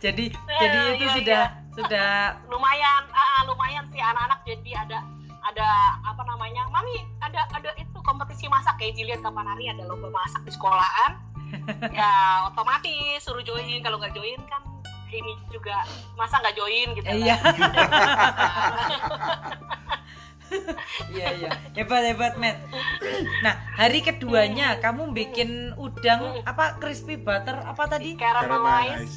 jadi 0.00 0.32
Eh, 0.32 0.60
jadi 0.60 0.78
itu 0.96 1.04
iya, 1.04 1.12
sudah 1.20 1.42
sudah. 1.76 2.12
Lumayan 2.52 3.04
ah, 3.12 3.44
lumayan 3.44 3.84
sih 3.92 4.00
anak-anak. 4.00 4.40
Jadi 4.48 4.72
ada 4.72 5.04
ada 5.44 5.68
apa 6.00 6.24
namanya 6.24 6.64
mami 6.72 7.04
ada 7.20 7.44
ada 7.52 7.76
itu 7.76 7.98
kompetisi 8.00 8.48
masak. 8.48 8.80
Kayak 8.80 8.96
Jilian 8.96 9.20
kapan 9.20 9.44
hari 9.44 9.68
ada 9.68 9.84
lomba 9.84 10.08
masak 10.08 10.40
di 10.48 10.52
sekolahan. 10.56 11.20
Ya 11.92 12.48
otomatis 12.48 13.20
suruh 13.20 13.44
join. 13.44 13.84
Kalau 13.84 14.00
nggak 14.00 14.16
join 14.16 14.40
kan 14.48 14.64
ini 15.12 15.36
juga 15.52 15.84
masa 16.16 16.40
nggak 16.40 16.56
join? 16.56 16.96
Gitu 16.96 17.04
Eh, 17.04 17.28
kan. 17.28 17.40
iya 21.12 21.28
iya. 21.34 21.50
Iya 21.50 21.50
hebat 21.76 22.02
hebat 22.04 22.34
Matt 22.36 22.56
nah 23.42 23.54
hari 23.74 24.00
keduanya 24.00 24.78
kamu 24.78 25.10
bikin 25.12 25.72
udang 25.76 26.42
apa 26.44 26.76
crispy 26.78 27.16
butter 27.16 27.56
apa 27.62 27.88
tadi? 27.88 28.14
Caramelized. 28.14 29.16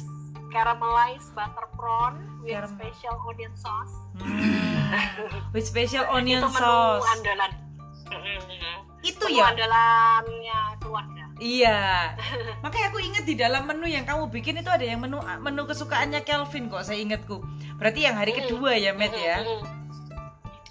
caramelized 0.50 1.30
butter 1.36 1.66
prawn 1.76 2.14
with 2.40 2.54
Caramel. 2.54 2.72
special 2.72 3.14
onion 3.28 3.52
sauce. 3.54 3.94
Hmm, 4.16 4.88
with 5.52 5.66
special 5.66 6.04
onion 6.08 6.40
itu 6.40 6.48
menu 6.48 6.64
sauce. 6.64 7.04
andalan. 7.12 7.52
Mm-mm. 8.06 8.78
itu 9.02 9.24
menu 9.26 9.36
ya? 9.36 9.44
andalannya 9.52 10.60
keluarga. 10.80 11.24
Iya, 11.36 12.16
makanya 12.64 12.86
aku 12.88 12.98
inget 13.04 13.28
di 13.28 13.36
dalam 13.36 13.68
menu 13.68 13.84
yang 13.84 14.08
kamu 14.08 14.32
bikin 14.32 14.56
itu 14.56 14.72
ada 14.72 14.80
yang 14.80 15.04
menu 15.04 15.20
menu 15.44 15.68
kesukaannya 15.68 16.24
Kelvin 16.24 16.72
kok 16.72 16.86
saya 16.88 17.04
ingatku. 17.04 17.44
Berarti 17.76 18.08
yang 18.08 18.16
hari 18.16 18.32
Mm. 18.32 18.38
kedua 18.40 18.72
ya, 18.80 18.96
Matt 18.96 19.12
ya. 19.12 19.44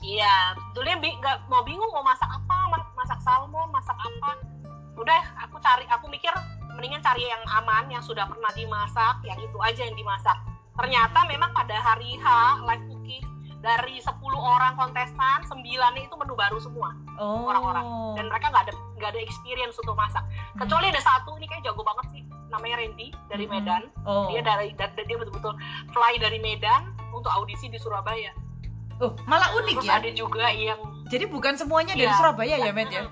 Iya, 0.06 0.36
dulunya 0.72 0.98
bi- 1.00 1.18
nggak 1.18 1.50
mau 1.50 1.66
bingung 1.66 1.90
mau 1.90 2.06
masak 2.06 2.30
apa, 2.30 2.58
ma- 2.70 2.90
masak 2.96 3.18
salmon, 3.20 3.68
masak 3.70 3.98
apa. 3.98 4.38
Udah, 4.96 5.18
aku 5.40 5.58
cari, 5.60 5.84
aku 5.88 6.06
mikir 6.08 6.30
mendingan 6.72 7.02
cari 7.02 7.26
yang 7.26 7.42
aman, 7.52 7.90
yang 7.90 8.00
sudah 8.00 8.24
pernah 8.24 8.54
dimasak, 8.54 9.18
yang 9.24 9.36
itu 9.38 9.58
aja 9.60 9.82
yang 9.82 9.98
dimasak. 9.98 10.38
Ternyata 10.76 11.26
memang 11.26 11.50
pada 11.52 11.74
hari 11.76 12.16
H 12.16 12.26
live 12.62 12.86
cooking 12.86 13.26
dari 13.60 13.98
10 13.98 14.14
orang 14.38 14.78
kontestan, 14.78 15.42
9 15.42 15.66
itu 15.98 16.14
menu 16.14 16.36
baru 16.36 16.60
semua 16.60 16.94
Oh. 17.16 17.48
orang-orang. 17.48 17.86
Dan 18.14 18.26
mereka 18.28 18.52
nggak 18.52 18.70
ada 18.70 18.74
nggak 18.96 19.10
ada 19.10 19.20
experience 19.20 19.76
untuk 19.80 19.96
masak. 19.96 20.22
Kecuali 20.54 20.92
ada 20.92 21.02
satu 21.02 21.34
ini 21.36 21.48
kayak 21.48 21.66
jago 21.66 21.82
banget 21.82 22.06
sih, 22.12 22.22
namanya 22.48 22.78
Randy 22.78 23.10
dari. 23.26 23.50
Medan. 23.50 23.84
Oh. 24.06 24.30
Dia 24.30 24.44
dari 24.44 24.70
da- 24.72 24.94
dia 24.94 25.18
betul-betul 25.18 25.56
fly 25.90 26.14
dari 26.20 26.38
Medan 26.38 26.82
untuk 27.10 27.32
audisi 27.32 27.66
di 27.66 27.80
Surabaya. 27.80 28.36
Oh, 28.98 29.12
malah 29.26 29.52
unik 29.54 29.76
Terus 29.76 29.88
ya. 29.88 30.00
ada 30.00 30.10
juga 30.10 30.46
yang 30.50 30.80
Jadi 31.06 31.26
bukan 31.28 31.54
semuanya 31.54 31.94
dari 31.94 32.08
Iya. 32.08 32.16
Surabaya 32.16 32.56
ya, 32.58 32.72
Matt 32.72 32.90
ya. 32.90 33.12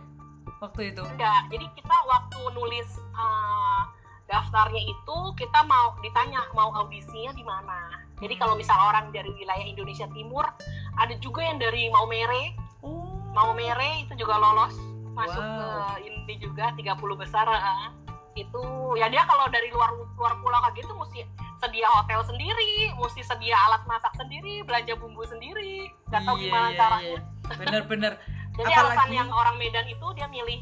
Waktu 0.57 0.95
itu. 0.95 1.03
enggak. 1.03 1.41
Jadi 1.51 1.65
kita 1.75 1.95
waktu 2.07 2.39
nulis 2.55 2.87
uh, 3.13 3.83
daftarnya 4.25 4.79
itu 4.79 5.17
kita 5.35 5.59
mau 5.63 5.91
ditanya 5.99 6.39
mau 6.51 6.71
audisinya 6.73 7.31
di 7.31 7.43
mana. 7.43 7.99
Jadi 8.17 8.33
kalau 8.33 8.55
misal 8.55 8.79
orang 8.79 9.11
dari 9.11 9.27
wilayah 9.29 9.61
Indonesia 9.61 10.07
Timur, 10.09 10.47
ada 10.95 11.13
juga 11.19 11.43
yang 11.43 11.59
dari 11.59 11.91
Maumere. 11.91 12.55
Oh. 12.79 13.03
Maumere 13.31 14.07
itu 14.07 14.15
juga 14.15 14.37
lolos 14.37 14.71
masuk 15.13 15.37
Wow. 15.37 15.99
ke 15.99 16.07
ini 16.07 16.33
juga 16.39 16.71
30 16.73 16.87
besar. 17.13 17.45
ah. 17.45 17.91
Itu 18.33 18.63
ya 18.95 19.07
dia 19.07 19.23
kalau 19.23 19.45
dari 19.47 19.69
luar 19.69 19.89
luar 20.17 20.33
pulau 20.39 20.59
kayak 20.61 20.75
gitu 20.79 20.93
mesti 20.93 21.21
sedia 21.57 21.87
hotel 21.87 22.19
sendiri, 22.23 22.91
mesti 22.93 23.21
sedia 23.21 23.55
alat 23.55 23.85
masak 23.85 24.11
sendiri, 24.13 24.61
belanja 24.61 24.93
bumbu 24.95 25.23
sendiri. 25.23 25.87
Gak 26.09 26.23
tahu 26.23 26.35
Iya, 26.37 26.43
gimana 26.43 26.67
iya, 26.67 26.77
caranya. 26.77 27.07
iya. 27.07 27.19
Bener-bener. 27.55 28.13
Jadi 28.57 28.69
Apalagi- 28.69 28.93
alasan 28.93 29.09
yang 29.11 29.29
orang 29.29 29.55
Medan 29.57 29.87
itu 29.87 30.07
dia 30.13 30.27
milih 30.27 30.59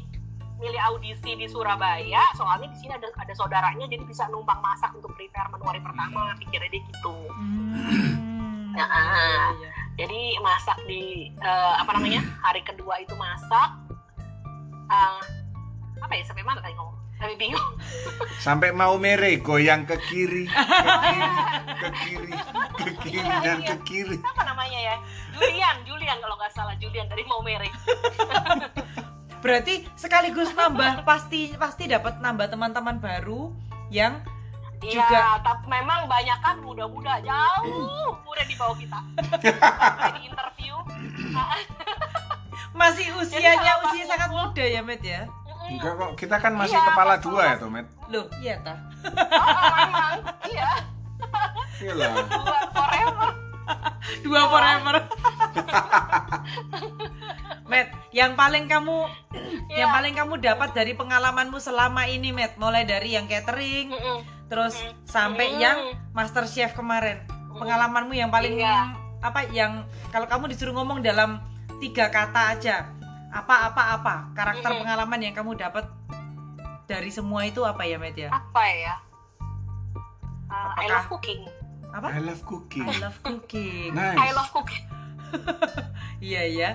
milih 0.56 0.78
audisi 0.80 1.34
di 1.34 1.44
Surabaya, 1.44 2.22
soalnya 2.32 2.70
di 2.70 2.78
sini 2.78 2.94
ada 2.94 3.10
ada 3.18 3.34
saudaranya 3.34 3.82
jadi 3.84 4.06
bisa 4.06 4.30
numpang 4.30 4.62
masak 4.62 4.94
untuk 4.94 5.10
prepare 5.12 5.50
menu 5.50 5.66
hari 5.66 5.82
pertama, 5.82 6.38
pikirnya 6.38 6.70
dia 6.70 6.82
gitu. 6.86 7.16
Hmm. 7.34 8.70
Ya, 8.72 8.86
Iya, 8.86 9.12
iya. 9.58 9.70
Jadi 9.98 10.20
masak 10.38 10.78
di 10.86 11.34
eh, 11.34 11.74
apa 11.76 11.90
namanya 11.92 12.22
hari 12.40 12.62
kedua 12.62 12.94
itu 12.96 13.10
masak, 13.18 13.74
eh, 14.86 15.20
apa 15.98 16.12
ya 16.14 16.22
sampai 16.24 16.46
mana 16.46 16.62
tadi 16.62 16.72
ngomong? 16.72 16.91
Sampai 17.22 17.38
bingung. 17.38 17.70
Sampai 18.42 18.70
mau 18.74 18.98
mere 18.98 19.38
goyang 19.38 19.86
ke 19.86 19.94
kiri, 20.10 20.50
ke 20.50 20.58
kiri, 20.66 21.30
ke 21.78 21.88
kiri, 22.02 22.34
ke 22.74 22.90
kiri 22.98 23.22
Iya, 23.22 23.38
dan 23.46 23.58
iya. 23.62 23.68
ke 23.70 23.76
kiri. 23.86 24.18
Apa 24.18 24.42
namanya 24.42 24.74
ya? 24.74 24.96
Julian, 25.38 25.76
Julian 25.86 26.18
kalau 26.18 26.34
nggak 26.34 26.50
salah 26.50 26.74
Julian 26.82 27.06
dari 27.06 27.22
Maumere. 27.22 27.70
Berarti 29.46 29.86
sekaligus 29.94 30.50
nambah 30.58 31.06
pasti 31.06 31.54
pasti 31.54 31.86
dapat 31.86 32.18
nambah 32.18 32.50
teman-teman 32.50 32.98
baru 32.98 33.54
yang 33.94 34.18
Iya, 34.82 34.98
Juga. 34.98 35.38
tapi 35.46 35.70
memang 35.70 36.10
banyak 36.10 36.38
kan 36.42 36.58
muda-muda 36.58 37.22
jauh 37.22 38.18
muda 38.26 38.42
di 38.42 38.54
bawah 38.58 38.74
kita. 38.74 38.98
Di 39.38 40.26
interview, 40.26 40.74
masih 42.74 43.06
usianya 43.14 43.78
usia 43.86 44.10
sangat 44.10 44.34
muda 44.34 44.64
ya, 44.66 44.82
Matt 44.82 45.06
ya. 45.06 45.30
Enggak 45.64 45.92
kok, 45.94 46.10
kita 46.16 46.36
kan 46.38 46.52
masih 46.52 46.74
Iya, 46.74 46.86
kepala 46.86 47.14
betul. 47.16 47.26
dua 47.30 47.42
ya, 47.44 47.54
Tomet. 47.56 47.86
Loh, 48.08 48.26
iya 48.38 48.54
tah. 48.60 48.78
Oh, 48.78 49.08
oh, 49.08 49.70
memang, 49.76 50.14
iya, 50.46 50.68
Iyalah. 51.78 52.10
dua 52.28 52.58
forever. 52.68 53.30
Dua 54.22 54.42
forever. 54.48 54.94
Matt, 57.64 57.88
yang 58.12 58.32
paling 58.34 58.66
kamu 58.66 58.96
Iya. 59.70 59.78
yang 59.78 59.90
paling 59.90 60.12
kamu 60.12 60.34
dapat 60.38 60.70
dari 60.72 60.92
pengalamanmu 60.92 61.56
selama 61.58 62.04
ini, 62.04 62.28
Matt, 62.30 62.56
mulai 62.56 62.84
dari 62.84 63.16
yang 63.16 63.24
catering, 63.24 63.88
Mm-mm. 63.88 64.18
terus 64.46 64.76
Mm. 64.76 64.92
sampai 65.06 65.46
Mm. 65.48 65.58
yang 65.58 65.78
Master 66.12 66.44
Chef 66.44 66.72
kemarin. 66.72 67.24
Pengalamanmu 67.50 68.12
yang 68.12 68.28
paling 68.28 68.58
Iya. 68.58 68.92
apa 69.18 69.48
yang 69.48 69.82
kalau 70.10 70.26
kamu 70.26 70.50
disuruh 70.50 70.74
ngomong 70.74 71.00
dalam 71.00 71.40
tiga 71.78 72.10
kata 72.10 72.52
aja, 72.52 72.90
apa 73.32 73.72
apa 73.72 73.82
apa 73.96 74.14
karakter 74.36 74.70
Mm. 74.76 74.78
pengalaman 74.84 75.20
yang 75.24 75.34
kamu 75.34 75.56
dapat 75.56 75.88
dari 76.84 77.08
semua 77.08 77.48
itu 77.48 77.64
apa 77.64 77.88
ya, 77.88 77.96
Matt 77.96 78.18
ya? 78.20 78.28
Apa 78.28 78.62
ya? 78.68 78.94
Uh, 80.52 80.68
I 80.76 80.86
love 80.92 81.08
cooking. 81.08 81.48
Apa? 81.96 82.08
I 82.12 82.20
love 82.20 82.42
cooking. 82.44 82.84
I 82.84 83.00
love 83.00 83.16
cooking. 83.24 83.96
Nice. 83.96 84.20
I 84.20 84.30
love 84.36 84.50
cooking. 84.52 84.84
Iya 86.22 86.42
ya. 86.46 86.70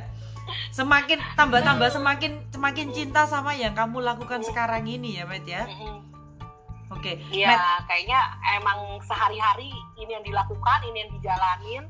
Semakin 0.76 1.22
tambah-tambah 1.38 1.88
semakin 1.94 2.52
semakin 2.52 2.92
cinta 2.92 3.24
sama 3.30 3.54
yang 3.56 3.78
kamu 3.78 4.02
lakukan 4.04 4.42
sekarang 4.44 4.90
ini 4.90 5.22
ya, 5.22 5.30
Matt 5.30 5.46
ya. 5.46 5.70
Oke. 6.90 7.22
Iya, 7.30 7.54
Matt, 7.54 7.86
kayaknya 7.88 8.20
emang 8.58 9.00
sehari-hari 9.06 9.70
ini 10.02 10.12
yang 10.12 10.26
dilakukan, 10.26 10.80
ini 10.90 11.06
yang 11.06 11.12
dijalanin. 11.20 11.84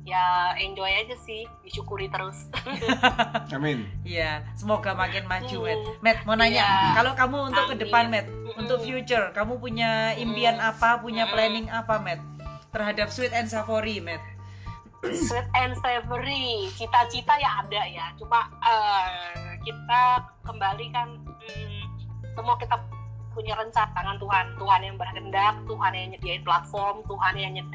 Ya 0.00 0.56
enjoy 0.56 0.88
aja 0.88 1.12
sih, 1.18 1.44
disyukuri 1.60 2.08
terus. 2.08 2.48
Amin. 3.54 3.84
Iya, 4.02 4.42
semoga 4.54 4.90
makin 4.92 5.24
maju, 5.24 5.58
Mm. 5.60 5.66
Matt. 5.66 5.82
Matt, 6.00 6.18
mau 6.24 6.34
nanya, 6.34 6.64
Iya. 6.64 6.96
kalau 6.96 7.12
kamu 7.12 7.36
untuk 7.46 7.64
ke 7.66 7.74
Amin. 7.76 7.82
depan, 7.84 8.04
Matt, 8.08 8.26
Mm-mm. 8.26 8.58
untuk 8.58 8.78
future, 8.80 9.30
kamu 9.30 9.60
punya 9.60 9.90
impian 10.16 10.56
Mm. 10.56 10.70
apa, 10.70 10.98
punya 10.98 11.28
Mm. 11.28 11.32
planning 11.32 11.66
apa, 11.68 12.00
Matt? 12.00 12.20
Terhadap 12.70 13.08
Sweet 13.08 13.32
and 13.32 13.46
Savory, 13.46 14.00
Matt. 14.00 14.22
sweet 15.00 15.48
and 15.54 15.72
savory 15.80 16.68
cita-cita 16.70 17.32
ya 17.40 17.64
ada 17.64 17.88
ya 17.88 18.12
cuma 18.20 18.44
eh, 18.60 19.56
kita 19.58 20.02
kembali 20.44 20.92
kan 20.92 21.16
hmm, 21.24 21.82
semua 22.30 22.52
kita 22.60 22.76
punya 23.32 23.56
rencana 23.56 23.88
tangan 23.96 24.20
Tuhan 24.20 24.60
Tuhan 24.60 24.80
yang 24.84 24.96
berkehendak 25.00 25.56
Tuhan 25.64 25.92
yang 25.96 26.08
nyediain 26.12 26.44
platform 26.44 27.00
Tuhan 27.08 27.32
yang 27.32 27.52
nyed- 27.56 27.72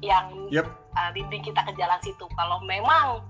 yang 0.00 0.26
Yep. 0.48 0.66
eh, 0.94 1.10
bimbing 1.12 1.42
kita 1.42 1.62
ke 1.62 1.72
jalan 1.74 1.98
situ. 2.00 2.24
Kalau 2.32 2.58
memang 2.62 3.22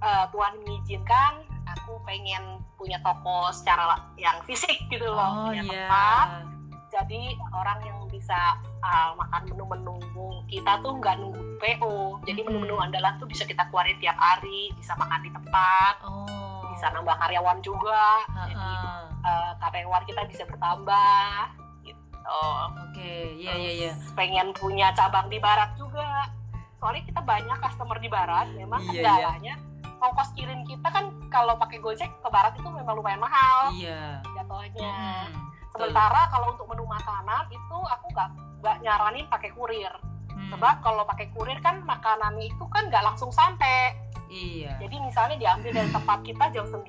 eh, 0.00 0.24
Tuhan 0.28 0.54
mengizinkan 0.60 1.32
aku 1.64 1.96
pengen 2.02 2.60
punya 2.76 3.00
toko 3.00 3.48
secara 3.50 3.96
yang 4.14 4.36
fisik 4.44 4.76
gitu 4.88 5.06
loh 5.06 5.16
Oh 5.16 5.48
punya 5.48 5.62
iya. 5.62 5.70
tempat. 5.88 6.28
Jadi 6.92 7.22
orang 7.50 7.82
yang 7.82 7.98
bisa 8.06 8.54
uh, 8.78 9.10
makan 9.18 9.50
menu-menu 9.50 9.98
kita 10.46 10.78
tuh 10.78 10.94
nggak 10.94 11.18
nunggu 11.18 11.42
PO 11.58 12.22
jadi 12.22 12.46
menu-menu 12.46 12.78
andalan 12.78 13.18
tuh 13.18 13.26
bisa 13.26 13.42
kita 13.42 13.66
keluarin 13.66 13.98
tiap 13.98 14.14
hari 14.14 14.70
bisa 14.78 14.94
makan 14.94 15.18
di 15.18 15.34
tempat 15.34 15.94
Oh. 16.06 16.62
bisa 16.70 16.94
nambah 16.94 17.18
karyawan 17.18 17.58
juga. 17.58 18.22
Jadi 18.30 18.54
uh, 19.26 19.52
karyawan 19.58 20.02
kita 20.06 20.22
bisa 20.28 20.42
bertambah 20.46 21.34
gitu 22.24 22.80
Oke, 22.80 23.12
iya 23.36 23.52
iya 23.54 23.70
iya. 23.70 23.92
Terus 23.94 24.12
pengen 24.12 24.48
punya 24.56 24.88
cabang 24.92 25.28
di 25.28 25.36
barat 25.36 25.76
juga 25.76 26.32
soalnya 26.74 27.04
kita 27.04 27.20
banyak 27.20 27.58
customer 27.60 27.96
di 27.96 28.08
barat 28.08 28.48
memang 28.52 28.80
Iya, 28.84 29.00
kendalanya 29.00 29.54
ongkos 29.98 30.36
kirim 30.36 30.64
kita 30.64 30.84
kan 30.84 31.08
kalau 31.28 31.56
pakai 31.56 31.80
gojek 31.80 32.12
ke 32.12 32.28
barat 32.28 32.52
itu 32.54 32.68
memang 32.68 32.92
lumayan 32.94 33.20
mahal 33.20 33.72
Iya. 33.72 34.20
jatuhnya 34.32 34.84
Hmm, 34.84 35.28
betul. 35.72 35.88
Sementara 35.88 36.28
kalau 36.28 36.52
untuk 36.52 36.68
menu 36.68 36.84
makanan 36.84 37.48
itu 37.48 37.76
aku 37.78 38.06
nggak 38.12 38.28
nggak 38.60 38.76
nyaranin 38.80 39.26
pakai 39.28 39.50
kurir. 39.52 39.92
Hmm, 40.28 40.50
Sebab 40.50 40.82
kalau 40.82 41.04
pakai 41.04 41.32
kurir 41.32 41.56
kan 41.60 41.80
makanannya 41.82 42.48
itu 42.48 42.64
kan 42.68 42.88
nggak 42.88 43.00
langsung 43.02 43.32
sampai. 43.32 43.96
Iya. 44.28 44.76
Jadi 44.82 44.96
misalnya 44.98 45.36
diambil 45.38 45.70
dari 45.72 45.88
tempat 45.88 46.18
kita 46.20 46.44
jam 46.50 46.66
9, 46.66 46.84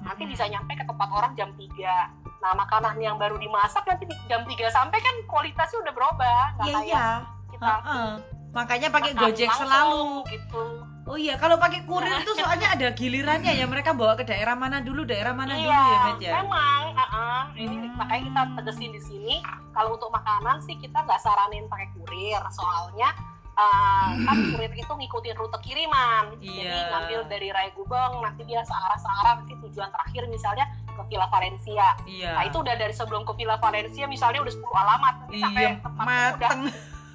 nanti 0.00 0.22
bisa 0.24 0.46
nyampe 0.46 0.72
ke 0.72 0.84
tempat 0.86 1.08
orang 1.10 1.32
jam 1.34 1.50
3. 1.52 2.23
Nah, 2.44 2.52
makanan 2.54 3.00
yang 3.00 3.16
baru 3.16 3.40
dimasak 3.40 3.88
nanti 3.88 4.04
di 4.04 4.12
jam 4.28 4.44
3 4.44 4.52
sampai 4.68 5.00
kan 5.00 5.14
kualitasnya 5.24 5.80
udah 5.80 5.92
berubah. 5.92 6.42
Nggak 6.54 6.66
Iya 6.66 6.76
kayak 6.76 6.84
iya. 6.86 7.06
kita 7.48 7.64
Heeh. 7.80 8.10
Makanya 8.54 8.88
pakai 8.88 9.10
makan 9.10 9.22
Gojek 9.24 9.48
langsung 9.48 9.64
selalu. 9.66 10.04
gitu. 10.28 10.64
Oh 11.04 11.18
iya, 11.18 11.34
kalau 11.36 11.56
pakai 11.56 11.84
kurir 11.84 12.16
itu 12.16 12.32
soalnya 12.34 12.68
ada 12.70 12.88
gilirannya 12.92 13.50
ya. 13.50 13.64
Mereka 13.64 13.92
bawa 13.92 14.14
ke 14.14 14.24
daerah 14.24 14.52
mana 14.54 14.78
dulu, 14.78 15.02
daerah 15.02 15.32
mana 15.32 15.52
iya, 15.52 15.64
dulu 15.64 15.72
ya, 15.72 15.98
Met 16.06 16.16
ya. 16.20 16.32
memang. 16.38 16.82
uh-uh. 16.94 17.40
Ini 17.54 17.76
Hmm. 17.80 17.96
makanya 17.96 18.22
kita 18.24 18.40
tegesin 18.60 18.90
di 18.90 19.02
sini. 19.02 19.34
Kalau 19.72 19.96
untuk 19.96 20.08
makanan 20.08 20.60
sih 20.60 20.76
kita 20.76 21.00
nggak 21.00 21.18
saranin 21.18 21.64
pakai 21.66 21.88
kurir, 21.92 22.40
soalnya 22.50 23.10
uh, 23.54 24.14
kan 24.22 24.36
kurir 24.48 24.70
itu 24.70 24.92
ngikutin 24.92 25.34
rute 25.34 25.58
kiriman. 25.60 26.24
Jadi 26.36 26.62
Iya. 26.62 26.88
ngambil 26.90 27.20
dari 27.26 27.48
Raya 27.50 27.70
Gubeng, 27.72 28.20
nanti 28.20 28.44
dia 28.44 28.60
searah-searah 28.62 29.40
nanti 29.40 29.54
tujuan 29.60 29.88
terakhir 29.90 30.28
misalnya 30.28 30.68
ke 30.94 31.02
Villa 31.06 31.26
Valencia. 31.26 31.88
Iya. 32.04 32.32
Nah 32.32 32.44
itu 32.46 32.56
udah 32.58 32.74
dari 32.74 32.94
sebelum 32.94 33.22
ke 33.22 33.32
Villa 33.34 33.58
Valencia 33.58 34.04
misalnya 34.06 34.40
udah 34.40 34.52
10 34.54 34.62
alamat, 34.74 35.14
nanti 35.20 35.36
sampai 35.38 35.62
Iya, 35.62 35.70
tempatnya 35.78 36.04
udah 36.06 36.06
mateng. 36.06 36.58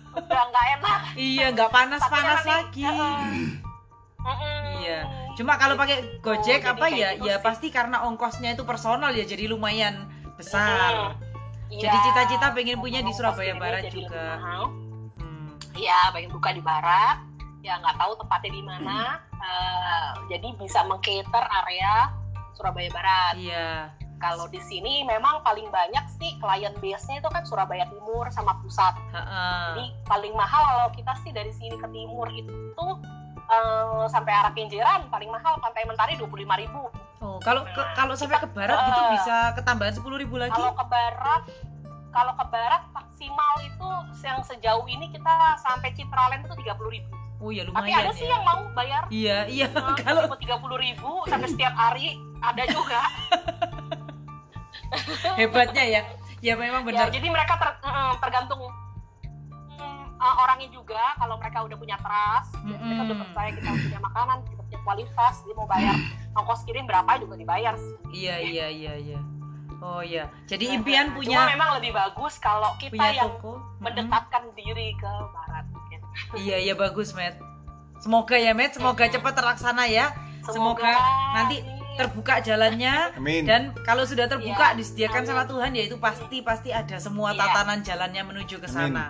udah 0.09 0.41
nggak 0.45 0.65
enak. 0.75 0.99
Iya, 1.15 1.45
nggak 1.51 1.69
panas-panas 1.69 2.39
Tapi 2.39 2.49
lagi. 2.49 2.83
Mm-mm. 4.19 4.61
Iya. 4.83 4.99
Cuma 5.33 5.55
kalau 5.55 5.79
pakai 5.79 6.19
Gojek 6.19 6.59
jadi 6.59 6.69
apa 6.69 6.85
ya, 6.91 7.09
gitu 7.15 7.25
ya 7.25 7.35
sih. 7.39 7.43
pasti 7.43 7.67
karena 7.71 8.03
ongkosnya 8.03 8.51
itu 8.53 8.67
personal 8.67 9.15
ya, 9.15 9.23
jadi 9.23 9.47
lumayan 9.47 10.11
besar. 10.35 11.15
Mm. 11.15 11.79
Jadi 11.79 11.95
Iya. 11.95 12.03
cita-cita 12.03 12.47
pengen 12.51 12.81
punya 12.81 12.99
di 12.99 13.13
Surabaya 13.13 13.53
Barat 13.55 13.87
juga. 13.87 14.41
Hmm. 14.41 15.53
Iya, 15.71 16.09
pengen 16.11 16.33
buka 16.33 16.49
di 16.49 16.59
barat. 16.59 17.21
Ya 17.61 17.77
nggak 17.77 17.95
tahu 17.95 18.17
tempatnya 18.17 18.51
di 18.51 18.63
mana. 18.65 18.99
Eh, 19.39 20.07
jadi 20.27 20.47
bisa 20.57 20.81
mengcater 20.83 21.45
area 21.63 22.09
Surabaya 22.59 22.91
Barat. 22.91 23.33
Iya. 23.39 23.87
Kalau 24.19 24.51
di 24.51 24.59
sini 24.59 25.07
memang 25.07 25.39
paling 25.47 25.71
banyak 25.71 26.03
sih 26.19 26.35
klien 26.43 26.75
base-nya 26.83 27.23
itu 27.23 27.29
kan 27.31 27.47
Surabaya 27.47 27.87
Timur 27.87 28.27
sama 28.35 28.59
pusat. 28.59 28.91
Heeh. 29.15 29.63
Jadi 29.71 29.85
paling 30.03 30.35
mahal 30.35 30.59
kalau 30.67 30.87
kita 30.91 31.15
sih 31.23 31.31
dari 31.31 31.55
sini 31.55 31.79
ke 31.79 31.87
timur 31.87 32.27
itu 32.27 32.85
eh, 33.47 34.03
sampai 34.11 34.33
arah 34.35 34.51
Kenjeran 34.51 35.07
paling 35.07 35.31
mahal 35.31 35.55
Pantai 35.63 35.87
Mentari 35.87 36.19
25.000 36.19 36.35
ribu. 36.67 36.91
Oh, 37.23 37.39
kalau 37.39 37.63
ke, 37.63 37.79
Nah, 37.79 37.95
kalau 37.95 38.13
sampai 38.19 38.43
ke 38.43 38.47
barat 38.51 38.75
gitu 38.91 39.01
eh, 39.07 39.09
bisa 39.15 39.35
ketambahan 39.55 39.95
10.000 39.95 40.03
ribu 40.27 40.35
lagi? 40.35 40.51
Kalau 40.51 40.75
ke 40.75 40.85
barat 40.91 41.43
kalau 42.11 42.33
ke 42.35 42.45
barat 42.51 42.83
maksimal 42.91 43.55
itu 43.63 43.87
yang 44.19 44.43
sejauh 44.43 44.83
ini 44.91 45.07
kita 45.15 45.55
sampai 45.63 45.95
Citraland 45.95 46.43
itu 46.43 46.59
30.000 46.59 46.75
ribu. 46.91 47.11
Oh 47.39 47.55
ya 47.55 47.63
Tapi 47.63 47.71
lumayan 47.71 48.03
ada 48.03 48.11
sih 48.11 48.27
ya. 48.27 48.35
yang 48.35 48.43
mau 48.43 48.61
bayar 48.75 49.01
Iya, 49.07 49.37
iya. 49.47 49.67
Nah, 49.71 49.95
Kalau 50.03 50.27
tiga 50.35 50.59
puluh 50.59 50.75
ribu 50.75 51.23
sampai 51.31 51.47
setiap 51.47 51.71
hari 51.71 52.19
ada 52.39 52.63
juga. 52.67 53.01
hebatnya 55.39 55.85
ya. 55.85 56.01
Ya 56.39 56.55
memang 56.55 56.87
ya, 56.87 56.87
benar. 56.87 57.07
jadi 57.11 57.27
mereka 57.27 57.59
ter- 57.59 57.79
mm, 57.83 58.11
tergantung 58.23 58.63
mm, 58.63 60.03
uh, 60.17 60.35
orangnya 60.39 60.71
juga. 60.71 61.03
Kalau 61.19 61.35
mereka 61.35 61.67
udah 61.67 61.77
punya 61.77 61.97
trust, 61.99 62.55
mereka 62.63 63.01
udah 63.11 63.17
percaya 63.27 63.49
kita 63.59 63.69
punya 63.75 63.99
makanan, 63.99 64.37
kita 64.47 64.61
punya 64.63 64.79
kualitas, 64.87 65.33
dia 65.43 65.55
mau 65.55 65.67
bayar 65.67 65.95
ongkos 66.39 66.63
kirim 66.63 66.87
berapa 66.87 67.11
juga 67.19 67.35
dibayar. 67.35 67.75
sih. 67.75 67.95
Iya, 68.15 68.35
iya, 68.39 68.65
iya, 68.71 68.93
iya. 68.95 69.19
Oh 69.79 70.03
iya. 70.03 70.27
Jadi 70.47 70.71
Nah, 70.71 70.75
impian 70.79 71.07
Cuma 71.11 71.15
punya 71.23 71.39
memang 71.47 71.69
lebih 71.79 71.91
bagus 71.95 72.35
kalau 72.39 72.75
kita 72.79 72.95
punya 72.95 73.11
yang 73.15 73.31
toko. 73.35 73.59
Mendekatkan 73.79 74.43
diri 74.55 74.95
ke 74.95 75.11
barat. 75.35 75.65
mungkin. 75.71 75.99
Iya, 76.35 76.57
iya 76.59 76.73
bagus, 76.75 77.15
Matt. 77.15 77.39
Semoga 77.99 78.35
ya, 78.35 78.51
Matt. 78.51 78.75
Semoga 78.75 79.07
Mm-mm. 79.07 79.15
cepat 79.15 79.33
terlaksana 79.39 79.87
ya. 79.87 80.11
Semoga 80.47 80.91
nanti 81.35 81.63
amin. 81.63 81.78
Terbuka 81.99 82.39
jalannya 82.39 83.11
Amin. 83.13 83.43
dan 83.43 83.75
kalau 83.83 84.07
sudah 84.07 84.25
terbuka 84.25 84.71
Iya, 84.71 84.77
disediakan 84.79 85.19
amin. 85.19 85.29
sama 85.29 85.43
Tuhan 85.45 85.71
ya 85.75 85.83
itu 85.83 85.99
pasti 85.99 86.39
pasti 86.39 86.71
ada 86.71 86.95
semua 86.95 87.35
Iya. 87.35 87.43
tatanan 87.43 87.83
jalannya 87.83 88.23
menuju 88.23 88.55
ke 88.57 88.67
Amin. 88.67 88.95
sana. 88.95 89.05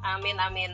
Amin 0.00 0.40
amin. 0.40 0.72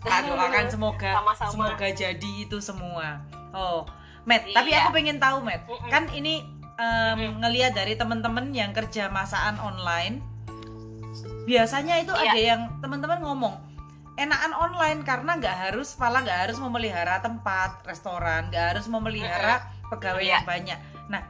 Tak 0.00 0.24
doakan 0.24 0.66
semoga 0.72 1.10
Sama-sama. 1.12 1.50
semoga 1.50 1.88
jadi 1.90 2.30
itu 2.40 2.62
semua. 2.62 3.26
Oh, 3.50 3.82
Matt, 4.22 4.46
Iya. 4.46 4.54
tapi 4.54 4.70
aku 4.70 4.88
pengen 4.94 5.18
tahu, 5.18 5.42
Matt. 5.42 5.66
Mm-mm. 5.66 5.90
Kan 5.90 6.06
ini 6.14 6.46
Mm-mm. 6.78 7.42
ngelihat 7.42 7.74
dari 7.74 7.98
teman-teman 7.98 8.54
yang 8.54 8.70
kerja 8.70 9.10
masakan 9.10 9.58
online, 9.58 10.22
biasanya 11.44 11.98
itu 11.98 12.14
Iya. 12.14 12.22
ada 12.30 12.38
yang 12.38 12.60
teman-teman 12.78 13.18
ngomong 13.20 13.58
enakan 14.14 14.52
online 14.54 15.00
karena 15.02 15.34
nggak 15.34 15.56
harus 15.68 15.96
malah 15.96 16.22
nggak 16.22 16.40
harus 16.46 16.56
memelihara 16.56 17.18
tempat 17.18 17.82
restoran, 17.82 18.48
nggak 18.48 18.76
harus 18.76 18.86
memelihara 18.86 19.64
pegawai 19.90 20.22
Iya. 20.22 20.40
yang 20.40 20.46
banyak. 20.46 20.78
Nah, 21.10 21.22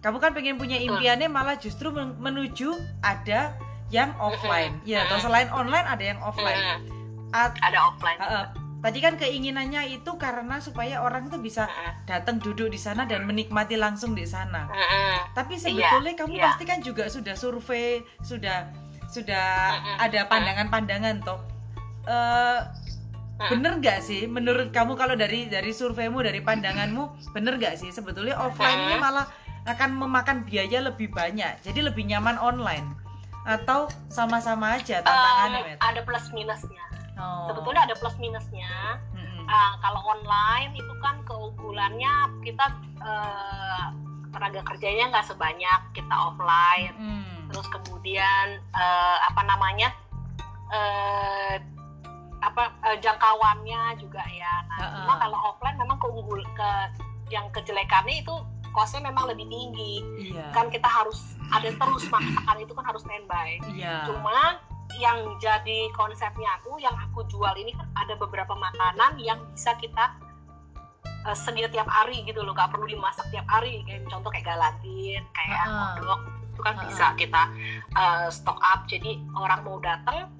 kamu 0.00 0.16
kan 0.18 0.30
pengen 0.32 0.56
punya 0.56 0.80
impiannya 0.80 1.28
malah 1.28 1.56
justru 1.56 1.92
men- 1.92 2.16
menuju 2.16 2.72
ada 3.00 3.52
yang 3.88 4.10
offline. 4.18 4.80
Ya, 4.82 5.06
atau 5.06 5.22
selain 5.22 5.46
online 5.52 5.86
ada 5.86 6.04
yang 6.04 6.18
offline. 6.18 6.82
At- 7.30 7.58
Ada 7.60 7.78
offline. 7.78 8.18
Heeh. 8.18 8.46
Tadi 8.76 8.98
kan 9.02 9.18
keinginannya 9.18 9.98
itu 9.98 10.14
karena 10.14 10.62
supaya 10.62 11.02
orang 11.02 11.26
itu 11.26 11.42
bisa 11.42 11.66
datang 12.06 12.38
duduk 12.38 12.70
di 12.70 12.78
sana 12.78 13.02
dan 13.02 13.26
menikmati 13.26 13.74
langsung 13.74 14.14
di 14.14 14.22
sana. 14.22 14.70
Tapi 15.34 15.58
sebetulnya 15.58 16.14
kamu 16.14 16.38
iya. 16.38 16.44
pasti 16.54 16.64
kan 16.68 16.78
juga 16.80 17.10
sudah 17.10 17.34
survei, 17.34 18.06
sudah 18.22 18.70
sudah 19.10 19.46
ada 19.98 20.26
pandangan-pandangan 20.30 21.18
toh. 21.18 21.40
Eh, 22.06 22.60
Bener 23.36 23.76
nggak 23.84 24.00
sih 24.00 24.24
menurut 24.24 24.72
kamu 24.72 24.96
kalau 24.96 25.12
dari 25.12 25.44
dari 25.52 25.68
surveimu 25.68 26.24
dari 26.24 26.40
pandanganmu 26.40 27.36
bener 27.36 27.60
nggak 27.60 27.76
sih 27.76 27.92
sebetulnya 27.92 28.32
offline 28.40 28.88
ini 28.88 28.96
malah 28.96 29.28
akan 29.68 29.92
memakan 29.98 30.46
biaya 30.48 30.80
lebih 30.80 31.12
banyak 31.12 31.60
jadi 31.60 31.90
lebih 31.92 32.08
nyaman 32.08 32.40
online 32.40 32.96
atau 33.46 33.86
sama-sama 34.10 34.80
aja 34.80 35.04
tantangannya 35.04 35.60
Um, 35.62 35.66
Met? 35.70 35.78
ada 35.78 36.00
plus 36.02 36.26
minusnya. 36.34 36.84
Oh. 37.16 37.48
Sebetulnya 37.52 37.86
ada 37.86 37.94
plus 37.96 38.16
minusnya. 38.18 38.98
Ah, 39.46 39.78
kalau 39.78 40.02
online 40.10 40.74
itu 40.74 40.90
kan 40.98 41.22
keunggulannya 41.22 42.42
kita 42.42 42.66
eh, 42.98 43.86
tenaga 44.34 44.60
kerjanya 44.66 45.14
nggak 45.14 45.26
sebanyak 45.30 45.80
kita 45.94 46.10
offline. 46.10 46.90
Mm. 46.98 47.46
Terus 47.54 47.66
kemudian 47.70 48.58
eh, 48.58 49.18
apa 49.22 49.42
namanya 49.46 49.94
eh, 50.74 51.62
apa 52.46 52.70
eh, 52.86 52.98
jangkauannya 53.02 53.98
juga 53.98 54.22
ya. 54.30 54.54
Nah, 54.70 54.78
Ha-ha. 54.78 54.96
cuma 55.02 55.14
kalau 55.18 55.38
offline 55.50 55.76
memang 55.82 55.98
keunggul 55.98 56.40
ke 56.54 56.70
yang 57.34 57.50
kejelekannya 57.50 58.22
itu 58.22 58.34
costnya 58.70 59.08
memang 59.10 59.26
lebih 59.26 59.48
tinggi. 59.50 60.04
Iya. 60.30 60.52
Kan 60.54 60.70
kita 60.70 60.86
harus 60.86 61.34
ada 61.50 61.72
terus 61.72 62.04
makan 62.12 62.56
itu 62.62 62.72
kan 62.76 62.84
harus 62.86 63.02
standby. 63.02 63.58
Iya. 63.72 64.06
Cuma 64.06 64.60
yang 65.02 65.36
jadi 65.42 65.90
konsepnya 65.92 66.60
aku, 66.62 66.78
yang 66.78 66.94
aku 66.94 67.26
jual 67.26 67.52
ini 67.58 67.74
kan 67.74 67.90
ada 67.98 68.14
beberapa 68.16 68.54
makanan 68.54 69.18
yang 69.18 69.42
bisa 69.52 69.74
kita 69.82 70.14
uh, 71.26 71.34
sedia 71.36 71.66
tiap 71.66 71.90
hari 71.90 72.22
gitu 72.24 72.40
loh, 72.46 72.54
gak 72.54 72.70
perlu 72.70 72.86
dimasak 72.86 73.26
tiap 73.34 73.44
hari. 73.50 73.82
Kayak 73.84 74.06
contoh 74.08 74.30
kayak 74.30 74.46
galatin, 74.46 75.20
kayak 75.34 75.58
Ha-ha. 75.66 75.98
kodok, 75.98 76.20
itu 76.54 76.60
kan 76.62 76.74
Ha-ha. 76.78 76.86
bisa 76.88 77.06
kita 77.18 77.42
uh, 77.98 78.28
stock 78.30 78.60
up. 78.62 78.86
Jadi 78.86 79.18
orang 79.34 79.60
mau 79.66 79.76
datang, 79.82 80.30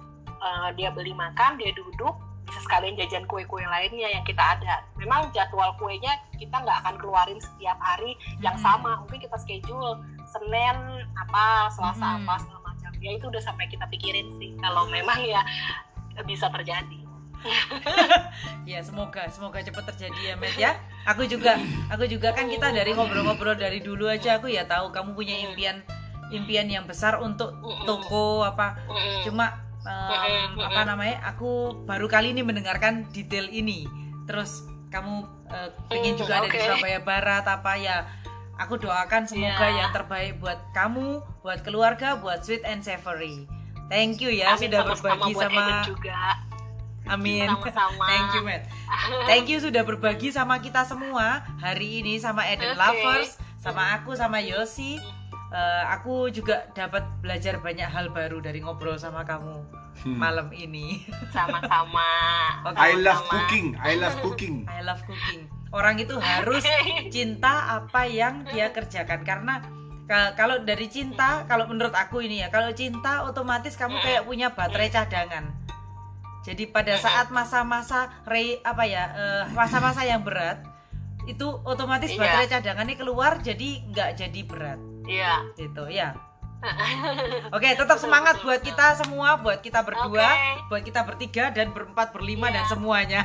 uh, 0.41 0.69
dia 0.77 0.89
beli 0.93 1.13
makan, 1.13 1.57
dia 1.57 1.71
duduk, 1.73 2.15
bisa 2.47 2.59
sekalian 2.63 2.95
jajan 2.95 3.27
kue-kue 3.27 3.59
lainnya 3.67 4.07
yang 4.07 4.23
kita 4.23 4.39
ada. 4.39 4.83
Memang 4.95 5.29
jadwal 5.35 5.75
kuenya 5.75 6.15
kita 6.39 6.63
nggak 6.63 6.77
akan 6.85 6.95
keluarin 6.95 7.39
setiap 7.43 7.75
hari 7.77 8.15
yang 8.39 8.55
Mm. 8.55 8.63
sama. 8.63 9.03
Mungkin 9.03 9.19
kita 9.19 9.35
schedule 9.35 9.99
Senin 10.31 10.77
apa, 11.19 11.67
Selasa 11.75 12.07
Mm. 12.07 12.17
apa 12.23 12.33
segala 12.39 12.61
macam. 12.71 12.91
Ya 13.03 13.11
itu 13.19 13.25
udah 13.27 13.43
sampai 13.43 13.67
kita 13.67 13.83
pikirin 13.91 14.31
sih. 14.39 14.55
Kalau 14.63 14.87
memang 14.87 15.19
ya 15.27 15.43
bisa 16.23 16.47
terjadi. 16.49 17.03
Ya 18.67 18.83
semoga 18.83 19.29
semoga 19.31 19.63
cepat 19.63 19.95
terjadi 19.95 20.33
ya 20.33 20.35
Met 20.35 20.55
ya. 20.59 20.75
Aku 21.07 21.23
juga 21.23 21.55
aku 21.87 22.03
juga 22.09 22.35
kan 22.35 22.51
kita 22.51 22.73
dari 22.75 22.91
ngobrol-ngobrol 22.91 23.55
dari 23.55 23.79
dulu 23.79 24.11
aja 24.11 24.41
aku 24.41 24.51
ya 24.51 24.67
tahu 24.67 24.91
kamu 24.91 25.15
punya 25.15 25.35
impian 25.47 25.79
impian 26.27 26.67
yang 26.67 26.83
besar 26.83 27.23
untuk 27.23 27.55
toko 27.87 28.43
apa 28.43 28.75
cuma 29.23 29.66
em, 29.87 30.51
apa 30.59 30.81
namanya 30.85 31.15
aku 31.25 31.49
baru 31.83 32.05
kali 32.05 32.31
ini 32.31 32.41
mendengarkan 32.41 33.07
detail 33.09 33.47
ini 33.47 33.87
terus 34.23 34.61
kamu 34.87 35.23
eh, 35.47 35.69
pengen 35.87 36.13
Hmm, 36.13 36.19
juga 36.19 36.33
ada 36.37 36.47
di. 36.47 36.59
Surabaya 36.59 36.99
Barat 36.99 37.45
apa 37.45 37.71
ya 37.75 37.97
aku 38.55 38.75
doakan 38.75 39.23
semoga 39.23 39.63
Iya. 39.63 39.77
yang 39.77 39.91
terbaik 39.91 40.37
buat 40.37 40.59
kamu 40.71 41.07
buat 41.41 41.59
keluarga 41.61 42.15
buat 42.15 42.41
sweet 42.41 42.63
and 42.63 42.81
savory 42.81 43.45
thank 43.87 44.17
you 44.17 44.27
ya 44.27 44.53
Amin, 44.53 44.67
sudah 44.67 44.79
sama-sama 44.83 44.95
berbagi 45.15 45.33
sama 45.37 45.61
Eden 45.61 45.79
juga. 45.85 46.19
amin 47.07 47.47
Sama-sama. 47.47 48.05
thank 48.11 48.29
you 48.31 48.41
Matt 48.41 48.63
thank 49.25 49.45
you 49.45 49.57
sudah 49.57 49.81
berbagi 49.81 50.29
sama 50.29 50.57
kita 50.57 50.83
semua 50.83 51.25
hari 51.57 52.01
ini 52.01 52.17
sama 52.17 52.43
Eden 52.45 52.71
Oke. 52.71 52.77
Lovers 52.77 53.31
sama 53.57 53.95
aku 53.95 54.11
sama 54.11 54.39
Yosi 54.39 54.99
Eh, 55.57 55.83
aku 55.89 56.29
juga 56.29 56.69
dapat 56.71 57.01
belajar 57.17 57.57
banyak 57.57 57.89
hal 57.89 58.13
baru 58.13 58.37
dari 58.37 58.61
ngobrol 58.61 58.93
sama 58.93 59.25
kamu 59.25 59.57
Hmm. 59.97 60.13
malam 60.13 60.53
ini. 60.53 61.01
Sama-sama. 61.33 62.05
Oke. 62.69 62.77
I 62.77 62.93
love 62.95 63.25
cooking. 63.25 63.73
I 63.75 63.97
love 63.97 64.13
cooking. 64.23 64.69
I 64.69 64.85
love 64.85 65.01
cooking. 65.01 65.49
Orang 65.73 65.97
itu 65.97 66.13
harus 66.15 66.61
cinta 67.09 67.81
apa 67.81 68.05
yang 68.05 68.45
dia 68.45 68.69
kerjakan 68.69 69.25
karena 69.25 69.65
Ka- 70.05 70.37
kalau 70.37 70.61
dari 70.61 70.87
cinta 70.87 71.43
kalau 71.43 71.65
menurut 71.65 71.91
aku 71.91 72.21
ini 72.21 72.39
ya 72.39 72.47
kalau 72.47 72.71
cinta 72.71 73.25
otomatis 73.25 73.75
kamu 73.75 73.99
kayak 73.99 74.23
punya 74.23 74.47
baterai 74.47 74.87
cadangan 74.87 75.51
jadi 76.39 76.63
pada 76.71 76.95
saat 76.95 77.27
masa-masa 77.27 78.07
re 78.23 78.63
apa 78.63 78.87
ya 78.87 79.03
eh, 79.11 79.43
masa-masa 79.51 80.07
yang 80.07 80.23
berat 80.23 80.63
itu 81.27 81.43
otomatis 81.65 82.07
Iya. 82.07 82.23
baterai 82.23 82.47
cadangannya 82.47 82.95
keluar 82.95 83.43
jadi 83.43 83.83
nggak 83.83 84.09
jadi 84.15 84.41
berat 84.47 84.79
Iya. 85.07 85.47
Yeah. 85.47 85.57
Gitu 85.57 85.83
ya. 85.89 86.09
Oke, 87.53 87.69
okay, 87.69 87.71
tetap 87.77 88.01
semangat 88.01 88.41
buat 88.41 88.57
kita 88.65 88.97
semua, 88.97 89.37
buat 89.37 89.61
kita 89.61 89.85
berdua, 89.85 90.25
okay. 90.25 90.57
buat 90.73 90.81
kita 90.81 91.05
bertiga 91.05 91.53
dan 91.53 91.69
berempat, 91.69 92.09
berlima 92.09 92.49
yeah. 92.49 92.55
dan 92.57 92.63
iya. 92.65 92.71
semuanya. 92.73 93.21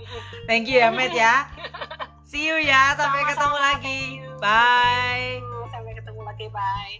Thank 0.48 0.70
you 0.70 0.78
ya, 0.78 0.94
Matt 0.94 1.10
ya. 1.10 1.50
See 2.30 2.46
you 2.46 2.58
ya, 2.58 2.94
sampai 2.94 3.22
Sama 3.22 3.26
-sama. 3.26 3.30
ketemu 3.34 3.56
lagi. 3.58 4.00
Bye. 4.38 5.30
Sampai 5.70 5.92
ketemu 5.98 6.20
lagi, 6.22 6.46
bye. 6.50 6.94